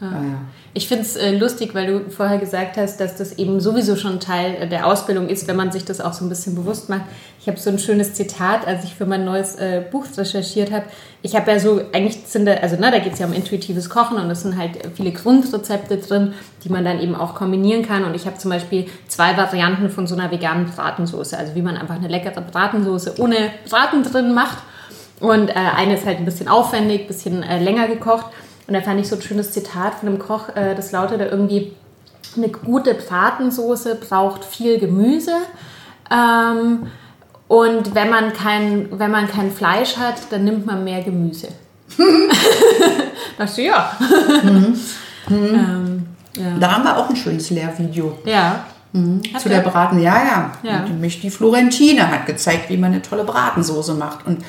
ja, 0.00 0.08
ja. 0.08 0.40
Ich 0.74 0.88
finde 0.88 1.04
es 1.04 1.16
äh, 1.16 1.30
lustig, 1.30 1.74
weil 1.74 1.86
du 1.86 2.10
vorher 2.10 2.36
gesagt 2.36 2.76
hast, 2.76 2.98
dass 2.98 3.16
das 3.16 3.38
eben 3.38 3.60
sowieso 3.60 3.96
schon 3.96 4.20
Teil 4.20 4.68
der 4.68 4.86
Ausbildung 4.86 5.28
ist, 5.28 5.48
wenn 5.48 5.56
man 5.56 5.72
sich 5.72 5.86
das 5.86 6.02
auch 6.02 6.12
so 6.12 6.24
ein 6.24 6.28
bisschen 6.28 6.54
bewusst 6.54 6.90
macht. 6.90 7.02
Ich 7.40 7.46
habe 7.46 7.58
so 7.58 7.70
ein 7.70 7.78
schönes 7.78 8.12
Zitat, 8.12 8.66
als 8.66 8.84
ich 8.84 8.94
für 8.94 9.06
mein 9.06 9.24
neues 9.24 9.56
Buch 9.92 10.04
recherchiert 10.18 10.72
habe. 10.72 10.84
Ich 11.22 11.36
habe 11.36 11.50
ja 11.50 11.60
so, 11.60 11.80
eigentlich 11.92 12.18
sind 12.26 12.44
da, 12.44 12.54
also 12.54 12.74
ne, 12.74 12.90
da 12.90 12.98
geht 12.98 13.12
es 13.12 13.20
ja 13.20 13.26
um 13.26 13.32
intuitives 13.32 13.88
Kochen 13.88 14.18
und 14.18 14.28
es 14.30 14.42
sind 14.42 14.58
halt 14.58 14.72
viele 14.96 15.12
Grundrezepte 15.12 15.96
drin, 15.98 16.34
die 16.64 16.68
man 16.68 16.84
dann 16.84 17.00
eben 17.00 17.14
auch 17.14 17.36
kombinieren 17.36 17.86
kann. 17.86 18.04
Und 18.04 18.14
ich 18.14 18.26
habe 18.26 18.36
zum 18.36 18.50
Beispiel 18.50 18.86
zwei 19.06 19.36
Varianten 19.36 19.90
von 19.90 20.08
so 20.08 20.16
einer 20.16 20.30
veganen 20.32 20.66
Bratensoße, 20.66 21.38
also 21.38 21.54
wie 21.54 21.62
man 21.62 21.76
einfach 21.76 21.94
eine 21.94 22.08
leckere 22.08 22.42
Bratensoße 22.42 23.14
ohne 23.18 23.36
Braten 23.70 24.02
drin 24.02 24.34
macht 24.34 24.58
und 25.20 25.48
äh, 25.48 25.54
eine 25.54 25.94
ist 25.94 26.06
halt 26.06 26.18
ein 26.18 26.24
bisschen 26.24 26.48
aufwendig, 26.48 27.02
ein 27.02 27.06
bisschen 27.06 27.42
äh, 27.42 27.62
länger 27.62 27.88
gekocht. 27.88 28.26
Und 28.66 28.74
da 28.74 28.80
fand 28.80 29.00
ich 29.00 29.08
so 29.08 29.16
ein 29.16 29.22
schönes 29.22 29.52
Zitat 29.52 29.94
von 29.94 30.08
einem 30.08 30.18
Koch, 30.18 30.48
äh, 30.54 30.74
das 30.74 30.92
lautete 30.92 31.24
irgendwie, 31.24 31.72
eine 32.36 32.48
gute 32.48 32.94
Bratensoße 32.94 33.96
braucht 33.96 34.44
viel 34.44 34.78
Gemüse. 34.78 35.32
Ähm, 36.10 36.88
und 37.48 37.94
wenn 37.94 38.10
man, 38.10 38.32
kein, 38.32 38.88
wenn 38.98 39.10
man 39.10 39.28
kein 39.28 39.52
Fleisch 39.52 39.96
hat, 39.96 40.16
dann 40.30 40.44
nimmt 40.44 40.66
man 40.66 40.84
mehr 40.84 41.02
Gemüse. 41.02 41.48
da 43.38 43.44
dachte 43.44 43.62
ja. 43.62 43.92
Mhm. 44.42 44.50
Mhm. 44.50 44.76
Ähm, 45.28 46.06
ja. 46.36 46.58
Da 46.60 46.72
haben 46.72 46.84
wir 46.84 46.96
auch 46.98 47.08
ein 47.08 47.16
schönes 47.16 47.50
Lehrvideo. 47.50 48.18
Ja. 48.24 48.66
Mhm. 48.92 49.22
Zu 49.38 49.48
der 49.48 49.60
Braten, 49.60 50.00
ja, 50.00 50.22
ja. 50.22 50.52
ja. 50.62 50.84
Und 50.84 51.00
mich 51.00 51.20
die 51.20 51.30
Florentine 51.30 52.10
hat 52.10 52.26
gezeigt, 52.26 52.68
wie 52.68 52.76
man 52.76 52.92
eine 52.92 53.02
tolle 53.02 53.24
Bratensoße 53.24 53.94
macht. 53.94 54.26
Und 54.26 54.44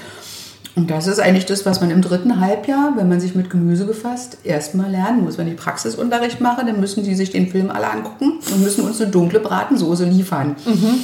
und 0.77 0.91
das 0.91 1.07
ist 1.07 1.19
eigentlich 1.19 1.47
das, 1.47 1.65
was 1.65 1.81
man 1.81 1.89
im 1.89 2.03
dritten 2.03 2.39
Halbjahr, 2.39 2.93
wenn 2.97 3.09
man 3.09 3.19
sich 3.19 3.33
mit 3.33 3.49
Gemüse 3.49 3.85
befasst, 3.85 4.37
erstmal 4.43 4.91
lernen 4.91 5.23
muss. 5.23 5.39
Wenn 5.39 5.47
ich 5.47 5.55
Praxisunterricht 5.55 6.39
mache, 6.39 6.63
dann 6.63 6.79
müssen 6.79 7.03
die 7.03 7.15
sich 7.15 7.31
den 7.31 7.47
Film 7.47 7.71
alle 7.71 7.89
angucken 7.89 8.33
und 8.53 8.61
müssen 8.61 8.85
uns 8.85 9.01
eine 9.01 9.09
dunkle 9.09 9.39
Bratensoße 9.39 10.05
liefern. 10.05 10.55
Mhm. 10.67 10.99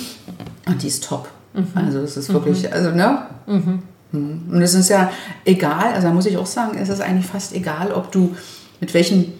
Und 0.67 0.83
die 0.83 0.85
ist 0.85 1.03
top. 1.03 1.27
Mhm. 1.55 1.69
Also 1.73 2.01
es 2.01 2.15
ist 2.17 2.31
wirklich, 2.31 2.61
mhm. 2.61 2.69
also 2.71 2.91
ne? 2.91 3.23
Mhm. 3.47 3.79
mhm. 4.11 4.41
Und 4.51 4.61
es 4.61 4.75
ist 4.75 4.89
ja 4.89 5.09
egal, 5.43 5.93
also 5.95 6.07
da 6.07 6.13
muss 6.13 6.27
ich 6.27 6.37
auch 6.37 6.45
sagen, 6.45 6.77
es 6.77 6.89
ist 6.89 7.01
eigentlich 7.01 7.25
fast 7.25 7.55
egal, 7.55 7.93
ob 7.93 8.11
du 8.11 8.35
mit 8.79 8.93
welchen, 8.93 9.33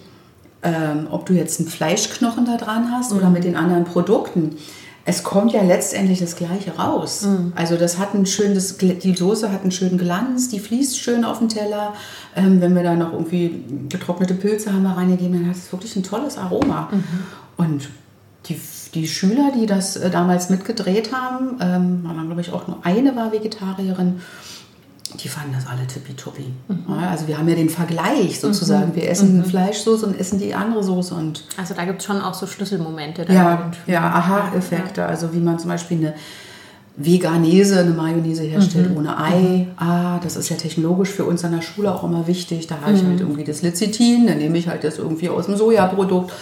ähm, 0.64 1.06
ob 1.12 1.26
du 1.26 1.34
jetzt 1.34 1.60
einen 1.60 1.68
Fleischknochen 1.68 2.44
da 2.44 2.56
dran 2.56 2.90
hast 2.90 3.12
oder 3.12 3.28
mhm. 3.28 3.34
mit 3.34 3.44
den 3.44 3.54
anderen 3.54 3.84
Produkten 3.84 4.56
es 5.06 5.22
kommt 5.22 5.52
ja 5.52 5.62
letztendlich 5.62 6.20
das 6.20 6.36
Gleiche 6.36 6.76
raus. 6.76 7.22
Mhm. 7.22 7.52
Also 7.54 7.76
das 7.76 7.98
hat 7.98 8.14
ein 8.14 8.24
schönes, 8.24 8.78
die 8.78 9.14
Soße 9.14 9.52
hat 9.52 9.62
einen 9.62 9.70
schönen 9.70 9.98
Glanz, 9.98 10.48
die 10.48 10.58
fließt 10.58 10.98
schön 10.98 11.24
auf 11.24 11.38
dem 11.38 11.48
Teller. 11.48 11.94
Ähm, 12.34 12.60
wenn 12.60 12.74
wir 12.74 12.82
da 12.82 12.94
noch 12.94 13.12
irgendwie 13.12 13.64
getrocknete 13.88 14.34
Pilze 14.34 14.72
haben 14.72 14.82
wir 14.82 14.96
reingegeben, 14.96 15.34
dann 15.34 15.48
hat 15.48 15.56
es 15.56 15.70
wirklich 15.70 15.94
ein 15.96 16.02
tolles 16.02 16.38
Aroma. 16.38 16.88
Mhm. 16.90 17.04
Und 17.56 17.88
die, 18.46 18.58
die 18.94 19.06
Schüler, 19.06 19.52
die 19.54 19.66
das 19.66 19.96
äh, 19.96 20.10
damals 20.10 20.48
mitgedreht 20.48 21.12
haben, 21.12 21.58
ähm, 21.60 22.04
waren 22.04 22.26
glaube 22.26 22.40
ich 22.40 22.52
auch 22.52 22.66
nur 22.66 22.78
eine 22.82 23.14
war 23.14 23.30
Vegetarierin 23.32 24.20
die 25.22 25.28
fanden 25.28 25.54
das 25.54 25.66
alle 25.66 25.86
tippitoppi. 25.86 26.46
Mhm. 26.68 26.92
Also 26.92 27.28
wir 27.28 27.38
haben 27.38 27.48
ja 27.48 27.54
den 27.54 27.70
Vergleich 27.70 28.40
sozusagen. 28.40 28.90
Mhm. 28.90 28.96
Wir 28.96 29.08
essen 29.08 29.38
mhm. 29.38 29.44
Fleischsoße 29.44 30.06
und 30.06 30.18
essen 30.18 30.38
die 30.38 30.54
andere 30.54 30.82
Soße. 30.82 31.14
Und 31.14 31.44
also 31.56 31.74
da 31.74 31.84
gibt 31.84 32.00
es 32.00 32.06
schon 32.06 32.20
auch 32.20 32.34
so 32.34 32.46
Schlüsselmomente. 32.46 33.24
Ja, 33.28 33.70
ja 33.86 34.00
Aha-Effekte. 34.00 35.02
Ja. 35.02 35.06
Also 35.06 35.32
wie 35.32 35.38
man 35.38 35.58
zum 35.58 35.70
Beispiel 35.70 35.98
eine 35.98 36.14
Veganese, 36.96 37.80
eine 37.80 37.90
Mayonnaise 37.90 38.42
herstellt 38.42 38.90
mhm. 38.90 38.96
ohne 38.98 39.18
Ei. 39.18 39.66
Mhm. 39.66 39.66
Ah, 39.76 40.18
das 40.22 40.36
ist 40.36 40.48
ja 40.48 40.56
technologisch 40.56 41.10
für 41.10 41.24
uns 41.24 41.44
an 41.44 41.52
der 41.52 41.62
Schule 41.62 41.94
auch 41.94 42.04
immer 42.04 42.26
wichtig. 42.26 42.66
Da 42.66 42.80
habe 42.80 42.92
ich 42.92 43.02
mhm. 43.02 43.08
halt 43.08 43.20
irgendwie 43.20 43.44
das 43.44 43.62
Lecithin, 43.62 44.26
dann 44.26 44.38
nehme 44.38 44.58
ich 44.58 44.68
halt 44.68 44.84
das 44.84 44.98
irgendwie 44.98 45.28
aus 45.28 45.46
dem 45.46 45.56
Sojaprodukt. 45.56 46.32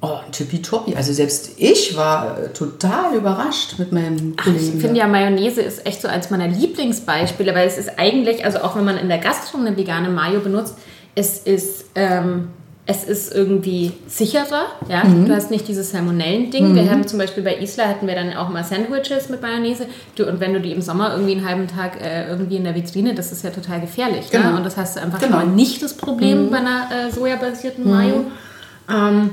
Oh, 0.00 0.18
tippitoppi. 0.30 0.94
Also 0.94 1.12
selbst 1.12 1.50
ich 1.56 1.96
war 1.96 2.38
äh, 2.38 2.48
total 2.50 3.16
überrascht 3.16 3.78
mit 3.78 3.90
meinem 3.90 4.36
Kollegen. 4.36 4.70
Ach, 4.70 4.74
ich 4.74 4.80
finde 4.80 4.98
ja, 4.98 5.08
Mayonnaise 5.08 5.60
ist 5.60 5.84
echt 5.86 6.02
so 6.02 6.08
eins 6.08 6.30
meiner 6.30 6.46
Lieblingsbeispiele, 6.46 7.52
weil 7.52 7.66
es 7.66 7.78
ist 7.78 7.98
eigentlich, 7.98 8.44
also 8.44 8.58
auch 8.60 8.76
wenn 8.76 8.84
man 8.84 8.96
in 8.96 9.08
der 9.08 9.18
Gastro 9.18 9.58
eine 9.58 9.76
vegane 9.76 10.08
Mayo 10.08 10.38
benutzt, 10.38 10.76
es 11.16 11.38
ist, 11.38 11.86
ähm, 11.96 12.48
es 12.86 13.02
ist 13.02 13.34
irgendwie 13.34 13.92
sicherer. 14.06 14.66
Ja? 14.88 15.02
Mhm. 15.02 15.26
Du 15.26 15.34
hast 15.34 15.50
nicht 15.50 15.66
dieses 15.66 15.90
Salmonellen-Ding. 15.90 16.70
Mhm. 16.70 16.74
Wir 16.76 16.90
haben 16.90 17.04
zum 17.08 17.18
Beispiel 17.18 17.42
bei 17.42 17.56
Isla 17.56 17.88
hatten 17.88 18.06
wir 18.06 18.14
dann 18.14 18.34
auch 18.34 18.50
mal 18.50 18.62
Sandwiches 18.62 19.28
mit 19.28 19.42
Mayonnaise. 19.42 19.86
Du, 20.14 20.26
und 20.26 20.38
wenn 20.38 20.54
du 20.54 20.60
die 20.60 20.70
im 20.70 20.80
Sommer 20.80 21.10
irgendwie 21.12 21.32
einen 21.32 21.46
halben 21.46 21.66
Tag 21.66 22.00
äh, 22.00 22.28
irgendwie 22.28 22.56
in 22.56 22.62
der 22.64 22.76
Vitrine, 22.76 23.16
das 23.16 23.32
ist 23.32 23.42
ja 23.42 23.50
total 23.50 23.80
gefährlich. 23.80 24.32
Ne? 24.32 24.38
Genau. 24.38 24.50
Ne? 24.52 24.56
Und 24.58 24.64
das 24.64 24.76
hast 24.76 24.96
du 24.96 25.02
einfach 25.02 25.18
genau. 25.18 25.40
schon 25.40 25.48
mal 25.48 25.54
nicht 25.56 25.82
das 25.82 25.94
Problem 25.94 26.46
mhm. 26.46 26.50
bei 26.50 26.58
einer 26.58 26.88
äh, 26.92 27.10
sojabasierten 27.10 27.90
Mayo. 27.90 28.18
Mhm. 28.18 28.26
Ähm, 28.90 29.30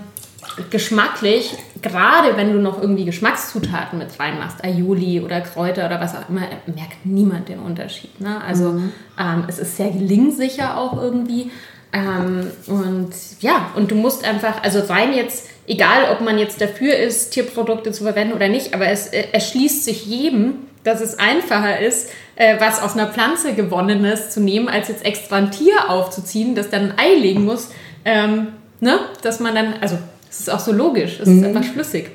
geschmacklich, 0.70 1.56
gerade 1.82 2.38
wenn 2.38 2.54
du 2.54 2.60
noch 2.60 2.82
irgendwie 2.82 3.06
Geschmackszutaten 3.06 4.00
mit 4.00 4.20
reinmachst, 4.20 4.64
Aioli 4.64 5.22
oder 5.22 5.42
Kräuter 5.42 5.86
oder 5.86 6.00
was 6.00 6.16
auch 6.16 6.30
immer, 6.30 6.42
merkt 6.66 7.06
niemand 7.06 7.50
den 7.50 7.60
Unterschied. 7.60 8.20
Ne? 8.22 8.42
Also 8.42 8.72
mhm. 8.72 8.92
ähm, 9.20 9.44
es 9.48 9.60
ist 9.60 9.78
sehr 9.78 9.92
gelingsicher 9.92 10.78
auch 10.78 11.02
irgendwie. 11.02 11.52
Ähm, 11.94 12.48
und 12.68 13.12
ja, 13.40 13.72
und 13.76 13.92
du 13.92 13.96
musst 13.96 14.26
einfach, 14.26 14.64
also 14.64 14.80
rein 14.82 15.14
jetzt, 15.14 15.50
egal 15.68 16.12
ob 16.12 16.22
man 16.22 16.38
jetzt 16.38 16.60
dafür 16.62 16.96
ist, 16.96 17.32
Tierprodukte 17.32 17.92
zu 17.92 18.04
verwenden 18.04 18.34
oder 18.34 18.48
nicht, 18.48 18.74
aber 18.74 18.88
es 18.88 19.08
äh, 19.08 19.28
erschließt 19.32 19.86
sich 19.86 20.06
jedem, 20.06 20.56
dass 20.84 21.02
es 21.02 21.18
einfacher 21.18 21.80
ist, 21.80 22.10
äh, 22.36 22.60
was 22.60 22.82
aus 22.82 22.94
einer 22.94 23.08
Pflanze 23.08 23.54
gewonnenes 23.54 24.30
zu 24.30 24.40
nehmen, 24.40 24.70
als 24.70 24.88
jetzt 24.88 25.06
extra 25.06 25.38
ein 25.38 25.52
Tier 25.52 25.90
aufzuziehen, 25.90 26.56
das 26.56 26.70
dann 26.70 26.92
ein 26.92 27.00
Ei 27.00 27.16
legen 27.16 27.46
muss. 27.46 27.70
Ähm, 28.04 28.50
ne? 28.80 29.00
Dass 29.24 29.40
man 29.40 29.56
dann, 29.56 29.74
also 29.82 29.98
es 30.36 30.42
ist 30.42 30.50
auch 30.50 30.60
so 30.60 30.72
logisch, 30.72 31.20
es 31.22 31.28
mhm. 31.28 31.40
ist 31.40 31.46
einfach 31.46 31.64
schlüssig. 31.64 32.12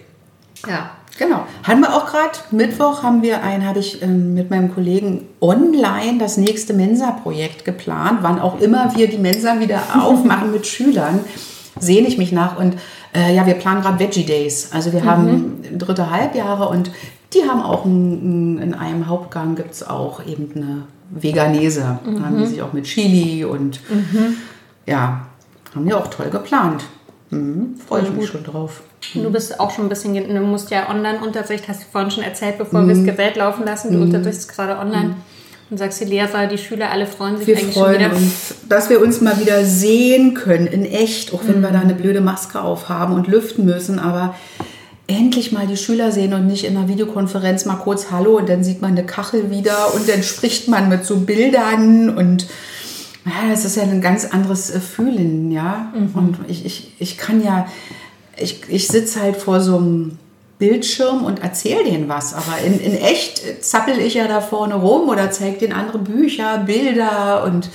Ja. 0.69 0.91
Genau. 1.19 1.45
Haben 1.65 1.83
wir 1.83 1.95
auch 1.95 2.07
gerade, 2.07 2.31
Mittwoch 2.51 3.03
haben 3.03 3.21
wir 3.21 3.43
ein, 3.43 3.67
habe 3.67 3.79
ich 3.79 4.01
ähm, 4.01 4.33
mit 4.33 4.49
meinem 4.49 4.73
Kollegen 4.73 5.27
online 5.43 6.17
das 6.19 6.39
nächste 6.39 6.73
Mensa-Projekt 6.73 7.67
geplant. 7.67 8.21
Wann 8.23 8.39
auch 8.39 8.59
immer 8.59 8.97
wir 8.97 9.07
die 9.07 9.19
Mensa 9.19 9.61
wieder 9.61 9.83
aufmachen 10.03 10.51
mit 10.51 10.67
Schülern, 10.67 11.21
sehne 11.79 12.09
ich 12.09 12.17
mich 12.17 12.33
nach. 12.33 12.59
Und 12.59 12.77
äh, 13.15 13.35
ja, 13.35 13.45
wir 13.47 13.55
planen 13.55 13.83
gerade 13.83 13.99
Veggie 13.99 14.25
Days. 14.25 14.71
Also 14.73 14.95
wir 14.95 15.03
mhm. 15.03 15.07
haben 15.07 15.79
dritte 15.79 16.11
Halbjahre 16.11 16.69
und 16.69 16.91
die 17.35 17.47
haben 17.47 17.61
auch 17.61 17.85
ein, 17.85 18.57
ein, 18.57 18.59
in 18.59 18.75
einem 18.75 19.07
Hauptgang 19.07 19.57
gibt 19.57 19.73
es 19.73 19.87
auch 19.87 20.25
eben 20.27 20.51
eine 20.55 20.83
Veganese. 21.11 21.99
Mhm. 22.03 22.17
Da 22.17 22.23
haben 22.25 22.39
die 22.39 22.47
sich 22.47 22.63
auch 22.63 22.73
mit 22.73 22.85
Chili 22.85 23.45
und 23.45 23.81
mhm. 23.91 24.37
ja, 24.87 25.27
haben 25.75 25.85
die 25.85 25.93
auch 25.93 26.09
toll 26.09 26.31
geplant. 26.31 26.85
Mhm, 27.31 27.77
Freue 27.87 28.03
ich 28.03 28.11
mich 28.11 28.29
schon 28.29 28.43
drauf. 28.45 28.83
Mhm. 29.15 29.23
Du 29.23 29.31
bist 29.31 29.61
auch 29.61 29.71
schon 29.71 29.87
ein 29.87 29.89
bisschen, 29.89 30.15
du 30.15 30.41
musst 30.41 30.71
ja 30.71 30.91
Online-Unterricht, 30.91 31.69
hast 31.69 31.83
du 31.83 31.87
vorhin 31.91 32.11
schon 32.11 32.25
erzählt, 32.25 32.59
bevor 32.59 32.83
mhm. 32.83 32.89
wir 32.89 32.95
das 32.97 33.05
Gerät 33.05 33.37
laufen 33.37 33.65
lassen, 33.65 33.93
du 33.93 33.99
mhm. 33.99 34.05
unterrichtest 34.05 34.53
gerade 34.53 34.79
online. 34.79 35.09
Mhm. 35.09 35.15
Und 35.71 35.79
sagst 35.79 36.01
die 36.01 36.05
Lehrer, 36.05 36.49
die 36.49 36.59
Schüler, 36.59 36.91
alle 36.91 37.07
freuen 37.07 37.39
sich 37.39 37.47
wir 37.47 37.57
eigentlich 37.57 37.75
freuen 37.75 38.01
schon 38.01 38.11
wieder. 38.11 38.17
Uns, 38.17 38.55
dass 38.69 38.91
wir 38.91 39.01
uns 39.01 39.21
mal 39.21 39.39
wieder 39.39 39.65
sehen 39.65 40.35
können, 40.35 40.67
in 40.67 40.85
echt, 40.85 41.33
auch 41.33 41.43
wenn 41.47 41.61
wir 41.61 41.71
da 41.71 41.79
eine 41.79 41.95
blöde 41.95 42.21
Maske 42.21 42.61
aufhaben 42.61 43.15
und 43.15 43.29
lüften 43.29 43.65
müssen, 43.65 44.01
aber 44.01 44.35
endlich 45.07 45.53
mal 45.53 45.69
die 45.69 45.77
Schüler 45.77 46.11
sehen 46.11 46.35
und 46.35 46.49
nicht 46.49 46.65
in 46.65 46.77
einer 46.77 46.89
Videokonferenz 46.89 47.67
mal 47.67 47.77
kurz 47.77 48.11
Hallo 48.11 48.39
und 48.39 48.49
dann 48.49 48.65
sieht 48.65 48.83
man 48.83 48.93
eine 48.93 49.05
Kachel 49.05 49.51
wieder 49.51 49.95
und 49.95 50.09
dann 50.09 50.25
spricht 50.25 50.67
man 50.67 50.89
mit 50.89 51.05
so 51.05 51.19
Bildern 51.19 52.17
und 52.17 52.47
ja, 53.25 53.51
das 53.51 53.65
ist 53.65 53.77
ja 53.77 53.83
ein 53.83 54.01
ganz 54.01 54.25
anderes 54.25 54.71
äh, 54.71 54.81
Fühlen, 54.81 55.51
ja. 55.51 55.93
Mhm. 55.95 56.11
Und 56.15 56.37
ich, 56.49 56.65
ich, 56.65 56.95
ich 56.99 57.19
kann 57.19 57.43
ja, 57.43 57.67
ich, 58.37 58.63
ich 58.69 58.89
sitze 58.89 59.21
halt 59.21 59.37
vor 59.37 59.61
so 59.61 59.77
einem 59.77 60.19
Bildschirm 60.59 61.25
und 61.25 61.43
erzähle 61.43 61.85
denen 61.85 62.09
was. 62.09 62.35
Aber 62.35 62.59
in, 62.65 62.81
in 62.81 62.95
echt 62.97 63.65
zappel 63.65 63.99
ich 63.99 64.15
ja 64.15 64.29
da 64.29 64.41
vorne 64.41 64.75
rum 64.75 65.09
oder 65.09 65.31
zeige 65.31 65.59
denen 65.59 65.73
andere 65.73 65.99
Bücher, 65.99 66.59
Bilder 66.59 67.45
und 67.45 67.69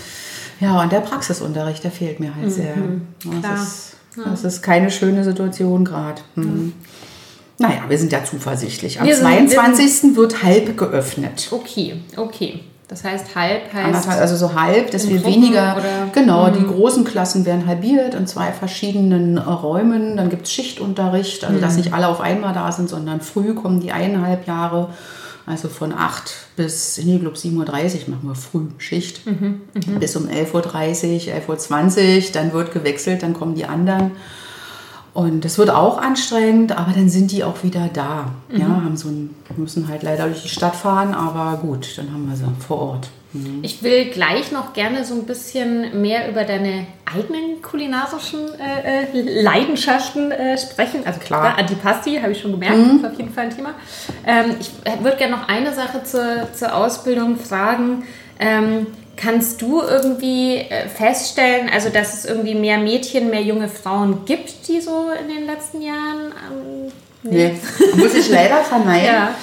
ja, 0.61 0.81
und 0.81 0.91
der 0.91 1.01
Praxisunterricht, 1.01 1.83
der 1.83 1.91
fehlt 1.91 2.21
mir 2.21 2.33
halt 2.33 2.51
sehr. 2.51 2.77
Mhm, 2.77 3.01
das, 3.41 3.61
ist, 3.61 3.95
das 4.23 4.43
ist 4.45 4.61
keine 4.61 4.89
schöne 4.89 5.23
Situation 5.23 5.83
gerade. 5.83 6.21
Mhm. 6.35 6.73
Naja, 7.57 7.83
wir 7.87 7.97
sind 7.97 8.11
ja 8.11 8.23
zuversichtlich. 8.23 8.99
Am 8.99 9.07
wir 9.07 9.15
22. 9.15 9.93
Sind, 9.93 10.15
wird 10.15 10.43
halb 10.43 10.77
geöffnet. 10.77 11.49
Okay, 11.51 12.01
okay. 12.15 12.61
Das 12.87 13.03
heißt, 13.03 13.35
halb 13.35 13.73
heißt. 13.73 14.07
Also 14.07 14.35
so 14.35 14.53
halb, 14.53 14.91
dass 14.91 15.09
wir 15.09 15.25
weniger. 15.25 15.75
Oder? 15.77 16.11
Genau, 16.13 16.49
die 16.49 16.59
mhm. 16.59 16.67
großen 16.67 17.03
Klassen 17.03 17.45
werden 17.45 17.65
halbiert 17.65 18.13
in 18.13 18.27
zwei 18.27 18.51
verschiedenen 18.51 19.37
Räumen. 19.37 20.17
Dann 20.17 20.29
gibt 20.29 20.45
es 20.45 20.53
Schichtunterricht, 20.53 21.43
also 21.45 21.59
dass 21.59 21.73
mhm. 21.73 21.79
nicht 21.79 21.93
alle 21.93 22.07
auf 22.07 22.21
einmal 22.21 22.53
da 22.53 22.71
sind, 22.71 22.89
sondern 22.89 23.21
früh 23.21 23.55
kommen 23.55 23.79
die 23.79 23.91
eineinhalb 23.91 24.47
Jahre. 24.47 24.89
Also 25.47 25.67
von 25.67 25.93
8 25.93 26.33
bis, 26.55 26.99
nee, 27.03 27.15
ich 27.15 27.21
glaube 27.21 27.37
7.30 27.37 27.53
Uhr 27.53 28.15
machen 28.15 28.29
wir 28.29 28.35
früh 28.35 28.65
Schicht. 28.79 29.25
Mhm, 29.27 29.61
mh. 29.73 29.99
Bis 29.99 30.15
um 30.15 30.27
11.30 30.27 31.27
Uhr, 31.27 31.55
11.20 31.55 32.17
Uhr, 32.17 32.31
dann 32.33 32.53
wird 32.53 32.71
gewechselt, 32.71 33.21
dann 33.21 33.33
kommen 33.33 33.53
die 33.53 33.65
anderen. 33.65 34.11
Und 35.15 35.45
das 35.45 35.57
wird 35.57 35.69
auch 35.69 35.97
anstrengend, 35.97 36.77
aber 36.77 36.91
dann 36.91 37.07
sind 37.07 37.31
die 37.31 37.45
auch 37.45 37.63
wieder 37.63 37.89
da. 37.91 38.33
Mhm. 38.49 38.59
Ja, 38.59 38.67
haben 38.67 38.97
so 38.97 39.07
ein, 39.07 39.33
müssen 39.55 39.87
halt 39.87 40.03
leider 40.03 40.25
durch 40.25 40.43
die 40.43 40.49
Stadt 40.49 40.75
fahren, 40.75 41.13
aber 41.13 41.57
gut, 41.59 41.97
dann 41.97 42.11
haben 42.11 42.27
wir 42.27 42.35
sie 42.35 42.43
vor 42.67 42.81
Ort. 42.81 43.07
Mhm. 43.31 43.59
Ich 43.61 43.81
will 43.81 44.09
gleich 44.09 44.51
noch 44.51 44.73
gerne 44.73 45.05
so 45.05 45.13
ein 45.13 45.25
bisschen 45.25 46.01
mehr 46.01 46.29
über 46.29 46.43
deine 46.43 46.85
eigenen 47.05 47.61
kulinarischen 47.61 48.41
äh, 48.59 49.03
äh 49.13 49.41
Leidenschaften 49.41 50.31
äh, 50.31 50.57
sprechen. 50.57 51.03
Also 51.05 51.21
klar, 51.21 51.45
ja, 51.45 51.55
Antipasti 51.55 52.17
habe 52.17 52.33
ich 52.33 52.41
schon 52.41 52.51
gemerkt, 52.51 52.75
mhm. 52.75 52.97
ist 52.97 53.05
auf 53.05 53.17
jeden 53.17 53.33
Fall 53.33 53.45
ein 53.45 53.55
Thema. 53.55 53.69
Ähm, 54.27 54.57
ich 54.59 54.69
würde 55.01 55.15
gerne 55.15 55.37
noch 55.37 55.47
eine 55.47 55.73
Sache 55.73 56.03
zur, 56.03 56.49
zur 56.53 56.75
Ausbildung 56.75 57.37
fragen. 57.37 58.03
Ähm, 58.37 58.87
Kannst 59.15 59.61
du 59.61 59.81
irgendwie 59.81 60.57
äh, 60.57 60.89
feststellen, 60.89 61.69
also 61.73 61.89
dass 61.89 62.13
es 62.13 62.25
irgendwie 62.25 62.55
mehr 62.55 62.77
Mädchen, 62.77 63.29
mehr 63.29 63.41
junge 63.41 63.69
Frauen 63.69 64.25
gibt, 64.25 64.67
die 64.67 64.81
so 64.81 65.07
in 65.09 65.33
den 65.33 65.45
letzten 65.45 65.81
Jahren? 65.81 66.33
Ähm, 66.51 66.91
nee. 67.23 67.53
nee. 67.53 67.59
muss 67.95 68.13
ich 68.13 68.29
leider 68.29 68.57
verneinen. 68.63 69.05
ja, 69.05 69.35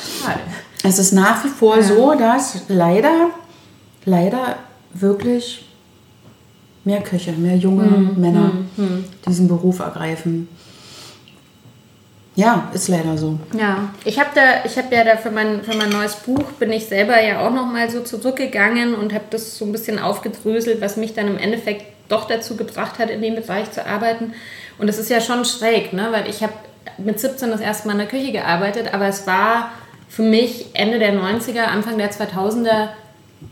Es 0.83 0.99
ist 0.99 1.13
nach 1.13 1.45
wie 1.45 1.49
vor 1.49 1.77
ja. 1.77 1.83
so, 1.83 2.15
dass 2.15 2.63
leider, 2.69 3.31
leider 4.05 4.57
wirklich 4.93 5.65
mehr 6.85 7.01
Köche, 7.01 7.33
mehr 7.33 7.57
junge 7.57 7.85
hm, 7.85 8.21
Männer 8.21 8.53
hm, 8.77 8.87
hm. 8.87 9.05
diesen 9.27 9.49
Beruf 9.49 9.79
ergreifen. 9.79 10.49
Ja, 12.35 12.71
ist 12.73 12.89
leider 12.89 13.19
so. 13.19 13.39
Ja, 13.59 13.91
ich 14.05 14.19
habe 14.19 14.31
da, 14.35 14.65
ich 14.65 14.79
habe 14.79 14.95
ja 14.95 15.05
da 15.05 15.17
für 15.17 15.31
mein, 15.31 15.63
für 15.63 15.77
mein 15.77 15.91
neues 15.91 16.17
Buch 16.17 16.45
bin 16.59 16.73
ich 16.73 16.87
selber 16.87 17.21
ja 17.21 17.47
auch 17.47 17.53
noch 17.53 17.67
mal 17.67 17.91
so 17.91 18.01
zurückgegangen 18.01 18.95
und 18.95 19.13
habe 19.13 19.25
das 19.31 19.59
so 19.59 19.67
ein 19.67 19.73
bisschen 19.73 19.99
aufgedröselt, 19.99 20.81
was 20.81 20.97
mich 20.97 21.13
dann 21.15 21.27
im 21.27 21.37
Endeffekt 21.37 21.85
doch 22.09 22.27
dazu 22.27 22.57
gebracht 22.57 22.99
hat, 22.99 23.11
in 23.11 23.21
dem 23.21 23.35
Bereich 23.35 23.71
zu 23.71 23.87
arbeiten. 23.87 24.33
Und 24.79 24.87
das 24.87 24.99
ist 24.99 25.11
ja 25.11 25.21
schon 25.21 25.45
schräg, 25.45 25.93
ne? 25.93 26.09
weil 26.11 26.29
ich 26.29 26.43
habe 26.43 26.55
mit 26.99 27.21
17 27.21 27.51
das 27.51 27.61
erste 27.61 27.87
Mal 27.87 27.93
in 27.93 27.99
der 27.99 28.09
Küche 28.09 28.33
gearbeitet, 28.33 28.93
aber 28.95 29.07
es 29.07 29.27
war 29.27 29.71
für 30.09 30.23
mich 30.23 30.67
Ende 30.75 30.99
der 30.99 31.15
90er, 31.15 31.65
Anfang 31.65 31.99
der 31.99 32.11
2000er 32.11 32.89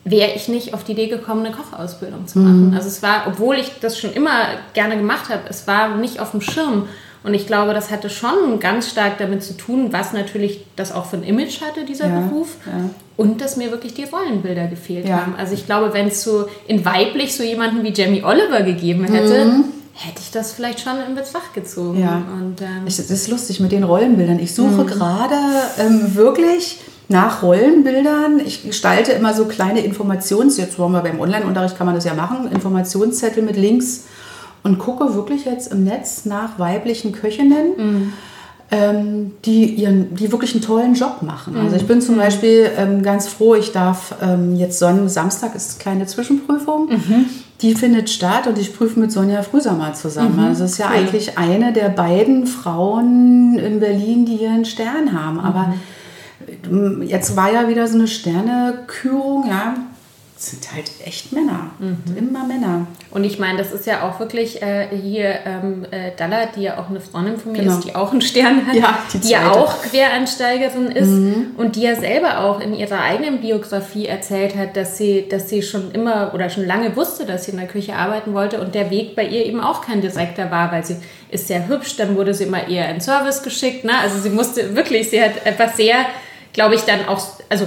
wäre 0.05 0.33
ich 0.35 0.49
nicht 0.49 0.73
auf 0.73 0.85
die 0.85 0.93
Idee 0.93 1.09
gekommen, 1.09 1.45
eine 1.45 1.55
Kochausbildung 1.55 2.27
zu 2.27 2.39
machen. 2.39 2.69
Mhm. 2.69 2.77
Also 2.77 2.89
es 2.89 3.03
war, 3.03 3.25
obwohl 3.27 3.57
ich 3.57 3.73
das 3.81 3.99
schon 3.99 4.13
immer 4.13 4.47
gerne 4.73 4.97
gemacht 4.97 5.29
habe, 5.31 5.43
es 5.49 5.67
war 5.67 5.97
nicht 5.97 6.21
auf 6.21 6.31
dem 6.31 6.41
Schirm. 6.41 6.89
Und 7.23 7.35
ich 7.35 7.47
glaube, 7.47 7.75
das 7.75 7.91
hatte 7.91 8.09
schon 8.09 8.61
ganz 8.61 8.89
stark 8.89 9.19
damit 9.19 9.43
zu 9.43 9.55
tun, 9.57 9.93
was 9.93 10.13
natürlich 10.13 10.65
das 10.77 10.91
auch 10.93 11.05
für 11.07 11.17
ein 11.17 11.23
Image 11.23 11.61
hatte, 11.61 11.85
dieser 11.85 12.09
ja, 12.09 12.21
Beruf. 12.21 12.57
Ja. 12.65 12.91
Und 13.17 13.43
dass 13.43 13.59
mir 13.59 13.71
wirklich 13.71 13.93
die 13.93 14.05
Rollenbilder 14.05 14.69
gefehlt 14.69 15.07
ja. 15.07 15.21
haben. 15.21 15.35
Also 15.37 15.53
ich 15.53 15.67
glaube, 15.67 15.93
wenn 15.93 16.09
es 16.09 16.23
so 16.23 16.47
in 16.67 16.85
weiblich 16.87 17.37
so 17.37 17.43
jemanden 17.43 17.83
wie 17.83 17.93
Jamie 17.93 18.25
Oliver 18.25 18.63
gegeben 18.63 19.05
hätte, 19.05 19.45
mhm. 19.45 19.65
hätte 19.93 20.21
ich 20.21 20.31
das 20.31 20.53
vielleicht 20.53 20.81
schon 20.81 20.95
in 21.07 21.15
Betracht 21.15 21.53
gezogen. 21.53 22.01
Ja. 22.01 22.23
Und, 22.33 22.63
ähm, 22.63 22.87
ich, 22.87 22.97
das 22.97 23.11
ist 23.11 23.29
lustig 23.29 23.61
mit 23.61 23.73
den 23.73 23.85
Rollenbildern. 23.85 24.39
Ich 24.39 24.55
suche 24.55 24.85
mhm. 24.85 24.87
gerade 24.87 25.37
ähm, 25.79 26.15
wirklich 26.15 26.81
nach 27.09 27.43
Rollenbildern. 27.43 28.41
Ich 28.47 28.63
gestalte 28.63 29.13
immer 29.13 29.35
so 29.35 29.45
kleine 29.45 29.81
Informations... 29.81 30.57
Jetzt 30.57 30.79
wollen 30.79 30.93
wir 30.93 31.01
beim 31.01 31.21
Online-Unterricht 31.21 31.77
kann 31.77 31.87
man 31.87 31.97
das 31.97 32.05
ja 32.05 32.15
machen. 32.15 32.51
Informationszettel 32.51 33.43
mit 33.43 33.57
Links 33.57 34.05
und 34.63 34.79
gucke 34.79 35.15
wirklich 35.15 35.45
jetzt 35.45 35.73
im 35.73 35.85
Netz 35.85 36.25
nach 36.25 36.59
weiblichen 36.59 37.13
Köchinnen. 37.13 37.67
Mhm. 37.77 38.13
Ähm, 38.73 39.33
die, 39.45 39.65
ihren, 39.65 40.15
die 40.15 40.31
wirklich 40.31 40.55
einen 40.55 40.63
tollen 40.63 40.95
Job 40.95 41.23
machen. 41.23 41.57
Also 41.57 41.75
ich 41.75 41.89
bin 41.89 42.01
zum 42.01 42.15
mhm. 42.15 42.21
Beispiel 42.21 42.71
ähm, 42.77 43.03
ganz 43.03 43.27
froh, 43.27 43.57
ich 43.57 43.73
darf 43.73 44.15
ähm, 44.23 44.55
jetzt 44.55 44.79
Sonn 44.79 45.09
Samstag 45.09 45.57
ist 45.57 45.73
eine 45.73 45.83
kleine 45.83 46.07
Zwischenprüfung. 46.07 46.89
Mhm. 46.89 47.27
Die 47.63 47.75
findet 47.75 48.11
statt 48.11 48.47
und 48.47 48.59
ich 48.59 48.77
prüfe 48.77 49.01
mit 49.01 49.11
Sonja 49.11 49.43
Frühsamer 49.43 49.95
zusammen. 49.95 50.37
Mhm. 50.37 50.45
Also 50.45 50.65
es 50.65 50.73
ist 50.73 50.79
ja 50.79 50.87
cool. 50.87 50.99
eigentlich 50.99 51.37
eine 51.37 51.73
der 51.73 51.89
beiden 51.89 52.47
Frauen 52.47 53.59
in 53.59 53.81
Berlin, 53.81 54.25
die 54.25 54.37
ihren 54.37 54.65
Stern 54.65 55.21
haben. 55.21 55.41
Aber 55.41 55.75
mhm. 56.71 57.03
jetzt 57.03 57.37
war 57.37 57.53
ja 57.53 57.69
wieder 57.69 57.89
so 57.89 57.99
eine 57.99 58.07
Sternekürung, 58.07 59.49
ja 59.49 59.75
sind 60.43 60.73
halt 60.73 60.91
echt 61.05 61.33
Männer. 61.33 61.71
Mhm. 61.79 62.17
Immer 62.17 62.47
Männer. 62.47 62.87
Und 63.11 63.25
ich 63.25 63.39
meine, 63.39 63.59
das 63.59 63.73
ist 63.73 63.87
ja 63.87 64.09
auch 64.09 64.21
wirklich 64.21 64.63
äh, 64.63 64.89
hier 64.91 65.41
ähm, 65.45 65.85
äh, 65.91 66.13
Dalla, 66.17 66.47
die 66.47 66.63
ja 66.63 66.79
auch 66.79 66.89
eine 66.89 66.99
Freundin 66.99 67.37
von 67.37 67.53
mir 67.53 67.59
genau. 67.59 67.77
ist, 67.77 67.85
die 67.85 67.95
auch 67.95 68.11
einen 68.11 68.23
Stern 68.23 68.67
hat, 68.67 68.75
ja, 68.75 68.99
die, 69.13 69.19
die 69.19 69.29
ja 69.29 69.53
auch 69.53 69.83
Quereinsteigerin 69.83 70.93
ist 70.93 71.09
mhm. 71.09 71.51
und 71.59 71.77
die 71.77 71.83
ja 71.83 71.95
selber 71.95 72.41
auch 72.41 72.61
in 72.61 72.75
ihrer 72.75 73.03
eigenen 73.03 73.43
Biografie 73.43 74.07
erzählt 74.07 74.57
hat, 74.57 74.79
dass 74.79 74.97
sie, 74.97 75.29
dass 75.29 75.51
sie 75.51 75.63
schon 75.63 75.93
immer 75.93 76.33
oder 76.33 76.49
schon 76.49 76.67
lange 76.67 76.97
wusste, 76.97 77.27
dass 77.27 77.45
sie 77.45 77.51
in 77.51 77.59
der 77.59 77.69
Küche 77.69 77.95
arbeiten 77.95 78.33
wollte 78.33 78.63
und 78.63 78.75
der 78.75 78.91
Weg 78.91 79.15
bei 79.15 79.27
ihr 79.27 79.45
eben 79.45 79.61
auch 79.61 79.83
kein 79.83 80.01
direkter 80.01 80.51
war, 80.51 80.73
weil 80.73 80.87
sie 80.87 80.97
ist 81.31 81.49
sehr 81.49 81.69
hübsch, 81.69 81.97
dann 81.97 82.17
wurde 82.17 82.33
sie 82.33 82.45
immer 82.45 82.67
eher 82.67 82.89
in 82.89 83.03
Service 83.03 83.43
geschickt. 83.43 83.85
Ne? 83.85 83.93
Also 84.01 84.19
sie 84.19 84.31
musste 84.31 84.75
wirklich, 84.75 85.11
sie 85.11 85.23
hat 85.23 85.45
etwas 85.45 85.77
sehr, 85.77 86.07
glaube 86.55 86.77
ich, 86.77 86.81
dann 86.81 87.07
auch, 87.07 87.21
also 87.51 87.67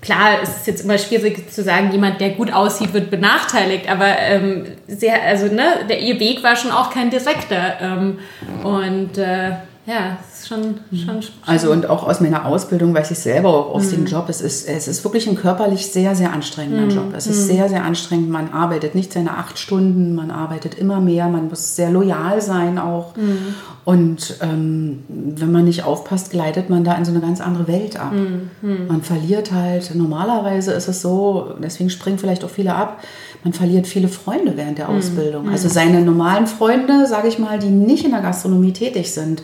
klar, 0.00 0.42
es 0.42 0.48
ist 0.48 0.66
jetzt 0.66 0.84
immer 0.84 0.98
schwierig 0.98 1.50
zu 1.52 1.62
sagen, 1.62 1.90
jemand, 1.92 2.20
der 2.20 2.30
gut 2.30 2.52
aussieht, 2.52 2.92
wird 2.92 3.10
benachteiligt, 3.10 3.90
aber 3.90 4.18
ähm, 4.18 4.64
sehr, 4.86 5.22
also 5.22 5.46
ne, 5.46 5.86
der, 5.88 6.00
ihr 6.00 6.18
Weg 6.20 6.42
war 6.42 6.56
schon 6.56 6.70
auch 6.70 6.90
kein 6.90 7.10
direkter. 7.10 7.80
Ähm, 7.80 8.18
und 8.62 9.18
äh, 9.18 9.50
ja, 9.88 10.18
es 10.20 10.40
ist 10.40 10.48
schon, 10.48 10.80
schon, 10.92 11.22
schon, 11.22 11.32
Also 11.46 11.72
und 11.72 11.88
auch 11.88 12.06
aus 12.06 12.20
meiner 12.20 12.44
Ausbildung 12.44 12.92
weiß 12.92 13.10
ich 13.10 13.18
selber 13.20 13.48
auch 13.48 13.74
aus 13.74 13.86
mhm. 13.86 13.90
dem 13.92 14.06
Job, 14.06 14.28
es 14.28 14.42
ist, 14.42 14.68
es 14.68 14.86
ist 14.86 15.02
wirklich 15.02 15.26
ein 15.26 15.34
körperlich 15.34 15.86
sehr, 15.86 16.14
sehr 16.14 16.30
anstrengender 16.34 16.84
mhm. 16.84 16.90
Job. 16.90 17.14
Es 17.16 17.26
ist 17.26 17.44
mhm. 17.44 17.46
sehr, 17.46 17.68
sehr 17.70 17.84
anstrengend. 17.84 18.28
Man 18.28 18.52
arbeitet 18.52 18.94
nicht 18.94 19.14
seine 19.14 19.38
acht 19.38 19.58
Stunden, 19.58 20.14
man 20.14 20.30
arbeitet 20.30 20.74
immer 20.74 21.00
mehr, 21.00 21.28
man 21.28 21.48
muss 21.48 21.74
sehr 21.74 21.90
loyal 21.90 22.42
sein 22.42 22.78
auch. 22.78 23.14
Mhm. 23.88 23.94
Und 23.94 24.36
ähm, 24.42 25.04
wenn 25.08 25.50
man 25.50 25.64
nicht 25.64 25.84
aufpasst, 25.84 26.30
gleitet 26.30 26.68
man 26.68 26.84
da 26.84 26.94
in 26.94 27.04
so 27.04 27.10
eine 27.10 27.20
ganz 27.20 27.40
andere 27.40 27.66
Welt 27.68 27.98
ab. 27.98 28.12
Mhm. 28.12 28.50
Mhm. 28.60 28.86
Man 28.86 29.02
verliert 29.02 29.52
halt, 29.52 29.94
normalerweise 29.94 30.72
ist 30.72 30.88
es 30.88 31.00
so, 31.00 31.54
deswegen 31.62 31.90
springen 31.90 32.18
vielleicht 32.18 32.44
auch 32.44 32.50
viele 32.50 32.74
ab, 32.74 33.02
man 33.44 33.52
verliert 33.52 33.86
viele 33.86 34.08
Freunde 34.08 34.56
während 34.56 34.78
der 34.78 34.88
Ausbildung. 34.88 35.48
Also 35.48 35.68
seine 35.68 36.02
normalen 36.02 36.46
Freunde, 36.46 37.06
sage 37.06 37.28
ich 37.28 37.38
mal, 37.38 37.58
die 37.58 37.68
nicht 37.68 38.04
in 38.04 38.10
der 38.10 38.20
Gastronomie 38.20 38.72
tätig 38.72 39.12
sind. 39.12 39.42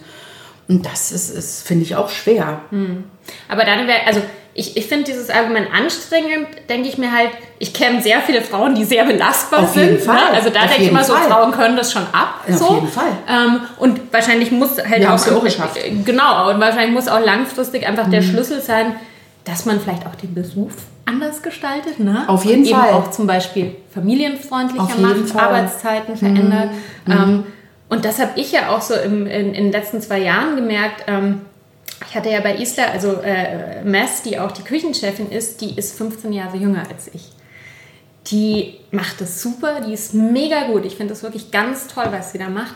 Und 0.67 0.85
das 0.87 1.13
ist, 1.13 1.31
ist 1.31 1.67
finde 1.67 1.85
ich, 1.85 1.97
auch 1.97 2.09
schwer. 2.09 2.61
Hm. 2.71 3.05
Aber 3.49 3.65
dann 3.65 3.87
wäre, 3.87 4.07
also 4.07 4.21
ich, 4.57 4.77
ich 4.77 4.87
finde 4.87 5.05
dieses 5.05 5.31
Argument 5.31 5.69
anstrengend, 5.73 6.47
denke 6.69 6.89
ich 6.89 6.97
mir 6.97 7.11
halt, 7.11 7.31
ich 7.59 7.75
kenne 7.75 8.01
sehr 8.01 8.21
viele 8.21 8.41
Frauen, 8.41 8.77
die 8.77 8.85
sehr 8.85 9.05
belastbar 9.05 9.65
Auf 9.65 9.73
sind. 9.73 9.83
Jeden 9.83 9.95
ne? 9.97 10.01
Fall. 10.01 10.33
Also 10.33 10.51
da 10.51 10.61
denke 10.67 10.83
ich 10.85 10.91
immer 10.91 11.03
Fall. 11.03 11.23
so, 11.23 11.29
Frauen 11.29 11.51
können 11.51 11.77
das 11.77 11.93
schon 11.93 12.05
ab. 12.13 12.45
Ja, 12.47 12.57
so. 12.57 12.67
Auf 12.67 12.75
jeden 12.77 12.89
Fall. 12.89 13.13
Ähm, 13.29 13.61
und 13.79 14.13
wahrscheinlich 14.13 14.53
muss 14.53 14.79
halt 14.79 15.01
Wir 15.01 15.13
auch, 15.13 15.27
auch 15.33 15.43
geschafft. 15.43 15.79
Genau, 16.05 16.51
und 16.51 16.61
wahrscheinlich 16.61 16.93
muss 16.93 17.09
auch 17.09 17.25
langfristig 17.25 17.87
einfach 17.87 18.07
mhm. 18.07 18.13
der 18.13 18.23
Schlüssel 18.23 18.61
sein, 18.61 18.95
dass 19.45 19.67
man 19.67 19.81
vielleicht 19.81 20.07
auch 20.07 20.15
den 20.15 20.35
Beruf 20.35 20.73
anders 21.05 21.43
gestaltet. 21.43 21.99
Ne? 21.99 22.25
Auf 22.29 22.45
jeden 22.45 22.63
und 22.63 22.71
Fall. 22.71 22.89
Eben 22.89 22.97
auch 22.97 23.11
zum 23.11 23.27
Beispiel 23.27 23.75
familienfreundlicher 23.93 25.01
macht, 25.01 25.29
Fall. 25.31 25.43
Arbeitszeiten 25.43 26.17
verändert. 26.17 26.71
Mhm. 27.07 27.13
Ähm, 27.13 27.31
mhm. 27.31 27.45
Und 27.89 28.05
das 28.05 28.21
habe 28.21 28.33
ich 28.37 28.53
ja 28.53 28.71
auch 28.71 28.81
so 28.81 28.95
im, 28.95 29.27
in, 29.27 29.53
in 29.53 29.65
den 29.65 29.73
letzten 29.73 30.01
zwei 30.01 30.19
Jahren 30.19 30.57
gemerkt. 30.57 31.05
Ähm, 31.09 31.43
ich 32.09 32.15
hatte 32.15 32.31
ja 32.31 32.41
bei 32.41 32.57
Isla, 32.57 32.87
also 32.87 33.21
äh, 33.23 33.83
Mess, 33.85 34.23
die 34.23 34.39
auch 34.39 34.53
die 34.53 34.63
Küchenchefin 34.63 35.31
ist, 35.31 35.61
die 35.61 35.77
ist 35.77 35.97
15 35.97 36.33
Jahre 36.33 36.57
jünger 36.57 36.85
als 36.89 37.09
ich. 37.13 37.31
Die 38.27 38.79
macht 38.91 39.21
das 39.21 39.43
super, 39.43 39.81
die 39.81 39.93
ist 39.93 40.15
mega 40.15 40.69
gut. 40.69 40.85
Ich 40.85 40.97
finde 40.97 41.13
das 41.13 41.23
wirklich 41.23 41.51
ganz 41.51 41.89
toll, 41.89 42.07
was 42.11 42.33
sie 42.33 42.39
da 42.39 42.49
macht. 42.49 42.75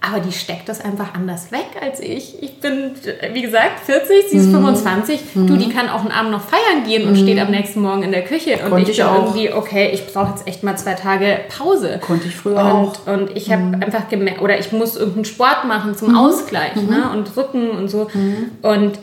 Aber 0.00 0.20
die 0.20 0.30
steckt 0.30 0.68
das 0.68 0.80
einfach 0.80 1.14
anders 1.14 1.50
weg 1.50 1.66
als 1.80 2.00
ich. 2.00 2.40
Ich 2.42 2.60
bin, 2.60 2.92
wie 3.32 3.42
gesagt, 3.42 3.80
40, 3.86 4.30
sie 4.30 4.36
ist 4.36 4.46
mhm. 4.46 4.52
25. 4.52 5.20
Mhm. 5.34 5.46
Du, 5.46 5.56
die 5.56 5.68
kann 5.68 5.88
auch 5.88 6.00
einen 6.00 6.12
Abend 6.12 6.30
noch 6.30 6.42
feiern 6.42 6.84
gehen 6.86 7.08
und 7.08 7.14
mhm. 7.14 7.22
steht 7.22 7.38
am 7.40 7.50
nächsten 7.50 7.80
Morgen 7.80 8.02
in 8.02 8.12
der 8.12 8.22
Küche. 8.22 8.58
Und 8.62 8.70
Konnte 8.70 8.90
ich, 8.90 8.98
bin 8.98 9.06
auch. 9.06 9.24
irgendwie, 9.24 9.52
okay, 9.52 9.90
ich 9.92 10.06
brauche 10.06 10.30
jetzt 10.30 10.46
echt 10.46 10.62
mal 10.62 10.76
zwei 10.76 10.94
Tage 10.94 11.40
Pause. 11.56 11.98
Konnte 12.06 12.28
ich 12.28 12.36
früher 12.36 12.58
und, 12.58 12.66
auch. 12.66 13.06
Und 13.06 13.36
ich 13.36 13.50
habe 13.50 13.62
mhm. 13.62 13.82
einfach 13.82 14.08
gemerkt, 14.08 14.42
oder 14.42 14.58
ich 14.58 14.70
muss 14.70 14.96
irgendeinen 14.96 15.24
Sport 15.24 15.64
machen 15.66 15.96
zum 15.96 16.10
mhm. 16.10 16.18
Ausgleich 16.18 16.76
Mhm. 16.76 16.90
ne? 16.90 17.10
und 17.12 17.36
Rücken 17.36 17.70
und 17.70 17.88
so. 17.88 18.08
Und 18.62 18.98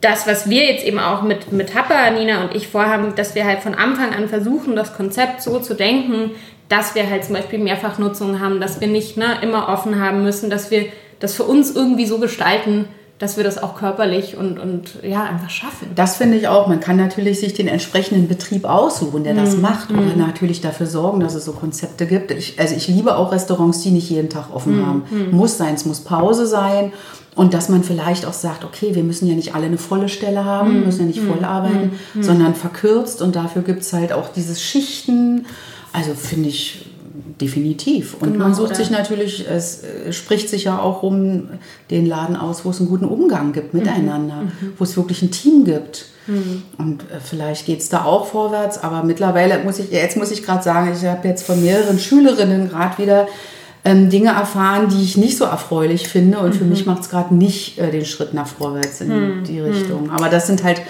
das, 0.00 0.26
was 0.26 0.48
wir 0.48 0.64
jetzt 0.64 0.84
eben 0.84 0.98
auch 0.98 1.22
mit, 1.22 1.52
mit 1.52 1.74
Happa, 1.74 2.10
Nina 2.10 2.42
und 2.42 2.54
ich 2.54 2.68
vorhaben, 2.68 3.14
dass 3.16 3.34
wir 3.34 3.44
halt 3.44 3.60
von 3.60 3.74
Anfang 3.74 4.14
an 4.14 4.28
versuchen, 4.28 4.76
das 4.76 4.94
Konzept 4.94 5.42
so 5.42 5.58
zu 5.58 5.74
denken, 5.74 6.30
dass 6.68 6.94
wir 6.94 7.08
halt 7.08 7.24
zum 7.24 7.34
Beispiel 7.34 7.58
Mehrfachnutzung 7.58 8.40
haben, 8.40 8.60
dass 8.60 8.80
wir 8.80 8.88
nicht 8.88 9.16
ne, 9.16 9.38
immer 9.42 9.68
offen 9.68 10.00
haben 10.00 10.22
müssen, 10.22 10.50
dass 10.50 10.70
wir 10.70 10.86
das 11.20 11.34
für 11.34 11.44
uns 11.44 11.74
irgendwie 11.74 12.06
so 12.06 12.18
gestalten, 12.18 12.86
dass 13.18 13.36
wir 13.36 13.42
das 13.42 13.60
auch 13.60 13.74
körperlich 13.74 14.36
und, 14.36 14.60
und 14.60 15.02
ja, 15.02 15.24
einfach 15.24 15.50
schaffen. 15.50 15.88
Das 15.96 16.16
finde 16.16 16.36
ich 16.36 16.46
auch. 16.46 16.68
Man 16.68 16.78
kann 16.78 16.96
natürlich 16.96 17.40
sich 17.40 17.52
den 17.52 17.66
entsprechenden 17.66 18.28
Betrieb 18.28 18.64
aussuchen, 18.64 19.24
der 19.24 19.34
das 19.34 19.56
mm. 19.56 19.60
macht. 19.60 19.90
Und 19.90 20.16
mm. 20.16 20.20
natürlich 20.20 20.60
dafür 20.60 20.86
sorgen, 20.86 21.18
dass 21.18 21.34
es 21.34 21.44
so 21.44 21.52
Konzepte 21.52 22.06
gibt. 22.06 22.30
Ich, 22.30 22.60
also 22.60 22.76
ich 22.76 22.86
liebe 22.86 23.16
auch 23.16 23.32
Restaurants, 23.32 23.80
die 23.82 23.90
nicht 23.90 24.08
jeden 24.08 24.30
Tag 24.30 24.54
offen 24.54 24.80
mm. 24.80 24.86
haben. 24.86 25.02
Mm. 25.10 25.36
Muss 25.36 25.58
sein, 25.58 25.74
es 25.74 25.84
muss 25.84 26.00
Pause 26.00 26.46
sein. 26.46 26.92
Und 27.34 27.54
dass 27.54 27.68
man 27.68 27.82
vielleicht 27.82 28.24
auch 28.24 28.32
sagt, 28.32 28.64
okay, 28.64 28.94
wir 28.94 29.02
müssen 29.02 29.26
ja 29.26 29.34
nicht 29.34 29.54
alle 29.54 29.66
eine 29.66 29.78
volle 29.78 30.08
Stelle 30.08 30.44
haben, 30.44 30.74
wir 30.74 30.80
müssen 30.80 31.00
ja 31.02 31.06
nicht 31.06 31.20
voll 31.20 31.44
arbeiten, 31.44 31.92
sondern 32.20 32.54
verkürzt. 32.54 33.22
Und 33.22 33.36
dafür 33.36 33.62
gibt 33.62 33.82
es 33.82 33.92
halt 33.92 34.12
auch 34.12 34.28
dieses 34.32 34.60
Schichten. 34.60 35.46
Also 35.92 36.14
finde 36.14 36.48
ich 36.48 36.84
definitiv. 37.40 38.14
Und 38.20 38.32
genau, 38.32 38.44
man 38.44 38.54
sucht 38.54 38.68
oder? 38.68 38.76
sich 38.76 38.90
natürlich, 38.90 39.46
es 39.48 39.82
äh, 39.84 40.12
spricht 40.12 40.48
sich 40.48 40.64
ja 40.64 40.78
auch 40.78 41.02
um 41.02 41.48
den 41.90 42.06
Laden 42.06 42.36
aus, 42.36 42.64
wo 42.64 42.70
es 42.70 42.80
einen 42.80 42.88
guten 42.88 43.04
Umgang 43.04 43.52
gibt 43.52 43.74
miteinander, 43.74 44.42
mhm. 44.42 44.68
mhm. 44.68 44.72
wo 44.78 44.84
es 44.84 44.96
wirklich 44.96 45.22
ein 45.22 45.30
Team 45.30 45.64
gibt. 45.64 46.06
Mhm. 46.26 46.62
Und 46.76 47.02
äh, 47.02 47.20
vielleicht 47.22 47.66
geht 47.66 47.80
es 47.80 47.88
da 47.88 48.04
auch 48.04 48.26
vorwärts, 48.26 48.82
aber 48.82 49.02
mittlerweile 49.02 49.62
muss 49.64 49.78
ich, 49.78 49.90
jetzt 49.90 50.16
muss 50.16 50.30
ich 50.30 50.42
gerade 50.42 50.62
sagen, 50.62 50.92
ich 50.94 51.04
habe 51.06 51.26
jetzt 51.26 51.44
von 51.44 51.62
mehreren 51.62 51.98
Schülerinnen 51.98 52.68
gerade 52.68 52.98
wieder 53.02 53.28
ähm, 53.84 54.10
Dinge 54.10 54.30
erfahren, 54.30 54.88
die 54.88 55.02
ich 55.02 55.16
nicht 55.16 55.38
so 55.38 55.44
erfreulich 55.44 56.08
finde. 56.08 56.38
Und 56.38 56.54
mhm. 56.54 56.58
für 56.58 56.64
mich 56.64 56.86
macht 56.86 57.02
es 57.02 57.10
gerade 57.10 57.34
nicht 57.34 57.78
äh, 57.78 57.90
den 57.90 58.04
Schritt 58.04 58.34
nach 58.34 58.46
vorwärts 58.46 59.00
in 59.00 59.08
mhm. 59.08 59.44
die 59.44 59.60
Richtung. 59.60 60.10
Aber 60.10 60.28
das 60.28 60.46
sind 60.46 60.64
halt 60.64 60.82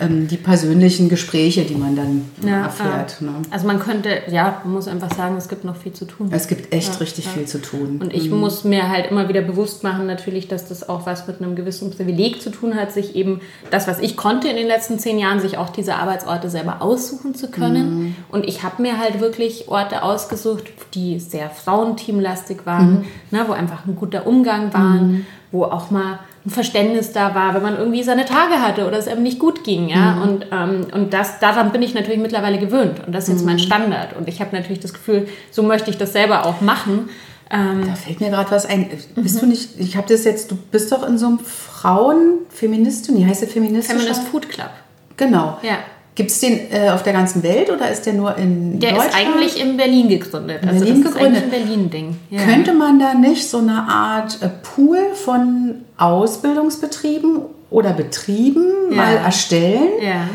ähm, 0.00 0.26
die 0.28 0.36
persönlichen 0.36 1.08
Gespräche, 1.08 1.64
die 1.64 1.74
man 1.74 1.94
dann 1.94 2.30
ja, 2.44 2.64
erfährt. 2.64 3.18
Ja. 3.20 3.26
Ne? 3.26 3.32
Also 3.50 3.66
man 3.66 3.78
könnte, 3.78 4.22
ja, 4.28 4.60
man 4.64 4.74
muss 4.74 4.88
einfach 4.88 5.14
sagen, 5.14 5.36
es 5.36 5.48
gibt 5.48 5.64
noch 5.64 5.76
viel 5.76 5.92
zu 5.92 6.04
tun. 6.04 6.28
Es 6.32 6.48
gibt 6.48 6.72
echt 6.72 6.94
ja, 6.94 6.98
richtig 6.98 7.28
viel 7.28 7.46
zu 7.46 7.60
tun. 7.60 8.00
Und 8.02 8.12
ich 8.12 8.30
mhm. 8.30 8.40
muss 8.40 8.64
mir 8.64 8.88
halt 8.88 9.10
immer 9.10 9.28
wieder 9.28 9.42
bewusst 9.42 9.84
machen, 9.84 10.06
natürlich, 10.06 10.48
dass 10.48 10.68
das 10.68 10.88
auch 10.88 11.06
was 11.06 11.26
mit 11.26 11.40
einem 11.40 11.54
gewissen 11.54 11.90
Privileg 11.90 12.42
zu 12.42 12.50
tun 12.50 12.74
hat, 12.74 12.92
sich 12.92 13.14
eben 13.14 13.40
das, 13.70 13.86
was 13.86 14.00
ich 14.00 14.16
konnte 14.16 14.48
in 14.48 14.56
den 14.56 14.66
letzten 14.66 14.98
zehn 14.98 15.18
Jahren, 15.18 15.40
sich 15.40 15.58
auch 15.58 15.70
diese 15.70 15.94
Arbeitsorte 15.96 16.50
selber 16.50 16.82
aussuchen 16.82 17.34
zu 17.34 17.50
können. 17.50 17.98
Mhm. 17.98 18.16
Und 18.30 18.46
ich 18.46 18.62
habe 18.62 18.82
mir 18.82 18.98
halt 18.98 19.20
wirklich 19.20 19.68
Orte 19.68 20.02
ausgesucht, 20.02 20.64
die 20.94 21.20
sehr 21.20 21.50
frauenteamlastig 21.50 22.66
waren, 22.66 22.90
mhm. 22.90 23.04
ne, 23.30 23.44
wo 23.46 23.52
einfach 23.52 23.86
ein 23.86 23.96
guter 23.96 24.26
Umgang 24.26 24.72
waren, 24.74 25.12
mhm. 25.12 25.26
wo 25.52 25.64
auch 25.64 25.90
mal 25.90 26.18
ein 26.46 26.50
Verständnis 26.50 27.12
da 27.12 27.34
war, 27.34 27.54
wenn 27.54 27.62
man 27.62 27.78
irgendwie 27.78 28.02
seine 28.02 28.26
Tage 28.26 28.60
hatte 28.60 28.86
oder 28.86 28.98
es 28.98 29.08
einem 29.08 29.22
nicht 29.22 29.38
gut 29.38 29.64
ging. 29.64 29.88
Ja? 29.88 30.12
Mhm. 30.12 30.22
Und, 30.22 30.46
ähm, 30.52 30.86
und 30.92 31.14
das, 31.14 31.38
daran 31.40 31.72
bin 31.72 31.80
ich 31.82 31.94
natürlich 31.94 32.20
mittlerweile 32.20 32.58
gewöhnt. 32.58 33.00
Und 33.06 33.14
das 33.14 33.24
ist 33.24 33.30
jetzt 33.30 33.40
mhm. 33.40 33.46
mein 33.46 33.58
Standard. 33.58 34.14
Und 34.14 34.28
ich 34.28 34.40
habe 34.40 34.54
natürlich 34.54 34.80
das 34.80 34.92
Gefühl, 34.92 35.26
so 35.50 35.62
möchte 35.62 35.90
ich 35.90 35.96
das 35.96 36.12
selber 36.12 36.44
auch 36.44 36.60
machen. 36.60 37.08
Ähm, 37.50 37.86
da 37.86 37.94
fällt 37.94 38.20
mir 38.20 38.30
gerade 38.30 38.50
was 38.50 38.66
ein. 38.66 38.90
Bist 39.14 39.36
mhm. 39.36 39.40
du 39.40 39.46
nicht, 39.46 39.70
ich 39.78 39.96
habe 39.96 40.06
das 40.08 40.24
jetzt, 40.24 40.50
du 40.50 40.56
bist 40.70 40.92
doch 40.92 41.06
in 41.06 41.16
so 41.16 41.26
einem 41.26 41.38
Frauen-Feministin, 41.38 43.16
wie 43.16 43.26
heißt 43.26 43.42
der 43.42 43.48
Feminist? 43.48 43.90
Feminist 43.90 44.24
Food 44.24 44.48
Club. 44.48 44.70
Genau. 45.16 45.58
Ja. 45.62 45.78
Gibt 46.14 46.30
es 46.30 46.38
den 46.38 46.70
äh, 46.70 46.90
auf 46.90 47.02
der 47.02 47.12
ganzen 47.12 47.42
Welt 47.42 47.70
oder 47.70 47.90
ist 47.90 48.06
der 48.06 48.12
nur 48.12 48.36
in 48.36 48.78
der 48.78 48.92
Deutschland? 48.92 49.14
Der 49.14 49.20
ist 49.20 49.26
eigentlich 49.26 49.60
in 49.60 49.76
Berlin 49.76 50.08
gegründet. 50.08 50.62
In 50.62 50.68
also 50.68 50.84
Berlin 50.84 51.02
das 51.02 51.12
gegründet. 51.12 51.38
ist 51.38 51.44
ein 51.44 51.50
Berlin-Ding. 51.50 52.16
Ja. 52.30 52.44
Könnte 52.44 52.72
man 52.72 53.00
da 53.00 53.14
nicht 53.14 53.48
so 53.48 53.58
eine 53.58 53.88
Art 53.88 54.40
äh, 54.40 54.48
Pool 54.48 54.98
von 55.14 55.76
Ausbildungsbetrieben 55.96 57.40
oder 57.70 57.92
Betrieben 57.92 58.64
ja. 58.90 58.96
mal 58.96 59.16
erstellen 59.16 59.88
ja. 60.00 60.28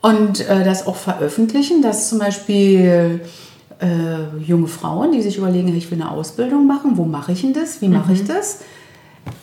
und 0.00 0.48
äh, 0.48 0.64
das 0.64 0.86
auch 0.86 0.96
veröffentlichen, 0.96 1.82
dass 1.82 2.08
zum 2.08 2.20
Beispiel 2.20 3.20
äh, 3.80 4.42
junge 4.42 4.68
Frauen, 4.68 5.12
die 5.12 5.20
sich 5.20 5.36
überlegen, 5.36 5.76
ich 5.76 5.90
will 5.90 6.00
eine 6.00 6.10
Ausbildung 6.10 6.66
machen, 6.66 6.96
wo 6.96 7.04
mache 7.04 7.32
ich 7.32 7.42
denn 7.42 7.52
das, 7.52 7.82
wie 7.82 7.88
mache 7.88 8.08
mhm. 8.08 8.14
ich 8.14 8.24
das? 8.24 8.60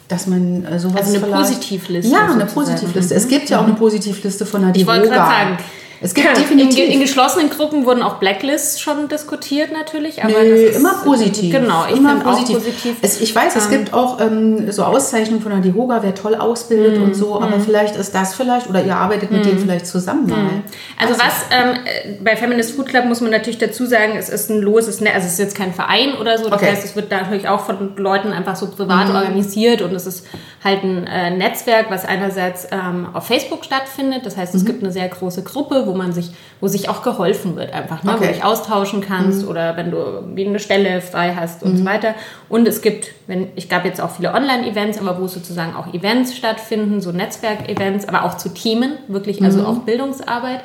Dass 0.07 0.27
man 0.27 0.65
äh, 0.65 0.79
sowas 0.79 1.07
also 1.07 1.17
eine 1.17 1.35
Positivliste. 1.35 2.11
Ja, 2.11 2.31
eine 2.31 2.45
Positivliste. 2.45 3.13
Mhm. 3.13 3.17
Es 3.17 3.27
gibt 3.27 3.49
ja 3.49 3.59
auch 3.59 3.63
eine 3.63 3.73
mhm. 3.73 3.77
Positivliste 3.77 4.45
von 4.45 4.61
der 4.61 4.75
Ich 4.75 4.85
wollte 4.85 5.07
gerade 5.07 5.31
sagen, 5.31 5.57
es 6.01 6.13
gibt 6.13 6.37
definitiv. 6.37 6.85
In, 6.85 6.91
in, 6.91 6.99
geschlossenen 6.99 7.49
Gruppen 7.49 7.85
wurden 7.85 8.01
auch 8.01 8.15
Blacklists 8.15 8.81
schon 8.81 9.07
diskutiert 9.07 9.71
natürlich, 9.71 10.23
aber 10.23 10.33
das 10.33 10.59
ist 10.59 10.77
immer 10.77 10.95
positiv. 11.03 11.53
Genau, 11.53 11.85
ich 11.89 11.97
immer 11.97 12.15
positiv. 12.19 12.57
positiv. 12.57 12.95
Es, 13.01 13.21
ich 13.21 13.33
weiß, 13.33 13.55
es 13.55 13.65
ähm, 13.65 13.71
gibt 13.71 13.93
auch 13.93 14.19
ähm, 14.19 14.71
so 14.71 14.83
Auszeichnungen 14.83 15.41
von 15.41 15.51
der 15.51 15.61
DIHOGA, 15.61 16.03
wer 16.03 16.15
toll 16.15 16.35
ausbildet 16.35 16.99
mm, 16.99 17.03
und 17.03 17.15
so, 17.15 17.41
aber 17.41 17.57
mm. 17.57 17.61
vielleicht 17.61 17.95
ist 17.95 18.13
das 18.13 18.35
vielleicht 18.35 18.69
oder 18.69 18.83
ihr 18.83 18.95
arbeitet 18.95 19.31
mit 19.31 19.41
mm. 19.41 19.47
denen 19.47 19.59
vielleicht 19.59 19.87
zusammen 19.87 20.27
mal. 20.27 20.37
Mhm. 20.37 20.63
Also, 20.99 21.13
also, 21.13 21.25
was 21.25 21.45
ähm, 21.51 22.23
bei 22.23 22.35
Feminist 22.35 22.75
Food 22.75 22.87
Club 22.87 23.05
muss 23.05 23.21
man 23.21 23.31
natürlich 23.31 23.57
dazu 23.57 23.85
sagen, 23.85 24.13
es 24.17 24.29
ist 24.29 24.49
ein 24.49 24.61
loses, 24.61 25.01
ne 25.01 25.13
also 25.13 25.25
es 25.25 25.33
ist 25.33 25.39
jetzt 25.39 25.55
kein 25.55 25.73
Verein 25.73 26.15
oder 26.19 26.37
so, 26.37 26.45
das 26.45 26.53
okay. 26.61 26.71
heißt, 26.71 26.83
es 26.83 26.95
wird 26.95 27.11
natürlich 27.11 27.47
auch 27.47 27.61
von 27.61 27.95
Leuten 27.97 28.31
einfach 28.31 28.55
so 28.55 28.67
privat 28.67 29.09
mhm. 29.09 29.15
organisiert 29.15 29.81
und 29.81 29.93
es 29.93 30.05
ist 30.05 30.25
halt 30.63 30.83
ein 30.83 31.07
äh, 31.07 31.31
Netzwerk, 31.31 31.89
was 31.89 32.05
einerseits 32.05 32.67
ähm, 32.71 33.07
auf 33.13 33.27
Facebook 33.27 33.63
stattfindet, 33.63 34.25
das 34.25 34.37
heißt, 34.37 34.55
es 34.55 34.63
mhm. 34.63 34.67
gibt 34.67 34.83
eine 34.83 34.91
sehr 34.91 35.07
große 35.07 35.43
Gruppe, 35.43 35.84
Gruppe, 35.85 35.93
wo 35.93 35.97
man 35.97 36.13
sich, 36.13 36.31
wo 36.59 36.67
sich 36.67 36.89
auch 36.89 37.01
geholfen 37.01 37.55
wird 37.55 37.73
einfach, 37.73 38.03
ne? 38.03 38.11
Okay. 38.11 38.21
wo 38.21 38.25
du 38.25 38.33
dich 38.33 38.43
austauschen 38.43 39.01
kannst 39.01 39.43
mhm. 39.43 39.49
oder 39.49 39.77
wenn 39.77 39.91
du 39.91 40.23
eine 40.37 40.59
Stelle 40.59 41.01
frei 41.01 41.33
hast 41.35 41.63
und 41.63 41.73
mhm. 41.73 41.77
so 41.77 41.85
weiter. 41.85 42.15
Und 42.49 42.67
es 42.67 42.81
gibt, 42.81 43.11
wenn 43.27 43.47
ich 43.55 43.69
gab 43.69 43.85
jetzt 43.85 44.01
auch 44.01 44.11
viele 44.11 44.33
Online-Events, 44.33 44.99
aber 44.99 45.19
wo 45.19 45.27
sozusagen 45.27 45.75
auch 45.75 45.93
Events 45.93 46.35
stattfinden, 46.35 47.01
so 47.01 47.11
Netzwerk-Events, 47.11 48.07
aber 48.07 48.25
auch 48.25 48.37
zu 48.37 48.49
Themen, 48.49 48.97
wirklich 49.07 49.41
also 49.43 49.59
mhm. 49.59 49.65
auch 49.65 49.77
Bildungsarbeit. 49.79 50.61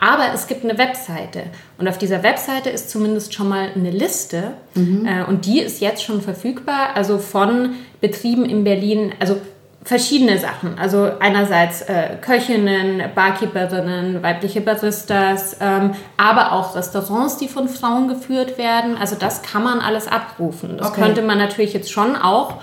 Aber 0.00 0.32
es 0.32 0.46
gibt 0.46 0.62
eine 0.62 0.78
Webseite 0.78 1.42
und 1.76 1.88
auf 1.88 1.98
dieser 1.98 2.22
Webseite 2.22 2.70
ist 2.70 2.88
zumindest 2.88 3.34
schon 3.34 3.48
mal 3.48 3.70
eine 3.74 3.90
Liste 3.90 4.52
mhm. 4.74 5.04
äh, 5.04 5.24
und 5.24 5.44
die 5.44 5.58
ist 5.58 5.80
jetzt 5.80 6.04
schon 6.04 6.20
verfügbar, 6.22 6.90
also 6.94 7.18
von 7.18 7.70
Betrieben 8.00 8.44
in 8.44 8.62
Berlin, 8.62 9.12
also 9.18 9.38
verschiedene 9.84 10.38
Sachen. 10.38 10.78
Also 10.78 11.10
einerseits 11.20 11.82
äh, 11.82 12.16
Köchinnen, 12.20 13.02
Barkeeperinnen, 13.14 14.22
weibliche 14.22 14.60
Baristas, 14.60 15.56
ähm, 15.60 15.92
aber 16.16 16.52
auch 16.52 16.74
Restaurants, 16.76 17.38
die 17.38 17.48
von 17.48 17.68
Frauen 17.68 18.08
geführt 18.08 18.58
werden. 18.58 18.96
Also 18.98 19.16
das 19.16 19.42
kann 19.42 19.62
man 19.62 19.80
alles 19.80 20.08
abrufen. 20.08 20.76
Das 20.78 20.88
okay. 20.88 21.02
könnte 21.02 21.22
man 21.22 21.38
natürlich 21.38 21.72
jetzt 21.72 21.90
schon 21.90 22.16
auch 22.16 22.54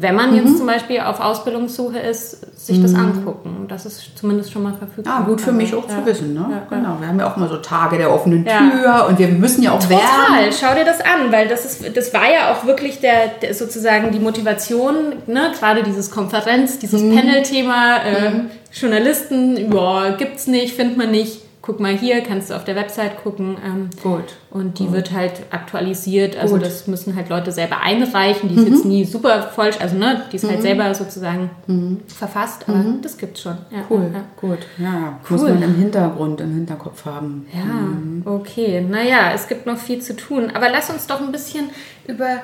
wenn 0.00 0.14
man 0.14 0.34
jetzt 0.34 0.50
mhm. 0.50 0.56
zum 0.56 0.66
Beispiel 0.66 1.00
auf 1.00 1.20
Ausbildungssuche 1.20 1.98
ist, 1.98 2.66
sich 2.66 2.78
mhm. 2.78 2.82
das 2.82 2.94
angucken. 2.94 3.66
Das 3.68 3.86
ist 3.86 4.12
zumindest 4.16 4.52
schon 4.52 4.62
mal 4.62 4.72
verfügbar. 4.72 5.18
Ah, 5.20 5.22
gut 5.22 5.40
für 5.40 5.52
mich 5.52 5.74
auch 5.74 5.88
ja. 5.88 5.98
zu 5.98 6.06
wissen. 6.06 6.34
Ne? 6.34 6.46
Ja, 6.50 6.76
genau. 6.76 6.96
Wir 7.00 7.08
haben 7.08 7.18
ja 7.18 7.30
auch 7.30 7.36
mal 7.36 7.48
so 7.48 7.56
Tage 7.58 7.98
der 7.98 8.12
offenen 8.12 8.44
Tür 8.44 9.06
und 9.08 9.18
wir 9.18 9.28
müssen 9.28 9.62
ja 9.62 9.72
auch 9.72 9.82
Total. 9.82 9.98
Werben. 9.98 10.56
Schau 10.58 10.74
dir 10.74 10.84
das 10.84 11.00
an, 11.00 11.30
weil 11.30 11.48
das 11.48 11.64
ist, 11.64 11.96
das 11.96 12.14
war 12.14 12.30
ja 12.30 12.52
auch 12.52 12.64
wirklich 12.64 13.00
der, 13.00 13.28
der 13.42 13.54
sozusagen 13.54 14.10
die 14.12 14.20
Motivation, 14.20 14.94
ne? 15.26 15.52
gerade 15.58 15.82
dieses 15.82 16.10
Konferenz, 16.10 16.78
dieses 16.78 17.02
mhm. 17.02 17.16
Panel-Thema. 17.16 17.96
Äh. 18.04 18.30
Journalisten, 18.72 19.72
ja, 19.72 20.10
gibt's 20.10 20.46
nicht, 20.46 20.76
findet 20.76 20.96
man 20.96 21.10
nicht 21.10 21.42
guck 21.62 21.78
mal 21.78 21.96
hier, 21.96 22.22
kannst 22.22 22.50
du 22.50 22.54
auf 22.54 22.64
der 22.64 22.74
Website 22.74 23.22
gucken. 23.22 23.56
Ähm, 23.64 23.90
Gut. 24.02 24.36
Und 24.50 24.78
die 24.78 24.84
Gut. 24.84 24.92
wird 24.92 25.12
halt 25.12 25.42
aktualisiert. 25.50 26.36
Also 26.36 26.54
Gut. 26.54 26.64
das 26.64 26.86
müssen 26.86 27.16
halt 27.16 27.28
Leute 27.28 27.52
selber 27.52 27.80
einreichen. 27.80 28.48
Die 28.48 28.54
ist 28.54 28.66
mhm. 28.66 28.74
jetzt 28.74 28.84
nie 28.84 29.04
super 29.04 29.42
falsch, 29.42 29.76
also 29.80 29.96
ne, 29.96 30.22
die 30.32 30.36
ist 30.36 30.44
halt 30.44 30.52
mhm. 30.52 30.56
halt 30.56 30.62
selber 30.62 30.94
sozusagen 30.94 31.50
mhm. 31.66 32.00
verfasst, 32.06 32.64
aber 32.66 32.78
mhm. 32.78 33.02
das 33.02 33.18
gibt's 33.18 33.42
schon. 33.42 33.58
Ja, 33.70 33.84
cool. 33.90 34.10
Ja. 34.12 34.24
Gut. 34.40 34.58
Ja, 34.78 35.20
cool. 35.28 35.38
muss 35.38 35.42
man 35.42 35.62
im 35.62 35.74
Hintergrund, 35.74 36.40
im 36.40 36.54
Hinterkopf 36.54 37.04
haben. 37.04 37.46
Ja, 37.52 37.64
mhm. 37.64 38.22
okay. 38.24 38.80
Naja, 38.80 39.32
es 39.34 39.46
gibt 39.46 39.66
noch 39.66 39.78
viel 39.78 40.00
zu 40.00 40.16
tun. 40.16 40.50
Aber 40.54 40.70
lass 40.70 40.88
uns 40.90 41.06
doch 41.06 41.20
ein 41.20 41.30
bisschen 41.30 41.70
über 42.06 42.40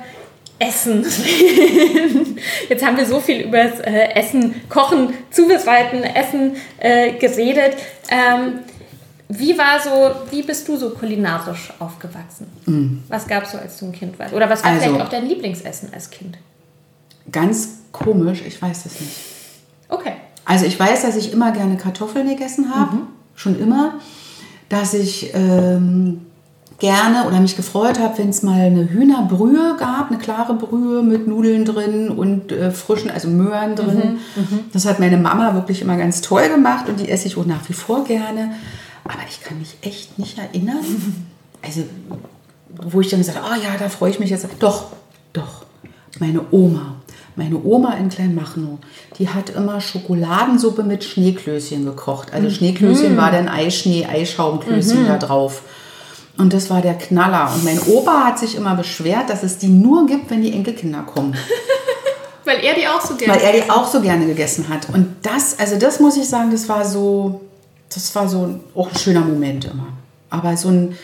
Essen. 0.58 1.04
Jetzt 2.68 2.84
haben 2.84 2.96
wir 2.96 3.04
so 3.04 3.20
viel 3.20 3.42
über 3.42 3.64
das 3.64 3.80
äh, 3.80 4.14
Essen, 4.14 4.54
Kochen, 4.68 5.12
Zubereiten, 5.30 6.02
Essen 6.02 6.52
äh, 6.78 7.12
geredet. 7.12 7.76
Ähm, 8.10 8.60
wie 9.28 9.58
war 9.58 9.80
so, 9.82 10.30
wie 10.30 10.42
bist 10.42 10.68
du 10.68 10.76
so 10.76 10.90
kulinarisch 10.90 11.72
aufgewachsen? 11.78 12.46
Mm. 12.66 12.98
Was 13.08 13.26
gab 13.26 13.44
es 13.44 13.52
so, 13.52 13.58
als 13.58 13.78
du 13.78 13.86
ein 13.86 13.92
Kind 13.92 14.18
warst? 14.18 14.32
Oder 14.32 14.48
was 14.48 14.62
war 14.62 14.70
also, 14.70 14.82
vielleicht 14.82 15.00
auch 15.02 15.08
dein 15.08 15.26
Lieblingsessen 15.26 15.92
als 15.92 16.10
Kind? 16.10 16.38
Ganz 17.32 17.78
komisch, 17.90 18.42
ich 18.46 18.60
weiß 18.60 18.84
das 18.84 19.00
nicht. 19.00 19.16
Okay. 19.88 20.12
Also 20.44 20.64
ich 20.64 20.78
weiß, 20.78 21.02
dass 21.02 21.16
ich 21.16 21.32
immer 21.32 21.50
gerne 21.50 21.76
Kartoffeln 21.76 22.28
gegessen 22.28 22.72
habe, 22.72 22.96
mhm. 22.96 23.02
schon 23.34 23.58
immer. 23.58 23.94
Dass 24.68 24.94
ich 24.94 25.32
ähm, 25.34 26.26
gerne 26.78 27.26
oder 27.26 27.40
mich 27.40 27.56
gefreut 27.56 27.98
habe, 27.98 28.18
wenn 28.18 28.28
es 28.28 28.42
mal 28.42 28.60
eine 28.60 28.88
Hühnerbrühe 28.88 29.76
gab, 29.78 30.10
eine 30.10 30.18
klare 30.18 30.54
Brühe 30.54 31.02
mit 31.02 31.26
Nudeln 31.26 31.64
drin 31.64 32.10
und 32.10 32.52
äh, 32.52 32.70
frischen, 32.70 33.10
also 33.10 33.28
Möhren 33.28 33.74
drin. 33.74 34.18
Mhm. 34.36 34.42
Mhm. 34.42 34.60
Das 34.72 34.86
hat 34.86 35.00
meine 35.00 35.16
Mama 35.16 35.54
wirklich 35.54 35.82
immer 35.82 35.96
ganz 35.96 36.20
toll 36.20 36.48
gemacht 36.48 36.88
und 36.88 37.00
die 37.00 37.08
esse 37.08 37.26
ich 37.26 37.36
auch 37.36 37.46
nach 37.46 37.68
wie 37.68 37.72
vor 37.72 38.04
gerne. 38.04 38.52
Aber 39.08 39.22
ich 39.28 39.40
kann 39.42 39.58
mich 39.58 39.76
echt 39.82 40.18
nicht 40.18 40.38
erinnern. 40.38 40.84
Also, 41.62 41.82
wo 42.68 43.00
ich 43.00 43.08
dann 43.08 43.20
gesagt 43.20 43.40
habe, 43.40 43.48
oh 43.52 43.62
ja, 43.62 43.76
da 43.78 43.88
freue 43.88 44.10
ich 44.10 44.18
mich 44.18 44.30
jetzt. 44.30 44.46
Doch, 44.58 44.86
doch. 45.32 45.64
Meine 46.18 46.40
Oma, 46.50 46.96
meine 47.36 47.62
Oma 47.62 47.94
in 47.94 48.08
Kleinmachnow, 48.08 48.78
die 49.18 49.28
hat 49.28 49.50
immer 49.50 49.80
Schokoladensuppe 49.80 50.82
mit 50.82 51.04
Schneeklößchen 51.04 51.84
gekocht. 51.84 52.32
Also 52.32 52.48
mhm. 52.48 52.52
Schneeklößchen 52.52 53.16
war 53.16 53.30
dann 53.30 53.48
Eischnee, 53.48 54.06
Eischaumklößchen 54.06 55.04
mhm. 55.04 55.08
da 55.08 55.18
drauf. 55.18 55.62
Und 56.38 56.52
das 56.52 56.70
war 56.70 56.82
der 56.82 56.94
Knaller. 56.94 57.52
Und 57.54 57.64
mein 57.64 57.80
Opa 57.80 58.24
hat 58.24 58.38
sich 58.38 58.56
immer 58.56 58.74
beschwert, 58.74 59.30
dass 59.30 59.42
es 59.42 59.58
die 59.58 59.68
nur 59.68 60.06
gibt, 60.06 60.30
wenn 60.30 60.42
die 60.42 60.52
Enkelkinder 60.52 61.02
kommen. 61.02 61.34
Weil 62.44 62.60
er 62.60 62.74
die 62.74 62.86
auch 62.86 63.00
so 63.00 63.16
gerne 63.16 63.34
Weil 63.34 63.42
er 63.42 63.52
die 63.52 63.70
auch 63.70 63.86
so 63.86 64.00
gerne 64.00 64.26
gegessen 64.26 64.68
hat. 64.68 64.88
Und 64.92 65.16
das, 65.22 65.58
also 65.58 65.76
das 65.76 65.98
muss 65.98 66.16
ich 66.16 66.28
sagen, 66.28 66.50
das 66.50 66.68
war 66.68 66.84
so, 66.84 67.40
das 67.96 68.14
war 68.14 68.28
so 68.28 68.60
auch 68.74 68.92
ein 68.92 68.98
schöner 68.98 69.22
Moment 69.22 69.64
immer. 69.64 69.88
Aber 70.28 70.56
so 70.56 70.68
ein. 70.68 70.96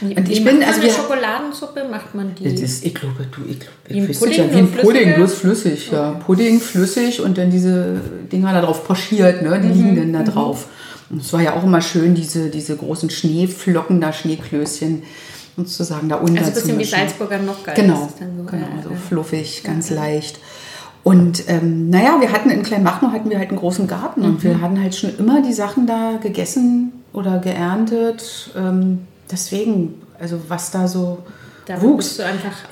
Wie, 0.00 0.16
und 0.16 0.30
ich 0.30 0.42
bin, 0.44 0.62
also 0.62 0.80
eine 0.80 0.90
Schokoladensuppe 0.90 1.84
macht 1.90 2.14
man 2.14 2.34
die. 2.34 2.54
Das, 2.54 2.82
ich 2.82 2.94
glaube, 2.94 3.26
du, 3.30 3.42
ich 3.50 3.58
glaube, 3.58 3.74
wie 3.88 4.00
ein 4.00 4.06
Pudding, 4.06 4.38
ja, 4.38 4.54
wie 4.54 4.58
ein 4.58 4.72
Pudding, 4.72 5.14
bloß 5.16 5.34
flüssig, 5.34 5.88
okay. 5.88 5.96
ja. 5.96 6.10
Pudding, 6.12 6.60
flüssig 6.60 7.20
und 7.20 7.36
dann 7.36 7.50
diese 7.50 8.00
Dinger 8.32 8.52
da 8.52 8.62
drauf 8.62 8.86
pochiert, 8.86 9.42
ne? 9.42 9.60
Die 9.60 9.66
mhm. 9.68 9.74
liegen 9.74 9.96
dann 9.96 10.12
da 10.12 10.20
mhm. 10.20 10.34
drauf. 10.34 10.68
Und 11.10 11.22
es 11.22 11.32
war 11.32 11.42
ja 11.42 11.54
auch 11.54 11.64
immer 11.64 11.82
schön, 11.82 12.14
diese, 12.14 12.50
diese 12.50 12.76
großen 12.76 13.10
Schneeflocken, 13.10 14.00
da 14.00 14.12
Schneeklößchen 14.12 15.02
sozusagen 15.56 16.08
da 16.08 16.16
unten. 16.16 16.38
Also 16.38 16.50
ein 16.50 16.54
bisschen 16.54 16.78
wie 16.78 16.84
Salzburger 16.84 17.38
noch 17.38 17.64
geil. 17.64 17.74
Genau, 17.74 18.08
so, 18.16 18.24
genau, 18.24 18.62
ja, 18.62 18.82
so 18.84 18.90
fluffig, 19.08 19.64
ganz 19.64 19.90
ja. 19.90 19.96
leicht. 19.96 20.38
Und 21.02 21.48
ähm, 21.48 21.90
naja, 21.90 22.20
wir 22.20 22.32
hatten 22.32 22.50
in 22.50 22.62
Kleinmachnow 22.62 23.12
hatten 23.12 23.30
wir 23.30 23.38
halt 23.38 23.48
einen 23.48 23.58
großen 23.58 23.86
Garten 23.86 24.20
mhm. 24.20 24.26
und 24.26 24.44
wir 24.44 24.54
mhm. 24.54 24.60
hatten 24.60 24.82
halt 24.82 24.94
schon 24.94 25.16
immer 25.18 25.42
die 25.42 25.52
Sachen 25.52 25.86
da 25.86 26.18
gegessen 26.22 26.92
oder 27.12 27.38
geerntet. 27.38 28.50
Ähm, 28.56 29.06
deswegen, 29.30 29.94
also 30.18 30.40
was 30.48 30.70
da 30.70 30.86
so 30.86 31.18
da 31.66 31.80
wuchs. 31.80 32.18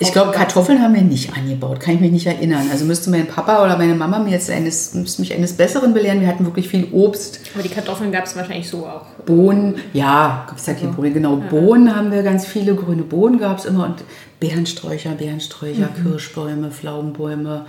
ich 0.00 0.12
glaube, 0.12 0.32
Kartoffeln 0.32 0.82
haben 0.82 0.94
wir 0.94 1.02
nicht 1.02 1.36
angebaut, 1.36 1.78
kann 1.78 1.94
ich 1.94 2.00
mich 2.00 2.10
nicht 2.10 2.26
erinnern. 2.26 2.66
Also 2.70 2.84
müsste 2.84 3.10
mein 3.10 3.26
Papa 3.26 3.64
oder 3.64 3.76
meine 3.78 3.94
Mama 3.94 4.18
mir 4.18 4.30
jetzt 4.30 4.50
eines, 4.50 4.92
müsste 4.94 5.22
mich 5.22 5.32
eines 5.32 5.52
Besseren 5.52 5.94
belehren. 5.94 6.20
Wir 6.20 6.26
hatten 6.26 6.44
wirklich 6.44 6.68
viel 6.68 6.88
Obst. 6.92 7.40
Aber 7.54 7.62
die 7.62 7.68
Kartoffeln 7.68 8.10
gab 8.10 8.24
es 8.24 8.34
wahrscheinlich 8.34 8.68
so 8.68 8.86
auch. 8.86 9.06
Bohnen, 9.24 9.76
ja, 9.92 10.46
gab 10.48 10.58
es 10.58 10.66
ja 10.66 10.74
kein 10.74 10.92
Problem. 10.92 11.14
Genau, 11.14 11.38
ja. 11.38 11.44
Bohnen 11.48 11.94
haben 11.94 12.10
wir 12.10 12.22
ganz 12.22 12.44
viele, 12.46 12.74
grüne 12.74 13.02
Bohnen 13.02 13.38
gab 13.38 13.58
es 13.58 13.66
immer 13.66 13.84
und 13.84 14.04
Beerensträucher, 14.40 15.10
Beerensträucher, 15.12 15.90
mhm. 15.96 16.02
Kirschbäume, 16.02 16.70
Pflaumenbäume 16.70 17.66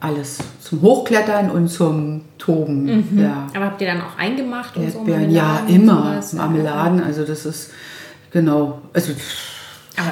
alles 0.00 0.38
zum 0.60 0.82
Hochklettern 0.82 1.50
und 1.50 1.68
zum 1.68 2.22
Toben. 2.38 2.84
Mhm. 2.84 3.20
Ja. 3.20 3.46
Aber 3.54 3.66
habt 3.66 3.80
ihr 3.80 3.88
dann 3.88 4.00
auch 4.00 4.16
eingemacht 4.16 4.76
und 4.76 4.92
so? 4.92 5.04
Ja, 5.06 5.62
immer. 5.66 6.20
Marmeladen, 6.32 7.02
also 7.02 7.24
das 7.24 7.46
ist, 7.46 7.70
genau. 8.30 8.80
Also, 8.92 9.12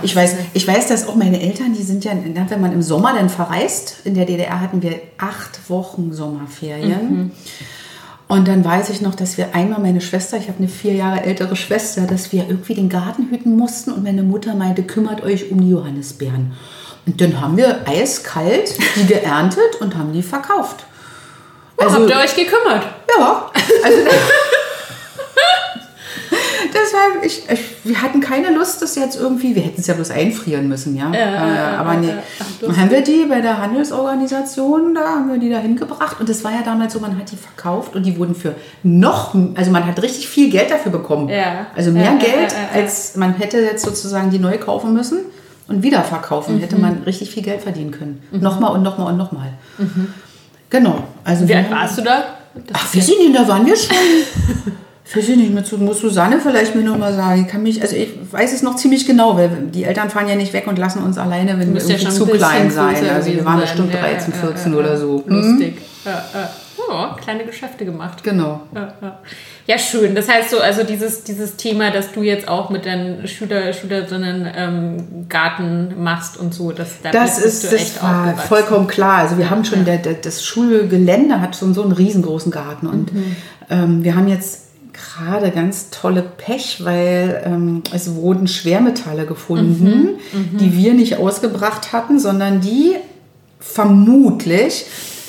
ich 0.03 0.17
weiß, 0.17 0.37
ich 0.55 0.67
weiß, 0.67 0.89
dass 0.89 1.07
auch 1.07 1.15
meine 1.15 1.41
Eltern, 1.41 1.73
die 1.73 1.83
sind 1.83 2.05
ja, 2.05 2.13
wenn 2.49 2.61
man 2.61 2.73
im 2.73 2.83
Sommer 2.83 3.15
dann 3.15 3.29
verreist, 3.29 4.01
in 4.05 4.15
der 4.15 4.27
DDR 4.27 4.61
hatten 4.61 4.83
wir 4.83 5.01
acht 5.19 5.71
Wochen 5.71 6.13
Sommerferien. 6.13 7.11
Mhm. 7.11 7.31
Und 8.29 8.49
dann 8.49 8.65
weiß 8.65 8.91
ich 8.91 9.01
noch, 9.01 9.15
dass 9.15 9.39
wir 9.39 9.55
einmal 9.55 9.81
meine 9.81 10.01
Schwester, 10.01 10.37
ich 10.37 10.49
habe 10.49 10.59
eine 10.59 10.67
vier 10.67 10.95
Jahre 10.95 11.23
ältere 11.23 11.55
Schwester, 11.55 12.09
dass 12.09 12.33
wir 12.33 12.49
irgendwie 12.49 12.75
den 12.75 12.89
Garten 12.89 13.29
hüten 13.31 13.57
mussten 13.57 13.93
und 13.93 14.03
meine 14.03 14.25
Mutter 14.25 14.57
meinte, 14.57 14.83
kümmert 14.83 15.23
euch 15.23 15.53
um 15.53 15.61
die 15.61 15.71
Johannisbeeren. 15.71 16.53
Und 17.07 17.21
dann 17.21 17.41
haben 17.41 17.57
wir 17.57 17.87
eiskalt 17.87 18.77
die 18.97 19.07
geerntet 19.07 19.77
und 19.81 19.97
haben 19.97 20.13
die 20.13 20.23
verkauft. 20.23 20.85
Also, 21.77 21.99
oh, 21.99 22.01
habt 22.01 22.11
ihr 22.11 22.17
euch 22.17 22.35
gekümmert? 22.35 22.85
Ja. 23.17 23.51
Also, 23.85 23.99
deshalb, 26.69 27.25
ich, 27.25 27.49
ich, 27.49 27.61
wir 27.85 28.03
hatten 28.03 28.21
keine 28.21 28.51
Lust, 28.51 28.83
das 28.83 28.97
jetzt 28.97 29.17
irgendwie, 29.21 29.55
wir 29.55 29.63
hätten 29.63 29.81
es 29.81 29.87
ja 29.87 29.95
bloß 29.95 30.11
einfrieren 30.11 30.69
müssen, 30.69 30.97
ja. 30.97 31.13
ja 31.13 31.75
äh, 31.75 31.77
aber 31.77 31.95
nee. 31.95 32.13
Dann 32.61 32.77
haben 32.77 32.91
wir 32.91 33.03
die 33.03 33.27
bei 33.27 33.41
der 33.41 33.61
Handelsorganisation, 33.61 34.95
da 34.95 35.05
haben 35.07 35.31
wir 35.31 35.39
die 35.39 35.51
da 35.51 35.59
hingebracht. 35.59 36.19
Und 36.19 36.29
das 36.29 36.43
war 36.43 36.53
ja 36.53 36.63
damals 36.65 36.95
so, 36.95 37.01
man 37.01 37.17
hat 37.19 37.31
die 37.31 37.37
verkauft 37.37 37.95
und 37.95 38.05
die 38.05 38.19
wurden 38.19 38.35
für 38.35 38.55
noch, 38.83 39.35
also 39.55 39.71
man 39.71 39.87
hat 39.87 40.03
richtig 40.03 40.29
viel 40.29 40.51
Geld 40.51 40.71
dafür 40.71 40.91
bekommen. 40.93 41.29
Ja. 41.29 41.67
Also 41.77 41.93
mehr 41.93 42.05
ja, 42.05 42.19
Geld, 42.19 42.55
als 42.75 43.17
man 43.17 43.35
hätte 43.35 43.59
jetzt 43.59 43.85
sozusagen 43.85 44.31
die 44.31 44.39
neu 44.39 44.59
kaufen 44.59 44.93
müssen 44.93 45.19
und 45.69 45.83
wiederverkaufen, 45.83 46.57
mhm. 46.57 46.61
hätte 46.61 46.77
man 46.77 47.03
richtig 47.05 47.31
viel 47.31 47.43
Geld 47.43 47.63
verdienen 47.63 47.91
können. 47.91 48.23
Mhm. 48.31 48.41
Nochmal 48.41 48.73
und 48.73 48.83
nochmal 48.83 49.13
und 49.13 49.19
nochmal. 49.19 49.51
Mhm. 49.79 50.09
Genau. 50.71 51.05
Also 51.25 51.49
Wie 51.49 51.55
alt 51.55 51.71
warst 51.71 51.99
du 51.99 52.03
da? 52.03 52.25
Das 52.55 52.77
Ach, 52.81 52.95
wir 52.95 53.03
sind 53.03 53.19
nicht, 53.19 53.37
da 53.37 53.47
waren 53.47 53.67
wir 53.67 53.77
schon. 53.77 53.97
Weiß 55.15 55.29
ich 55.29 55.37
nicht, 55.37 55.79
muss 55.79 56.01
Susanne 56.01 56.41
vielleicht 56.41 56.75
mir 56.75 56.83
noch 56.83 56.99
mal 56.99 57.15
sagen. 57.15 57.43
Ich 57.43 57.49
kann 57.49 57.63
mich, 57.63 57.81
also 57.81 57.95
ich 57.95 58.09
weiß 58.29 58.53
es 58.53 58.63
noch 58.63 58.75
ziemlich 58.75 59.07
genau, 59.07 59.37
weil 59.37 59.51
die 59.73 59.85
Eltern 59.85 60.11
fahren 60.11 60.29
ja 60.29 60.35
nicht 60.35 60.53
weg 60.53 60.67
und 60.67 60.79
lassen 60.79 61.01
uns 61.01 61.17
alleine, 61.17 61.61
wenn 61.61 61.73
wir 61.73 61.81
irgendwie 61.81 62.05
ja 62.05 62.11
zu 62.11 62.27
klein 62.27 62.71
sein. 62.73 63.09
Also 63.09 63.31
wir 63.31 63.45
waren 63.45 63.61
bestimmt 63.61 63.95
13, 63.95 64.35
14 64.35 64.73
ja, 64.73 64.79
ja, 64.79 64.85
oder 64.85 64.97
so. 64.97 65.23
Lustig. 65.27 65.77
Mhm. 66.05 66.11
Oh, 66.89 67.17
kleine 67.17 67.45
Geschäfte 67.45 67.85
gemacht. 67.85 68.23
Genau. 68.23 68.63
Ja, 69.67 69.79
schön. 69.79 70.15
Das 70.15 70.29
heißt 70.29 70.51
so, 70.51 70.61
also 70.61 70.85
dieses, 70.85 71.25
dieses 71.25 71.57
Thema, 71.57 71.91
dass 71.91 72.13
du 72.13 72.23
jetzt 72.23 72.47
auch 72.47 72.71
mit 72.71 72.87
deinen 72.87 73.27
Schüler, 73.27 73.73
Schülerinnen 73.73 74.49
ähm, 74.55 75.29
Garten 75.29 76.03
machst 76.03 76.37
und 76.37 76.55
so, 76.55 76.71
das, 76.71 76.91
das 77.03 77.39
ist 77.39 77.73
das 77.73 78.01
war 78.01 78.37
vollkommen 78.37 78.87
klar. 78.87 79.19
Also 79.19 79.39
wir 79.39 79.51
haben 79.51 79.65
schon, 79.65 79.85
der, 79.85 79.99
der, 79.99 80.15
das 80.15 80.45
Schulgelände 80.45 81.41
hat 81.41 81.57
schon 81.57 81.75
so 81.75 81.83
einen 81.83 81.93
riesengroßen 81.93 82.53
Garten 82.53 82.87
und 82.87 83.13
mhm. 83.13 83.37
ähm, 83.69 84.05
wir 84.05 84.15
haben 84.15 84.29
jetzt 84.29 84.67
gerade 84.93 85.51
ganz 85.51 85.91
tolle 85.91 86.23
Pech, 86.23 86.85
weil 86.85 87.43
ähm, 87.45 87.83
es 87.93 88.15
wurden 88.15 88.47
Schwermetalle 88.47 89.27
gefunden, 89.27 90.19
mhm, 90.33 90.59
die 90.59 90.77
wir 90.77 90.95
nicht 90.95 91.17
ausgebracht 91.17 91.93
hatten, 91.93 92.19
sondern 92.19 92.61
die 92.61 92.95
vermutlich 93.59 94.87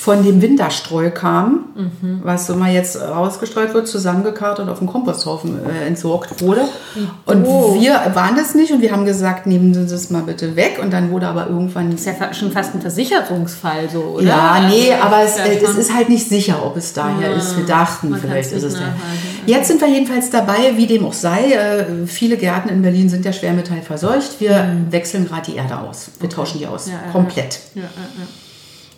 von 0.08 0.24
dem 0.24 0.42
Winterstreu 0.42 1.12
kam, 1.12 1.66
mhm. 1.76 2.22
was 2.24 2.50
immer 2.50 2.70
jetzt 2.70 2.98
rausgestreut 2.98 3.74
wird, 3.74 3.90
zusammengekarrt 3.90 4.62
und 4.62 4.70
auf 4.70 4.78
dem 4.78 4.88
Komposthaufen 4.88 5.60
äh, 5.66 5.86
entsorgt 5.86 6.42
wurde. 6.42 6.62
Und 7.26 7.44
oh. 7.46 7.76
wir 7.78 7.92
waren 8.14 8.38
das 8.38 8.56
nicht 8.56 8.72
und 8.72 8.82
wir 8.82 8.94
haben 8.94 9.04
gesagt, 9.04 9.48
nehmen 9.48 9.74
Sie 9.74 9.86
das 9.86 10.10
mal 10.10 10.22
bitte 10.22 10.56
weg. 10.56 10.80
Und 10.82 10.94
dann 10.94 11.12
wurde 11.12 11.28
aber 11.28 11.48
irgendwann. 11.48 11.92
Das 11.92 12.06
ist 12.06 12.06
ja 12.06 12.34
schon 12.34 12.54
fast 12.54 12.74
ein 12.74 12.80
Versicherungsfall, 12.80 13.90
so, 13.92 14.00
oder? 14.16 14.24
Ja, 14.24 14.66
nee, 14.70 14.94
also, 14.94 15.04
aber 15.04 15.24
es, 15.24 15.38
äh, 15.40 15.60
es, 15.62 15.76
ist 15.78 15.94
halt 15.94 16.08
nicht 16.08 16.30
sicher, 16.30 16.66
ob 16.66 16.78
es 16.78 16.94
daher 16.94 17.32
ja, 17.32 17.36
ist. 17.36 17.58
Wir 17.58 17.66
dachten, 17.66 18.16
vielleicht 18.16 18.54
ist 18.54 18.64
es 18.64 18.76
der. 18.76 18.94
Jetzt 19.46 19.68
sind 19.68 19.82
wir 19.82 19.90
jedenfalls 19.90 20.30
dabei, 20.30 20.78
wie 20.78 20.88
dem 20.88 21.06
auch 21.06 21.12
sei. 21.12 21.52
Äh, 21.52 22.08
viele 22.08 22.38
Gärten 22.38 22.70
in 22.70 22.82
Berlin 22.82 23.10
sind 23.10 23.26
ja 23.26 23.34
schwermetallverseucht. 23.34 24.40
Wir 24.40 24.64
mhm. 24.64 24.90
wechseln 24.90 25.28
gerade 25.28 25.52
die 25.52 25.58
Erde 25.58 25.78
aus. 25.78 26.12
Wir 26.22 26.28
okay. 26.28 26.36
tauschen 26.38 26.60
die 26.60 26.68
aus. 26.68 26.88
Ja, 26.88 27.12
komplett. 27.12 27.60
Ja, 27.76 27.82
ja, 27.82 27.88
ja. 28.20 28.47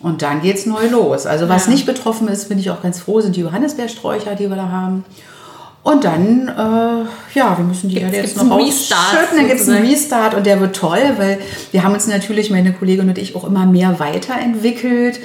Und 0.02 0.22
dann 0.22 0.40
geht 0.40 0.56
es 0.56 0.66
neu 0.66 0.88
los. 0.88 1.26
Also 1.26 1.48
was 1.48 1.66
ja. 1.66 1.72
nicht 1.72 1.86
betroffen 1.86 2.28
ist, 2.28 2.48
bin 2.48 2.58
ich 2.58 2.70
auch 2.70 2.82
ganz 2.82 3.00
froh, 3.00 3.20
sind 3.20 3.36
die 3.36 3.40
Johannisbeersträucher, 3.40 4.34
die 4.34 4.48
wir 4.48 4.56
da 4.56 4.68
haben. 4.68 5.04
Und 5.82 6.04
dann, 6.04 6.48
äh, 6.48 7.38
ja, 7.38 7.56
wir 7.56 7.64
müssen 7.64 7.88
die 7.88 7.98
Erde 7.98 8.16
jetzt 8.16 8.36
noch 8.36 8.50
ausschütten. 8.50 9.36
Dann 9.36 9.48
gibt 9.48 9.60
es 9.60 9.68
einen 9.68 9.86
Restart 9.86 10.34
und 10.34 10.44
der 10.44 10.60
wird 10.60 10.76
toll, 10.76 11.14
weil 11.16 11.38
wir 11.72 11.82
haben 11.82 11.94
uns 11.94 12.06
natürlich, 12.06 12.50
meine 12.50 12.72
Kollegin 12.72 13.08
und 13.08 13.16
ich, 13.16 13.34
auch 13.34 13.44
immer 13.44 13.64
mehr 13.64 13.98
weiterentwickelt. 13.98 15.20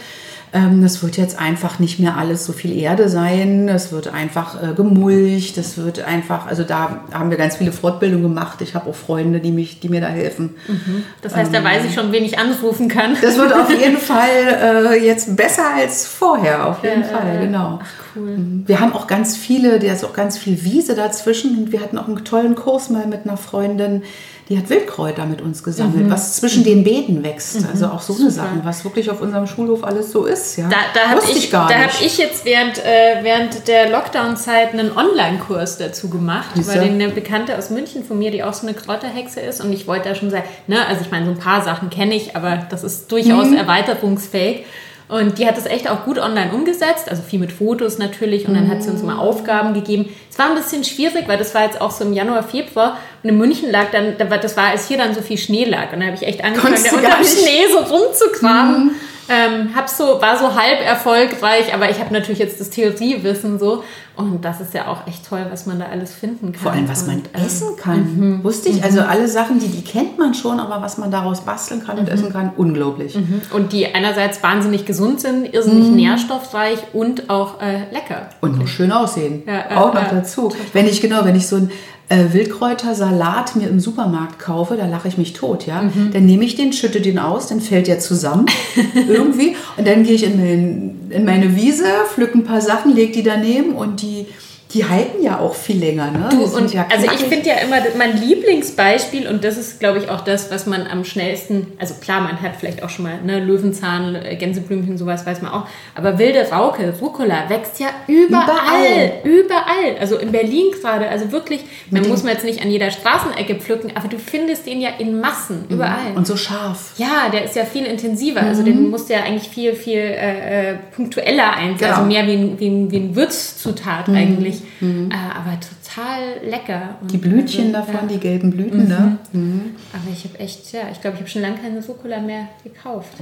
Ähm, 0.56 0.82
das 0.82 1.03
wird 1.03 1.18
jetzt 1.18 1.38
einfach 1.38 1.80
nicht 1.80 1.99
mehr 1.99 2.16
alles 2.16 2.45
so 2.45 2.53
viel 2.53 2.78
Erde 2.78 3.10
sein. 3.10 3.68
Es 3.68 3.91
wird 3.91 4.08
einfach 4.08 4.64
äh, 4.64 4.74
gemulcht. 4.74 5.58
Das 5.58 5.78
wird 5.78 5.99
einfach, 5.99 6.47
also 6.47 6.64
da 6.64 7.01
haben 7.12 7.30
wir 7.30 7.38
ganz 7.38 7.58
viele 7.58 7.74
Fortbildungen 7.74 8.24
gemacht. 8.24 8.62
Ich 8.62 8.74
habe 8.74 8.89
auch 8.89 8.95
Freunde, 8.95 9.41
die, 9.41 9.51
mich, 9.51 9.82
die 9.82 9.89
mir 9.89 9.99
da 9.99 10.08
helfen. 10.08 10.56
Mhm. 10.70 11.03
Das 11.22 11.36
heißt, 11.36 11.53
da 11.53 11.62
weiß 11.62 11.84
ich 11.84 11.93
schon, 11.93 12.14
wen 12.14 12.24
ich 12.24 12.39
anrufen 12.39 12.88
kann. 12.88 13.18
Das 13.22 13.38
wird 13.38 13.53
auf 13.53 13.70
jeden 13.70 13.97
Fall 13.99 14.93
äh, 14.93 15.06
jetzt 15.06 15.36
besser 15.36 15.74
als 15.76 16.08
vorher, 16.08 16.70
auf 16.70 16.82
jeden 16.84 17.01
ja, 17.01 17.08
Fall, 17.08 17.36
äh, 17.36 17.45
genau. 17.45 17.80
Ach, 17.84 18.16
cool. 18.16 18.38
Mhm. 18.38 18.64
Wir 18.66 18.80
haben 18.80 18.93
auch 18.93 19.08
ganz 19.08 19.36
viele, 19.36 19.80
der 19.80 19.93
ist 19.93 20.06
auch 20.06 20.14
ganz 20.14 20.38
viel 20.38 20.64
Wiese 20.64 20.95
dazwischen. 20.95 21.58
Und 21.58 21.74
wir 21.74 21.82
hatten 21.82 21.97
auch 21.97 22.08
einen 22.08 22.24
tollen 22.24 22.56
Kurs 22.56 22.89
mal 22.89 23.08
mit 23.08 23.26
einer 23.26 23.36
Freundin 23.36 24.03
die 24.50 24.58
hat 24.58 24.70
Wildkräuter 24.70 25.26
mit 25.26 25.41
uns 25.41 25.64
gesammelt, 25.64 26.06
mhm. 26.06 26.12
was 26.12 26.36
zwischen 26.36 26.64
den 26.64 26.84
Beeten 26.84 27.24
wächst. 27.24 27.62
Mhm. 27.62 27.68
Also 27.72 27.88
auch 27.88 28.02
so 28.02 28.16
eine 28.16 28.30
Sache, 28.30 28.62
was 28.64 28.84
wirklich 28.84 29.10
auf 29.10 29.22
unserem 29.22 29.48
Schulhof 29.48 29.84
alles 29.84 30.12
so 30.12 30.26
ist. 30.26 30.58
Ja. 30.58 30.70
Da, 30.70 30.78
da 30.93 31.10
habe 31.10 31.22
ich, 31.28 31.38
ich, 31.38 31.50
da 31.50 31.68
hab 31.68 32.00
ich 32.00 32.18
jetzt 32.18 32.46
während, 32.46 32.78
äh, 32.78 33.24
während 33.24 33.68
der 33.68 33.89
Lockdown-Zeit 33.89 34.74
einen 34.74 34.96
Online-Kurs 34.96 35.80
dazu 35.80 36.10
gemacht, 36.10 36.52
weil 36.56 36.82
eine 36.82 37.10
Bekannte 37.10 37.58
aus 37.58 37.72
München 37.72 38.04
von 38.04 38.20
mir, 38.20 38.30
die 38.30 38.43
auch 38.43 38.54
so 38.54 38.68
eine 38.68 38.76
Kräuterhexe 38.76 39.39
ist 39.39 39.64
und 39.64 39.74
ich 39.74 39.88
wollte 39.88 40.10
da 40.10 40.16
schon 40.16 40.30
sagen, 40.30 40.46
ne, 40.68 40.86
also 40.86 41.02
ich 41.02 41.10
meine, 41.10 41.26
so 41.26 41.32
ein 41.32 41.39
paar 41.39 41.64
Sachen 41.64 41.89
kenne 41.89 42.14
ich, 42.14 42.36
aber 42.36 42.68
das 42.70 42.84
ist 42.84 43.12
durchaus 43.12 43.48
mhm. 43.48 43.58
erweiterungsfähig. 43.58 44.66
Und 45.08 45.38
die 45.38 45.46
hat 45.46 45.56
das 45.56 45.68
echt 45.68 45.89
auch 45.89 46.04
gut 46.04 46.18
online 46.18 46.52
umgesetzt, 46.52 47.10
also 47.10 47.22
viel 47.22 47.39
mit 47.39 47.52
Fotos 47.52 48.00
natürlich. 48.00 48.48
Und 48.48 48.56
dann 48.56 48.70
hat 48.70 48.82
sie 48.82 48.89
uns 48.89 49.04
mal 49.04 49.18
Aufgaben 49.18 49.76
gegeben. 49.76 50.10
Es 50.36 50.40
war 50.40 50.50
ein 50.50 50.56
bisschen 50.56 50.84
schwierig, 50.84 51.30
weil 51.30 51.38
das 51.38 51.56
war 51.56 51.64
jetzt 51.64 51.80
auch 51.80 51.92
so 51.92 52.04
im 52.04 52.12
Januar, 52.12 52.44
Februar. 52.44 52.98
Und 53.24 53.30
in 53.30 53.38
München 53.38 53.72
lag 53.72 53.86
dann, 53.94 54.18
das 54.18 54.58
war, 54.58 54.66
als 54.66 54.86
hier 54.86 54.98
dann 54.98 55.16
so 55.16 55.22
viel 55.22 55.38
Schnee 55.38 55.64
lag. 55.64 55.94
Und 55.94 56.02
da 56.02 56.08
habe 56.08 56.16
ich 56.16 56.28
echt 56.28 56.44
angefangen, 56.44 56.76
da 56.76 56.98
unter 56.98 57.16
dem 57.16 57.26
Schnee 57.26 57.66
so 57.72 57.78
rumzukramen. 57.78 58.84
Mhm. 58.88 58.92
Ähm, 59.28 59.76
hab 59.76 59.90
so, 59.90 60.22
war 60.22 60.38
so 60.38 60.54
halb 60.54 60.86
erfolgreich, 60.86 61.74
aber 61.74 61.90
ich 61.90 62.00
habe 62.00 62.14
natürlich 62.14 62.38
jetzt 62.38 62.60
das 62.60 62.70
Theoriewissen 62.70 63.58
so. 63.60 63.84
Und 64.16 64.46
das 64.46 64.62
ist 64.62 64.74
ja 64.74 64.88
auch 64.88 65.08
echt 65.08 65.28
toll, 65.28 65.46
was 65.50 65.66
man 65.66 65.80
da 65.80 65.88
alles 65.88 66.14
finden 66.14 66.54
kann. 66.54 66.62
Vor 66.62 66.72
allem, 66.72 66.88
was 66.88 67.06
man 67.06 67.18
und, 67.18 67.30
ähm, 67.34 67.46
essen 67.46 67.76
kann. 67.76 68.00
Mhm. 68.00 68.44
Wusste 68.44 68.70
ich. 68.70 68.84
Also 68.84 69.02
mhm. 69.02 69.10
alle 69.10 69.28
Sachen, 69.28 69.60
die, 69.60 69.68
die 69.68 69.84
kennt 69.84 70.18
man 70.18 70.34
schon, 70.34 70.60
aber 70.60 70.82
was 70.82 70.98
man 70.98 71.12
daraus 71.12 71.42
basteln 71.42 71.84
kann 71.84 71.98
und 71.98 72.06
mhm. 72.06 72.14
essen 72.14 72.32
kann, 72.32 72.52
unglaublich. 72.56 73.16
Mhm. 73.16 73.42
Und 73.52 73.74
die 73.74 73.94
einerseits 73.94 74.42
wahnsinnig 74.42 74.86
gesund 74.86 75.20
sind, 75.20 75.54
irrsinnig 75.54 75.90
mhm. 75.90 75.96
nährstoffreich 75.96 76.80
und 76.94 77.30
auch 77.30 77.62
äh, 77.62 77.92
lecker. 77.92 78.30
Und 78.42 78.60
noch 78.60 78.68
schön 78.68 78.92
aussehen. 78.92 79.44
Ja, 79.46 79.72
äh, 79.72 79.76
auch 79.76 79.94
noch 79.94 80.12
äh, 80.12 80.16
dazu. 80.26 80.51
Wenn 80.73 80.88
ich, 80.88 81.01
genau, 81.01 81.26
wenn 81.26 81.36
ich 81.36 81.47
so 81.47 81.57
ein 81.57 81.71
äh, 82.09 82.34
Wildkräutersalat 82.34 83.55
mir 83.55 83.67
im 83.67 83.80
Supermarkt 83.80 84.39
kaufe, 84.39 84.76
da 84.76 84.86
lache 84.86 85.07
ich 85.07 85.17
mich 85.17 85.34
tot, 85.34 85.65
ja. 85.65 85.84
Mhm. 85.84 86.11
Dann 86.13 86.26
nehme 86.26 86.45
ich 86.45 86.55
den, 86.55 86.73
schütte 86.73 87.01
den 87.01 87.17
aus, 87.17 87.47
dann 87.47 87.61
fällt 87.61 87.88
der 87.88 87.99
zusammen 87.99 88.45
irgendwie 89.07 89.55
und 89.78 89.88
dann 89.88 90.03
gehe 90.03 90.13
ich 90.13 90.23
in, 90.23 90.38
mein, 90.38 90.95
in 91.09 91.26
meine 91.26 91.55
Wiese, 91.55 91.86
pflücke 92.13 92.38
ein 92.38 92.43
paar 92.43 92.61
Sachen, 92.61 92.93
lege 92.93 93.11
die 93.11 93.23
daneben 93.23 93.73
und 93.73 94.01
die 94.01 94.28
die 94.76 94.84
halten 94.84 95.23
ja 95.23 95.39
auch 95.39 95.55
viel 95.55 95.80
länger. 95.80 96.11
Ne? 96.11 96.28
Du, 96.32 96.43
und 96.43 96.73
ja 96.73 96.86
also 96.91 97.05
ich 97.05 97.23
finde 97.23 97.47
ja 97.47 97.55
immer 97.55 97.78
mein 97.97 98.17
Lieblingsbeispiel, 98.17 99.26
und 99.26 99.45
das 99.45 99.57
ist, 99.57 99.80
glaube 99.80 99.99
ich, 99.99 100.09
auch 100.09 100.19
das, 100.19 100.51
was 100.51 100.65
man 100.65 100.86
am 100.86 101.05
schnellsten, 101.05 101.67
also 101.80 101.95
klar, 102.01 102.19
man 102.19 102.41
hat 102.41 102.57
vielleicht 102.59 102.84
auch 102.84 102.89
schon 102.89 103.05
mal 103.05 103.21
ne, 103.23 103.39
Löwenzahn, 103.39 104.15
äh, 104.15 104.36
Gänseblümchen, 104.36 104.97
sowas 104.97 105.26
weiß 105.26 105.41
man 105.41 105.53
auch, 105.53 105.65
aber 105.95 106.19
wilde 106.19 106.49
Rauke, 106.51 106.93
Rucola 107.01 107.49
wächst 107.49 107.80
ja 107.80 107.88
überall, 108.07 108.43
überall. 108.43 109.21
überall. 109.23 109.97
Also 109.97 110.17
in 110.17 110.34
Berlin 110.34 110.65
gerade, 110.82 111.07
also 111.07 111.32
wirklich, 111.32 111.61
man 111.89 112.07
muss 112.09 112.23
man 112.23 112.34
jetzt 112.34 112.43
nicht 112.43 112.61
an 112.61 112.69
jeder 112.69 112.91
Straßenecke 112.91 113.55
pflücken, 113.55 113.93
aber 113.95 114.09
du 114.09 114.19
findest 114.19 114.67
den 114.67 114.82
ja 114.82 114.89
in 114.99 115.21
Massen, 115.21 115.63
mhm. 115.69 115.76
überall. 115.76 116.11
Und 116.15 116.28
so 116.28 116.36
scharf. 116.36 116.91
Ja, 116.97 117.30
der 117.32 117.45
ist 117.45 117.55
ja 117.55 117.63
viel 117.63 117.86
intensiver, 117.86 118.41
also 118.41 118.61
mhm. 118.61 118.67
also 118.67 118.82
den 118.82 118.89
musst 118.89 119.07
du 119.07 119.13
ja 119.13 119.21
eigentlich 119.21 119.47
viel, 119.47 119.73
viel 119.73 119.99
äh, 119.99 120.71
äh 120.71 120.76
punktueller 120.93 121.53
einsetzen, 121.53 121.78
genau. 121.80 121.93
also 121.93 122.05
mehr 122.05 122.28
wie 122.28 122.34
ein, 122.34 122.59
wie 122.59 122.67
ein, 122.67 122.91
wie 122.91 122.97
ein 122.97 123.15
Würzzutat 123.15 124.09
mhm. 124.09 124.15
eigentlich. 124.15 124.64
Mhm. 124.80 125.11
Äh, 125.11 125.16
aber 125.16 125.57
total 125.59 126.39
lecker. 126.47 126.97
Und 127.01 127.11
die 127.11 127.18
Blütchen 127.18 127.76
also, 127.76 127.91
davon, 127.91 128.09
ja. 128.09 128.16
die 128.16 128.20
gelben 128.20 128.51
Blüten, 128.51 128.88
ne? 128.88 129.20
mhm. 129.32 129.39
ne? 129.39 129.45
Mhm. 129.45 129.76
Aber 129.93 130.11
ich 130.11 130.24
habe 130.26 130.39
echt, 130.39 130.72
ja, 130.72 130.82
ich 130.91 131.01
glaube, 131.01 131.16
ich 131.16 131.22
habe 131.22 131.30
schon 131.30 131.41
lange 131.41 131.57
keine 131.57 131.84
Rucola 131.86 132.20
mehr 132.20 132.47
gekauft. 132.63 133.13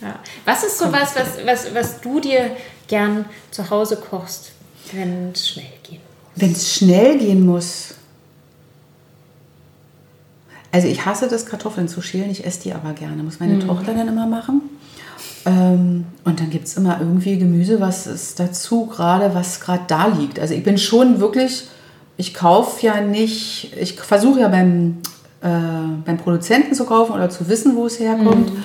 Ja. 0.00 0.18
Was 0.44 0.64
ist 0.64 0.78
so 0.78 0.92
was, 0.92 1.16
was, 1.16 1.46
was, 1.46 1.74
was 1.74 2.00
du 2.00 2.20
dir 2.20 2.50
gern 2.88 3.24
zu 3.50 3.70
Hause 3.70 3.96
kochst, 3.96 4.52
wenn 4.92 5.30
es 5.32 5.48
schnell 5.48 5.66
gehen 5.82 6.00
muss? 6.00 6.42
Wenn 6.42 6.52
es 6.52 6.74
schnell 6.74 7.18
gehen 7.18 7.46
muss. 7.46 7.94
Also 10.72 10.88
ich 10.88 11.06
hasse 11.06 11.28
das, 11.28 11.46
Kartoffeln 11.46 11.88
zu 11.88 12.02
schälen, 12.02 12.30
ich 12.30 12.44
esse 12.44 12.62
die 12.62 12.72
aber 12.72 12.92
gerne. 12.94 13.22
Muss 13.22 13.40
meine 13.40 13.54
mhm. 13.54 13.60
Tochter 13.60 13.94
dann 13.94 14.08
immer 14.08 14.26
machen. 14.26 14.62
Ähm, 15.46 16.06
und 16.24 16.40
dann 16.40 16.50
gibt 16.50 16.66
es 16.66 16.76
immer 16.76 16.98
irgendwie 17.00 17.38
Gemüse, 17.38 17.80
was 17.80 18.06
ist 18.06 18.40
dazu 18.40 18.86
gerade, 18.86 19.34
was 19.34 19.60
gerade 19.60 19.82
da 19.86 20.06
liegt. 20.06 20.38
Also 20.38 20.54
ich 20.54 20.62
bin 20.62 20.78
schon 20.78 21.20
wirklich, 21.20 21.64
ich 22.16 22.32
kaufe 22.34 22.84
ja 22.84 23.00
nicht, 23.00 23.76
ich 23.78 24.00
versuche 24.00 24.40
ja 24.40 24.48
beim, 24.48 24.98
äh, 25.42 25.48
beim 26.04 26.16
Produzenten 26.16 26.74
zu 26.74 26.84
kaufen 26.84 27.12
oder 27.12 27.28
zu 27.28 27.48
wissen, 27.48 27.76
wo 27.76 27.86
es 27.86 28.00
herkommt. 28.00 28.54
Mhm. 28.54 28.64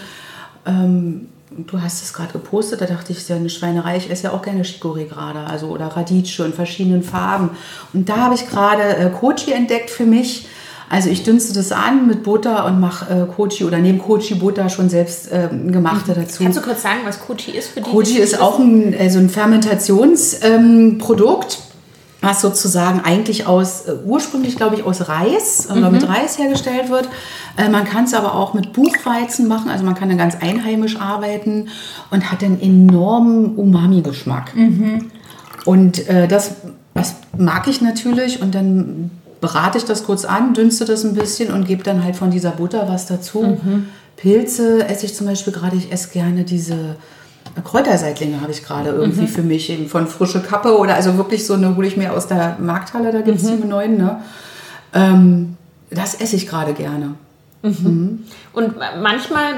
Ähm, 0.66 1.28
du 1.52 1.82
hast 1.82 2.04
es 2.04 2.14
gerade 2.14 2.32
gepostet, 2.32 2.80
da 2.80 2.86
dachte 2.86 3.12
ich, 3.12 3.18
es 3.18 3.24
ist 3.24 3.30
ja 3.30 3.36
eine 3.36 3.50
Schweinerei. 3.50 3.98
Ich 3.98 4.10
esse 4.10 4.26
ja 4.26 4.32
auch 4.32 4.42
gerne 4.42 4.64
Chicorée 4.64 5.06
gerade, 5.06 5.40
also 5.40 5.68
oder 5.68 5.88
Radicchio 5.88 6.46
in 6.46 6.54
verschiedenen 6.54 7.04
Farben. 7.04 7.52
Und 7.94 8.08
da 8.08 8.18
habe 8.18 8.36
ich 8.36 8.48
gerade 8.48 8.96
äh, 8.96 9.10
Kochi 9.10 9.52
entdeckt 9.52 9.90
für 9.90 10.06
mich 10.06 10.48
also 10.90 11.10
ich 11.10 11.24
dünste 11.24 11.54
das 11.54 11.72
an 11.72 12.08
mit 12.08 12.24
Butter 12.24 12.66
und 12.66 12.80
mache 12.80 13.14
äh, 13.14 13.28
Kochi 13.32 13.64
oder 13.64 13.78
nehme 13.78 14.00
Kochi 14.00 14.34
Butter 14.36 14.70
schon 14.70 14.90
selbst 14.90 15.32
äh, 15.32 15.48
gemachte 15.68 16.12
mhm. 16.12 16.22
dazu. 16.22 16.44
Kannst 16.44 16.58
du 16.58 16.64
kurz 16.64 16.82
sagen, 16.82 17.02
was 17.06 17.20
Kochi 17.20 17.52
ist 17.52 17.70
für 17.70 17.82
die? 17.82 17.90
Kochi 17.90 18.18
ist 18.18 18.42
auch 18.42 18.58
ein, 18.60 18.96
also 19.00 19.20
ein 19.20 19.30
Fermentationsprodukt. 19.30 21.54
Ähm, 21.54 21.60
was 22.22 22.42
sozusagen 22.42 23.02
eigentlich 23.02 23.48
aus, 23.48 23.86
äh, 23.86 23.96
ursprünglich 24.06 24.58
glaube 24.58 24.76
ich 24.76 24.84
aus 24.84 25.08
Reis 25.08 25.70
mhm. 25.70 25.78
oder 25.78 25.92
mit 25.92 26.08
Reis 26.08 26.38
hergestellt 26.38 26.90
wird. 26.90 27.08
Äh, 27.56 27.70
man 27.70 27.86
kann 27.86 28.06
es 28.06 28.14
aber 28.14 28.36
auch 28.36 28.54
mit 28.54 28.74
Buchweizen 28.74 29.48
machen, 29.48 29.70
also 29.70 29.86
man 29.86 29.96
kann 29.96 30.10
dann 30.10 30.18
ganz 30.18 30.36
einheimisch 30.36 31.00
arbeiten 31.00 31.70
und 32.12 32.32
hat 32.32 32.44
einen 32.44 32.60
enormen 32.60 33.56
Umami-Geschmack. 33.56 34.56
Mhm. 34.56 35.12
Und 35.66 36.08
äh, 36.10 36.28
das, 36.28 36.56
das 36.94 37.16
mag 37.38 37.68
ich 37.68 37.82
natürlich 37.82 38.42
und 38.42 38.54
dann 38.54 39.12
brate 39.42 39.78
ich 39.78 39.86
das 39.86 40.04
kurz 40.04 40.26
an, 40.26 40.54
dünste 40.54 40.86
das 40.86 41.04
ein 41.04 41.14
bisschen 41.14 41.54
und 41.54 41.66
gebe 41.66 41.84
dann 41.84 42.04
halt 42.04 42.16
von 42.16 42.32
dieser 42.32 42.52
Butter 42.52 42.88
was 42.88 43.06
dazu. 43.06 43.60
Mhm. 43.64 43.88
Pilze 44.18 44.88
esse 44.88 45.06
ich 45.06 45.16
zum 45.16 45.28
Beispiel 45.28 45.54
gerade, 45.54 45.78
ich 45.78 45.92
esse 45.92 46.10
gerne 46.10 46.44
diese 46.44 46.98
Kräuterseitlinge 47.64 48.42
habe 48.42 48.52
ich 48.52 48.64
gerade 48.64 48.90
irgendwie 48.90 49.22
mhm. 49.22 49.28
für 49.28 49.42
mich, 49.42 49.70
eben 49.70 49.88
von 49.88 50.08
frische 50.08 50.42
Kappe 50.42 50.78
oder 50.78 50.96
also 50.96 51.18
wirklich 51.18 51.46
so 51.46 51.54
eine 51.54 51.76
hole 51.76 51.88
ich 51.88 51.98
mir 51.98 52.14
aus 52.14 52.28
der 52.28 52.58
Markthalle, 52.60 53.12
da 53.12 53.22
gibt 53.22 53.38
es 53.38 53.50
mhm. 53.50 53.62
die 53.62 53.68
neuen. 53.68 53.98
Ne? 53.98 54.22
Ähm, 54.94 55.58
das 55.90 56.16
esse 56.16 56.36
ich 56.36 56.48
gerade 56.48 56.74
gerne. 56.74 57.16
Mhm. 57.62 57.76
mhm. 57.82 58.24
Und 58.54 58.76
manchmal 59.02 59.56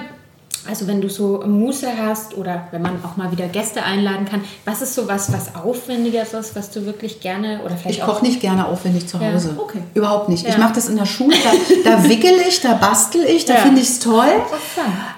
also 0.70 0.88
wenn 0.88 1.02
du 1.02 1.10
so 1.10 1.44
Muße 1.46 1.88
hast 1.98 2.38
oder 2.38 2.68
wenn 2.72 2.82
man 2.82 3.04
auch 3.04 3.18
mal 3.18 3.32
wieder 3.32 3.48
Gäste 3.48 3.84
einladen 3.84 4.26
kann, 4.26 4.42
was 4.66 4.82
ist 4.82 4.94
so 4.94 5.08
was, 5.08 5.32
was 5.34 5.56
Aufwendiges 5.56 6.34
ist, 6.34 6.56
was 6.56 6.70
du 6.70 6.86
wirklich 6.86 7.20
gerne 7.20 7.62
oder 7.66 7.76
vielleicht 7.76 8.00
Ich 8.00 8.06
koche 8.06 8.24
nicht 8.24 8.40
gerne 8.42 8.68
aufwendig 8.68 9.08
zu 9.08 9.20
Hause. 9.20 9.56
Ja, 9.56 9.62
okay. 9.62 9.82
Überhaupt 9.94 10.30
nicht. 10.30 10.44
Ja. 10.44 10.50
Ich 10.50 10.58
mache 10.58 10.74
das 10.74 10.88
in 10.88 10.98
der 10.98 11.06
Schule, 11.06 11.36
da, 11.84 11.92
da 11.92 12.04
wickel 12.04 12.34
ich, 12.48 12.62
da 12.62 12.74
bastel 12.74 13.24
ich, 13.24 13.46
da 13.46 13.56
ja. 13.56 13.60
finde 13.62 13.82
ich 13.82 13.90
es 13.90 14.00
toll. 14.00 14.30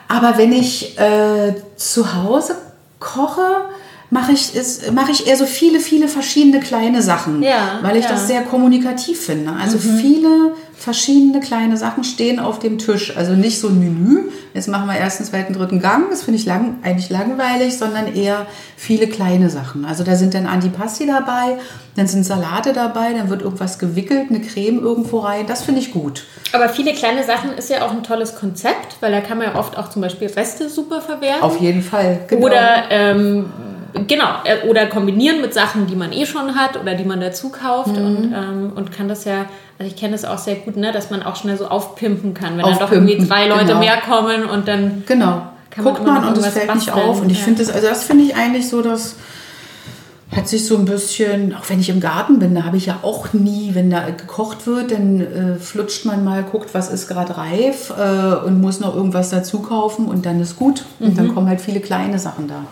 Aber 0.08 0.38
wenn 0.38 0.54
ich 0.54 0.98
äh, 0.98 1.54
zu 1.76 2.14
Hause 2.14 2.56
koche, 3.00 3.66
mache 4.14 4.32
ich, 4.32 4.54
mach 4.94 5.10
ich 5.10 5.28
eher 5.28 5.36
so 5.36 5.46
viele, 5.46 5.80
viele 5.80 6.08
verschiedene 6.08 6.60
kleine 6.60 7.02
Sachen, 7.02 7.44
weil 7.82 7.98
ich 7.98 8.06
das 8.06 8.28
sehr 8.28 8.44
kommunikativ 8.44 9.26
finde. 9.26 9.52
Also 9.52 9.78
mhm. 9.78 9.98
viele 9.98 10.56
verschiedene 10.76 11.40
kleine 11.40 11.78
Sachen 11.78 12.04
stehen 12.04 12.40
auf 12.40 12.60
dem 12.60 12.78
Tisch. 12.78 13.16
Also 13.16 13.34
nicht 13.34 13.60
so 13.60 13.70
ein 13.70 13.80
Menü, 13.80 14.30
jetzt 14.54 14.68
machen 14.68 14.88
wir 14.88 14.96
ersten, 14.96 15.24
zweiten, 15.24 15.54
dritten 15.54 15.80
Gang, 15.80 16.10
das 16.10 16.24
finde 16.24 16.40
ich 16.40 16.46
lang, 16.46 16.78
eigentlich 16.84 17.10
langweilig, 17.10 17.78
sondern 17.78 18.14
eher 18.14 18.46
viele 18.76 19.08
kleine 19.08 19.50
Sachen. 19.50 19.86
Also 19.86 20.04
da 20.04 20.16
sind 20.16 20.34
dann 20.34 20.46
Antipasti 20.46 21.06
dabei, 21.06 21.58
dann 21.96 22.08
sind 22.08 22.26
Salate 22.26 22.74
dabei, 22.74 23.14
dann 23.14 23.30
wird 23.30 23.42
irgendwas 23.42 23.80
gewickelt, 23.80 24.28
eine 24.30 24.42
Creme 24.42 24.80
irgendwo 24.80 25.20
rein. 25.20 25.46
Das 25.48 25.64
finde 25.64 25.80
ich 25.80 25.92
gut. 25.92 26.26
Aber 26.52 26.70
viele 26.70 26.94
kleine 26.94 27.24
Sachen 27.24 27.52
ist 27.52 27.70
ja 27.70 27.86
auch 27.86 27.92
ein 27.92 28.04
tolles 28.04 28.36
Konzept, 28.36 28.98
weil 29.00 29.12
da 29.12 29.22
kann 29.22 29.38
man 29.38 29.48
ja 29.48 29.56
oft 29.56 29.78
auch 29.78 29.90
zum 29.90 30.02
Beispiel 30.02 30.28
Reste 30.28 30.70
super 30.70 31.02
verwerten. 31.02 31.44
Auf 31.44 31.60
jeden 31.60 31.82
Fall. 31.82 32.22
Genau. 32.28 32.46
Oder 32.46 32.84
ähm, 32.90 33.46
genau, 34.08 34.28
äh, 34.44 34.68
oder 34.68 34.88
kombinieren 34.88 35.41
mit 35.41 35.54
Sachen, 35.54 35.88
die 35.88 35.96
man 35.96 36.12
eh 36.12 36.26
schon 36.26 36.56
hat 36.56 36.80
oder 36.80 36.96
die 36.96 37.04
man 37.04 37.20
dazu 37.20 37.50
kauft 37.50 37.96
mhm. 37.98 38.06
und, 38.06 38.34
ähm, 38.34 38.72
und 38.76 38.91
kann 38.91 39.08
das 39.08 39.26
ja, 39.26 39.46
also 39.80 39.91
ich 39.91 39.96
kenne 39.96 40.14
das 40.14 40.26
auch 40.26 40.38
sehr 40.38 40.56
gut, 40.56 40.78
ne, 40.78 40.91
dass 40.91 41.10
man 41.10 41.24
auch 41.24 41.36
schnell 41.36 41.58
so 41.58 41.68
aufpimpen 41.68 42.34
kann, 42.34 42.58
wenn 42.58 42.66
dann 42.66 42.80
doch 42.80 42.91
irgendwie 42.91 43.18
drei 43.26 43.48
Leute 43.48 43.66
genau. 43.66 43.80
mehr 43.80 43.98
kommen 43.98 44.46
und 44.46 44.68
dann 44.68 45.04
genau. 45.06 45.44
kann 45.70 45.84
Guckt 45.84 46.04
man, 46.04 46.22
man 46.22 46.34
und 46.34 46.38
es 46.38 46.48
fällt 46.48 46.74
nicht 46.74 46.91
auf 46.91 47.22
und 47.22 47.32
ich 47.32 47.39
ja. 47.39 47.46
finde 47.46 47.64
das, 47.64 47.74
also 47.74 47.88
das 47.88 48.04
finde 48.04 48.26
ich 48.26 48.36
eigentlich 48.36 48.68
so, 48.68 48.82
dass 48.82 49.16
hat 50.36 50.48
sich 50.48 50.66
so 50.66 50.78
ein 50.78 50.86
bisschen, 50.86 51.54
auch 51.56 51.70
wenn 51.70 51.80
ich 51.80 51.89
im 51.89 52.00
Garten 52.00 52.39
bin, 52.39 52.56
da 52.56 52.64
habe 52.64 52.78
ich 52.78 52.88
ja 52.88 53.00
auch 53.02 53.34
nie, 53.34 53.76
wenn 53.76 53.89
da 53.89 54.10
gekocht 54.10 54.66
wird, 54.68 54.91
dann 54.91 55.22
äh, 55.22 55.56
flutscht 55.60 56.06
man 56.06 56.24
mal, 56.24 56.44
guckt, 56.44 56.74
was 56.74 56.89
ist 56.89 57.08
gerade 57.08 57.38
reif 57.38 57.94
äh, 57.98 58.46
und 58.46 58.60
muss 58.60 58.80
noch 58.80 58.96
irgendwas 58.96 59.30
dazu 59.30 59.60
kaufen 59.60 60.08
und 60.08 60.26
dann 60.26 60.39
ist 60.39 60.56
gut. 60.56 60.86
Und 61.00 61.12
mhm. 61.12 61.16
dann 61.16 61.36
kommen 61.36 61.48
halt 61.48 61.62
viele 61.62 61.80
kleine 61.80 62.20
Sachen 62.20 62.48
da. 62.48 62.66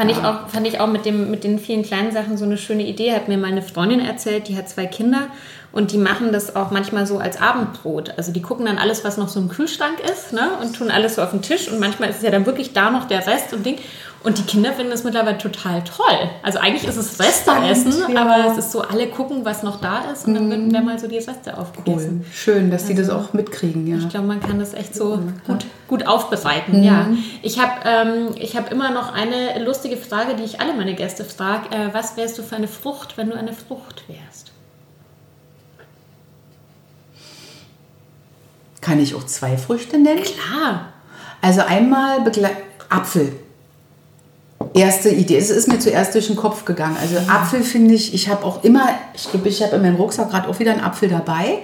Fand, 0.00 0.12
ja. 0.12 0.16
ich 0.16 0.24
auch, 0.24 0.48
fand 0.48 0.66
ich 0.66 0.80
auch 0.80 0.86
mit, 0.86 1.04
dem, 1.04 1.30
mit 1.30 1.44
den 1.44 1.58
vielen 1.58 1.82
kleinen 1.82 2.10
Sachen 2.10 2.38
so 2.38 2.46
eine 2.46 2.56
schöne 2.56 2.84
Idee. 2.86 3.12
Hat 3.12 3.28
mir 3.28 3.36
meine 3.36 3.60
Freundin 3.60 4.00
erzählt, 4.00 4.48
die 4.48 4.56
hat 4.56 4.66
zwei 4.66 4.86
Kinder 4.86 5.28
und 5.72 5.92
die 5.92 5.98
machen 5.98 6.32
das 6.32 6.56
auch 6.56 6.70
manchmal 6.70 7.06
so 7.06 7.18
als 7.18 7.40
Abendbrot. 7.40 8.14
Also 8.16 8.32
die 8.32 8.42
gucken 8.42 8.66
dann 8.66 8.78
alles, 8.78 9.04
was 9.04 9.16
noch 9.16 9.28
so 9.28 9.38
im 9.38 9.48
Kühlschrank 9.48 10.00
ist 10.00 10.32
ne? 10.32 10.50
und 10.60 10.74
tun 10.76 10.90
alles 10.90 11.14
so 11.14 11.22
auf 11.22 11.30
den 11.30 11.42
Tisch. 11.42 11.70
Und 11.70 11.78
manchmal 11.78 12.10
ist 12.10 12.16
es 12.16 12.22
ja 12.22 12.30
dann 12.30 12.46
wirklich 12.46 12.72
da 12.72 12.90
noch 12.90 13.06
der 13.06 13.26
Rest 13.26 13.52
und 13.52 13.64
Ding. 13.64 13.78
Und 14.22 14.36
die 14.36 14.42
Kinder 14.42 14.72
finden 14.72 14.92
es 14.92 15.02
mittlerweile 15.02 15.38
total 15.38 15.82
toll. 15.82 16.28
Also 16.42 16.58
eigentlich 16.58 16.86
ist 16.86 16.96
es 16.96 17.18
Resteessen, 17.18 18.12
ja. 18.12 18.20
aber 18.20 18.52
es 18.52 18.58
ist 18.58 18.72
so, 18.72 18.82
alle 18.82 19.06
gucken, 19.06 19.46
was 19.46 19.62
noch 19.62 19.80
da 19.80 20.10
ist 20.12 20.26
und 20.26 20.34
dann 20.34 20.50
werden 20.50 20.68
mhm. 20.68 20.84
mal 20.84 20.98
so 20.98 21.06
die 21.06 21.16
Reste 21.16 21.56
aufgegessen. 21.56 22.20
Cool. 22.20 22.32
Schön, 22.32 22.70
dass 22.70 22.82
also, 22.82 22.92
die 22.92 23.00
das 23.00 23.08
auch 23.08 23.32
mitkriegen. 23.32 23.86
Ja. 23.86 23.96
Ich 23.96 24.10
glaube, 24.10 24.26
man 24.26 24.40
kann 24.40 24.58
das 24.58 24.74
echt 24.74 24.94
so 24.94 25.20
gut, 25.46 25.64
gut 25.88 26.06
aufbereiten. 26.06 26.80
Mhm. 26.80 26.84
Ja. 26.84 27.06
Ich 27.40 27.58
habe 27.58 27.72
ähm, 27.86 28.34
hab 28.54 28.70
immer 28.70 28.90
noch 28.90 29.14
eine 29.14 29.64
lustige 29.64 29.96
Frage, 29.96 30.34
die 30.34 30.42
ich 30.42 30.60
alle 30.60 30.74
meine 30.74 30.94
Gäste 30.94 31.24
frage. 31.24 31.74
Äh, 31.74 31.94
was 31.94 32.18
wärst 32.18 32.36
du 32.36 32.42
für 32.42 32.56
eine 32.56 32.68
Frucht, 32.68 33.16
wenn 33.16 33.30
du 33.30 33.36
eine 33.36 33.54
Frucht 33.54 34.04
wärst? 34.06 34.39
Kann 38.80 39.00
ich 39.00 39.14
auch 39.14 39.24
zwei 39.24 39.56
Früchte 39.56 39.98
nennen? 39.98 40.22
Klar. 40.22 40.92
Also 41.42 41.62
einmal 41.62 42.22
Begle 42.22 42.50
Apfel 42.88 43.32
erste 44.74 45.10
Idee. 45.10 45.36
Es 45.36 45.50
ist 45.50 45.68
mir 45.68 45.78
zuerst 45.78 46.14
durch 46.14 46.26
den 46.26 46.36
Kopf 46.36 46.64
gegangen. 46.64 46.96
Also 47.00 47.20
mhm. 47.20 47.30
Apfel 47.30 47.62
finde 47.62 47.94
ich, 47.94 48.14
ich 48.14 48.28
habe 48.28 48.44
auch 48.44 48.62
immer, 48.64 48.88
ich 49.14 49.30
glaube, 49.30 49.48
ich 49.48 49.62
habe 49.62 49.76
in 49.76 49.82
meinem 49.82 49.96
Rucksack 49.96 50.30
gerade 50.30 50.48
auch 50.48 50.58
wieder 50.58 50.72
einen 50.72 50.82
Apfel 50.82 51.08
dabei. 51.08 51.58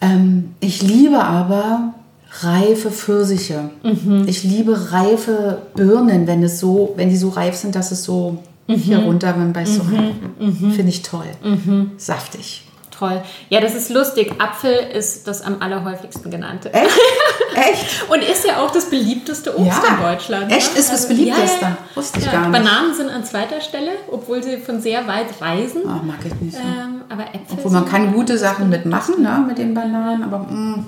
Ähm, 0.00 0.54
ich 0.60 0.82
liebe 0.82 1.22
aber 1.22 1.94
reife 2.40 2.90
Pfirsiche. 2.90 3.70
Mhm. 3.82 4.24
Ich 4.26 4.42
liebe 4.42 4.92
reife 4.92 5.62
Birnen, 5.74 6.26
wenn 6.26 6.42
es 6.42 6.58
so, 6.58 6.94
wenn 6.96 7.10
die 7.10 7.16
so 7.16 7.28
reif 7.30 7.54
sind, 7.56 7.74
dass 7.74 7.92
es 7.92 8.04
so 8.04 8.38
mhm. 8.66 8.74
hier 8.74 8.98
runter, 8.98 9.34
wenn 9.38 9.52
bei 9.52 9.64
so 9.64 9.82
mhm. 9.82 10.14
mhm. 10.38 10.72
Finde 10.72 10.90
ich 10.90 11.02
toll. 11.02 11.26
Mhm. 11.42 11.92
Saftig 11.96 12.64
toll. 12.96 13.22
Ja, 13.48 13.60
das 13.60 13.74
ist 13.74 13.90
lustig. 13.90 14.34
Apfel 14.38 14.72
ist 14.72 15.26
das 15.26 15.42
am 15.42 15.60
allerhäufigsten 15.60 16.30
genannte. 16.30 16.72
Echt? 16.72 16.90
Echt? 17.54 18.10
Und 18.10 18.22
ist 18.22 18.44
ja 18.44 18.58
auch 18.58 18.70
das 18.70 18.88
beliebteste 18.88 19.58
Obst 19.58 19.82
ja. 19.82 19.94
in 19.94 20.02
Deutschland. 20.02 20.48
Ne? 20.48 20.56
Echt? 20.56 20.72
Ne? 20.72 20.78
Ist 20.78 20.92
das 20.92 21.08
beliebteste? 21.08 21.60
Ja, 21.60 21.68
ja. 21.68 21.78
Wusste 21.94 22.20
ich 22.20 22.30
gar 22.30 22.48
nicht. 22.48 22.52
Bananen 22.52 22.94
sind 22.94 23.10
an 23.10 23.24
zweiter 23.24 23.60
Stelle, 23.60 23.90
obwohl 24.10 24.42
sie 24.42 24.58
von 24.58 24.80
sehr 24.80 25.06
weit 25.06 25.40
reisen. 25.40 25.82
Oh, 25.84 26.04
mag 26.04 26.18
ich 26.24 26.34
nicht 26.40 26.56
so. 26.56 26.62
Ähm, 26.62 27.02
aber 27.08 27.24
Äpfel 27.24 27.58
Obwohl 27.58 27.72
man 27.72 27.86
kann 27.86 28.12
gute 28.12 28.38
Sachen 28.38 28.68
mitmachen, 28.68 29.22
ne, 29.22 29.44
mit 29.46 29.58
den 29.58 29.74
Bananen, 29.74 30.22
aber 30.22 30.38
mm. 30.38 30.86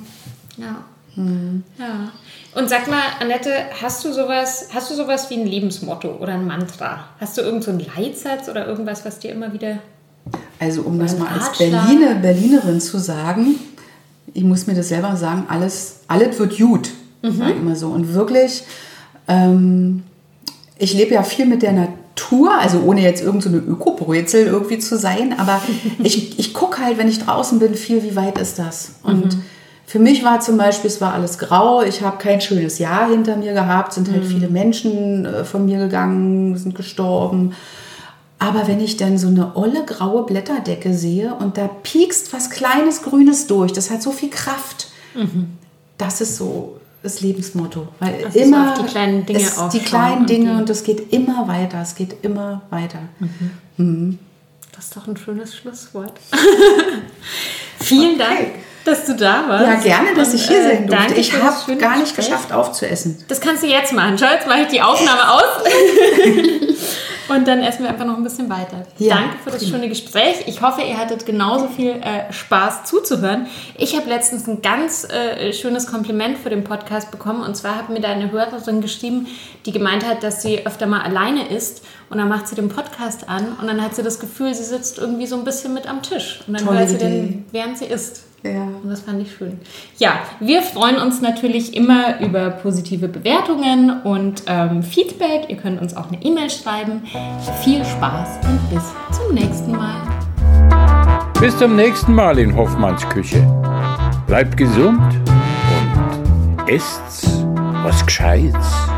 Ja. 0.56 0.84
Hm. 1.14 1.62
Ja. 1.78 2.10
Und 2.54 2.68
sag 2.68 2.88
mal, 2.88 3.02
Annette, 3.20 3.50
hast 3.82 4.04
du 4.04 4.12
sowas, 4.12 4.68
hast 4.72 4.90
du 4.90 4.94
sowas 4.94 5.28
wie 5.30 5.34
ein 5.34 5.46
Lebensmotto 5.46 6.08
oder 6.20 6.34
ein 6.34 6.46
Mantra? 6.46 7.04
Hast 7.20 7.36
du 7.36 7.42
irgendeinen 7.42 7.80
so 7.80 7.86
Leitsatz 7.96 8.48
oder 8.48 8.66
irgendwas, 8.66 9.04
was 9.04 9.18
dir 9.18 9.32
immer 9.32 9.52
wieder 9.52 9.78
also 10.64 10.82
um 10.82 10.98
das 10.98 11.18
mal 11.18 11.28
als 11.28 11.56
Berliner, 11.58 12.14
Berlinerin 12.14 12.80
zu 12.80 12.98
sagen, 12.98 13.56
ich 14.32 14.42
muss 14.42 14.66
mir 14.66 14.74
das 14.74 14.88
selber 14.88 15.16
sagen, 15.16 15.44
alles, 15.48 16.00
alles 16.08 16.38
wird 16.38 16.56
gut, 16.56 16.90
mhm. 17.22 17.42
immer 17.42 17.76
so. 17.76 17.88
Und 17.88 18.14
wirklich, 18.14 18.64
ähm, 19.28 20.02
ich 20.78 20.94
lebe 20.94 21.14
ja 21.14 21.22
viel 21.22 21.46
mit 21.46 21.62
der 21.62 21.72
Natur, 21.72 22.58
also 22.58 22.80
ohne 22.80 23.02
jetzt 23.02 23.22
irgendeine 23.22 23.60
so 23.60 23.72
Ökobrözel 23.72 24.46
irgendwie 24.46 24.78
zu 24.78 24.98
sein, 24.98 25.38
aber 25.38 25.60
ich, 26.02 26.38
ich 26.38 26.54
gucke 26.54 26.82
halt, 26.82 26.98
wenn 26.98 27.08
ich 27.08 27.20
draußen 27.20 27.58
bin, 27.58 27.74
viel, 27.74 28.02
wie 28.02 28.16
weit 28.16 28.38
ist 28.38 28.58
das? 28.58 28.92
Und 29.02 29.36
mhm. 29.36 29.42
für 29.86 29.98
mich 29.98 30.24
war 30.24 30.40
zum 30.40 30.56
Beispiel, 30.56 30.88
es 30.88 31.00
war 31.00 31.12
alles 31.12 31.38
grau, 31.38 31.82
ich 31.82 32.00
habe 32.00 32.16
kein 32.16 32.40
schönes 32.40 32.78
Jahr 32.78 33.10
hinter 33.10 33.36
mir 33.36 33.52
gehabt, 33.52 33.92
sind 33.92 34.10
halt 34.10 34.24
mhm. 34.24 34.28
viele 34.28 34.48
Menschen 34.48 35.26
äh, 35.26 35.44
von 35.44 35.66
mir 35.66 35.78
gegangen, 35.78 36.56
sind 36.56 36.74
gestorben. 36.74 37.52
Aber 38.44 38.68
wenn 38.68 38.80
ich 38.80 38.96
dann 38.96 39.16
so 39.16 39.28
eine 39.28 39.56
olle 39.56 39.84
graue 39.84 40.24
Blätterdecke 40.24 40.92
sehe 40.94 41.34
und 41.34 41.56
da 41.56 41.66
piekst 41.66 42.32
was 42.32 42.50
kleines 42.50 43.02
Grünes 43.02 43.46
durch, 43.46 43.72
das 43.72 43.90
hat 43.90 44.02
so 44.02 44.10
viel 44.10 44.30
Kraft. 44.30 44.88
Mhm. 45.14 45.56
Das 45.96 46.20
ist 46.20 46.36
so 46.36 46.80
das 47.02 47.20
Lebensmotto. 47.20 47.88
Weil 48.00 48.24
also 48.24 48.38
immer 48.38 48.74
die 48.78 48.86
kleinen 48.86 49.26
Dinge 49.26 49.40
es, 49.40 49.68
Die 49.72 49.78
kleinen 49.78 50.26
Dinge 50.26 50.58
und 50.58 50.68
es 50.70 50.84
geht 50.84 51.12
immer 51.12 51.48
weiter. 51.48 51.80
Es 51.82 51.94
geht 51.94 52.22
immer 52.22 52.62
weiter. 52.70 53.00
Mhm. 53.18 53.50
Mhm. 53.76 54.18
Das 54.72 54.86
ist 54.86 54.96
doch 54.96 55.06
ein 55.06 55.16
schönes 55.16 55.54
Schlusswort. 55.54 56.12
Vielen 57.78 58.14
okay. 58.14 58.18
Dank 58.18 58.48
dass 58.84 59.06
du 59.06 59.14
da 59.14 59.44
warst. 59.48 59.66
Ja, 59.66 59.96
gerne, 59.96 60.14
dass 60.14 60.28
und, 60.28 60.34
ich 60.34 60.46
hier 60.46 60.60
äh, 60.60 60.76
sein 60.76 60.86
durfte. 60.86 61.14
Ich 61.14 61.32
habe 61.32 61.76
gar 61.76 61.96
nicht 61.96 62.14
geschafft 62.14 62.52
aufzuessen. 62.52 63.24
Das 63.28 63.40
kannst 63.40 63.62
du 63.62 63.66
jetzt 63.66 63.92
machen. 63.92 64.16
Schau, 64.18 64.26
jetzt 64.26 64.46
mache 64.46 64.62
ich 64.62 64.68
die 64.68 64.82
Aufnahme 64.82 65.32
aus. 65.32 65.42
Und 67.28 67.48
dann 67.48 67.60
essen 67.62 67.82
wir 67.82 67.90
einfach 67.90 68.04
noch 68.04 68.16
ein 68.16 68.22
bisschen 68.22 68.50
weiter. 68.50 68.86
Ja, 68.98 69.16
Danke 69.16 69.36
für 69.42 69.50
das 69.50 69.66
schöne 69.66 69.88
Gespräch. 69.88 70.44
Ich 70.46 70.60
hoffe, 70.62 70.82
ihr 70.82 70.98
hattet 70.98 71.24
genauso 71.26 71.68
viel 71.68 71.90
äh, 71.92 72.32
Spaß 72.32 72.84
zuzuhören. 72.84 73.46
Ich 73.76 73.96
habe 73.96 74.08
letztens 74.08 74.46
ein 74.46 74.62
ganz 74.62 75.04
äh, 75.04 75.52
schönes 75.52 75.86
Kompliment 75.86 76.38
für 76.38 76.50
den 76.50 76.64
Podcast 76.64 77.10
bekommen. 77.10 77.42
Und 77.42 77.56
zwar 77.56 77.76
hat 77.76 77.88
mir 77.88 78.00
da 78.00 78.08
eine 78.08 78.30
Hörerin 78.30 78.80
geschrieben, 78.80 79.26
die 79.66 79.72
gemeint 79.72 80.06
hat, 80.06 80.22
dass 80.22 80.42
sie 80.42 80.66
öfter 80.66 80.86
mal 80.86 81.00
alleine 81.02 81.48
ist. 81.48 81.82
Und 82.10 82.18
dann 82.18 82.28
macht 82.28 82.48
sie 82.48 82.54
den 82.54 82.68
Podcast 82.68 83.28
an 83.28 83.56
und 83.60 83.66
dann 83.66 83.82
hat 83.82 83.94
sie 83.94 84.02
das 84.02 84.20
Gefühl, 84.20 84.54
sie 84.54 84.64
sitzt 84.64 84.98
irgendwie 84.98 85.26
so 85.26 85.36
ein 85.36 85.44
bisschen 85.44 85.74
mit 85.74 85.88
am 85.88 86.02
Tisch. 86.02 86.40
Und 86.46 86.54
dann 86.54 86.64
Tolle 86.66 86.80
hört 86.80 86.88
sie 86.90 86.96
Idee. 86.96 87.04
den, 87.04 87.44
während 87.50 87.78
sie 87.78 87.86
isst. 87.86 88.24
Ja. 88.44 88.68
Und 88.82 88.90
das 88.90 89.00
fand 89.00 89.22
ich 89.22 89.32
schön. 89.32 89.58
Ja, 89.98 90.20
wir 90.38 90.60
freuen 90.60 90.96
uns 90.96 91.22
natürlich 91.22 91.74
immer 91.74 92.20
über 92.20 92.50
positive 92.50 93.08
Bewertungen 93.08 94.02
und 94.02 94.42
ähm, 94.46 94.82
Feedback. 94.82 95.46
Ihr 95.48 95.56
könnt 95.56 95.80
uns 95.80 95.96
auch 95.96 96.08
eine 96.08 96.22
E-Mail 96.22 96.50
schreiben. 96.50 97.02
Viel 97.62 97.82
Spaß 97.84 98.40
und 98.46 98.70
bis 98.70 98.84
zum 99.16 99.34
nächsten 99.34 99.72
Mal. 99.72 99.96
Bis 101.40 101.56
zum 101.58 101.74
nächsten 101.74 102.14
Mal 102.14 102.38
in 102.38 102.54
Hoffmanns 102.54 103.08
Küche. 103.08 103.42
Bleibt 104.26 104.56
gesund 104.58 105.00
und 105.78 106.68
esst 106.68 107.44
was 107.82 108.04
Gescheites. 108.04 108.93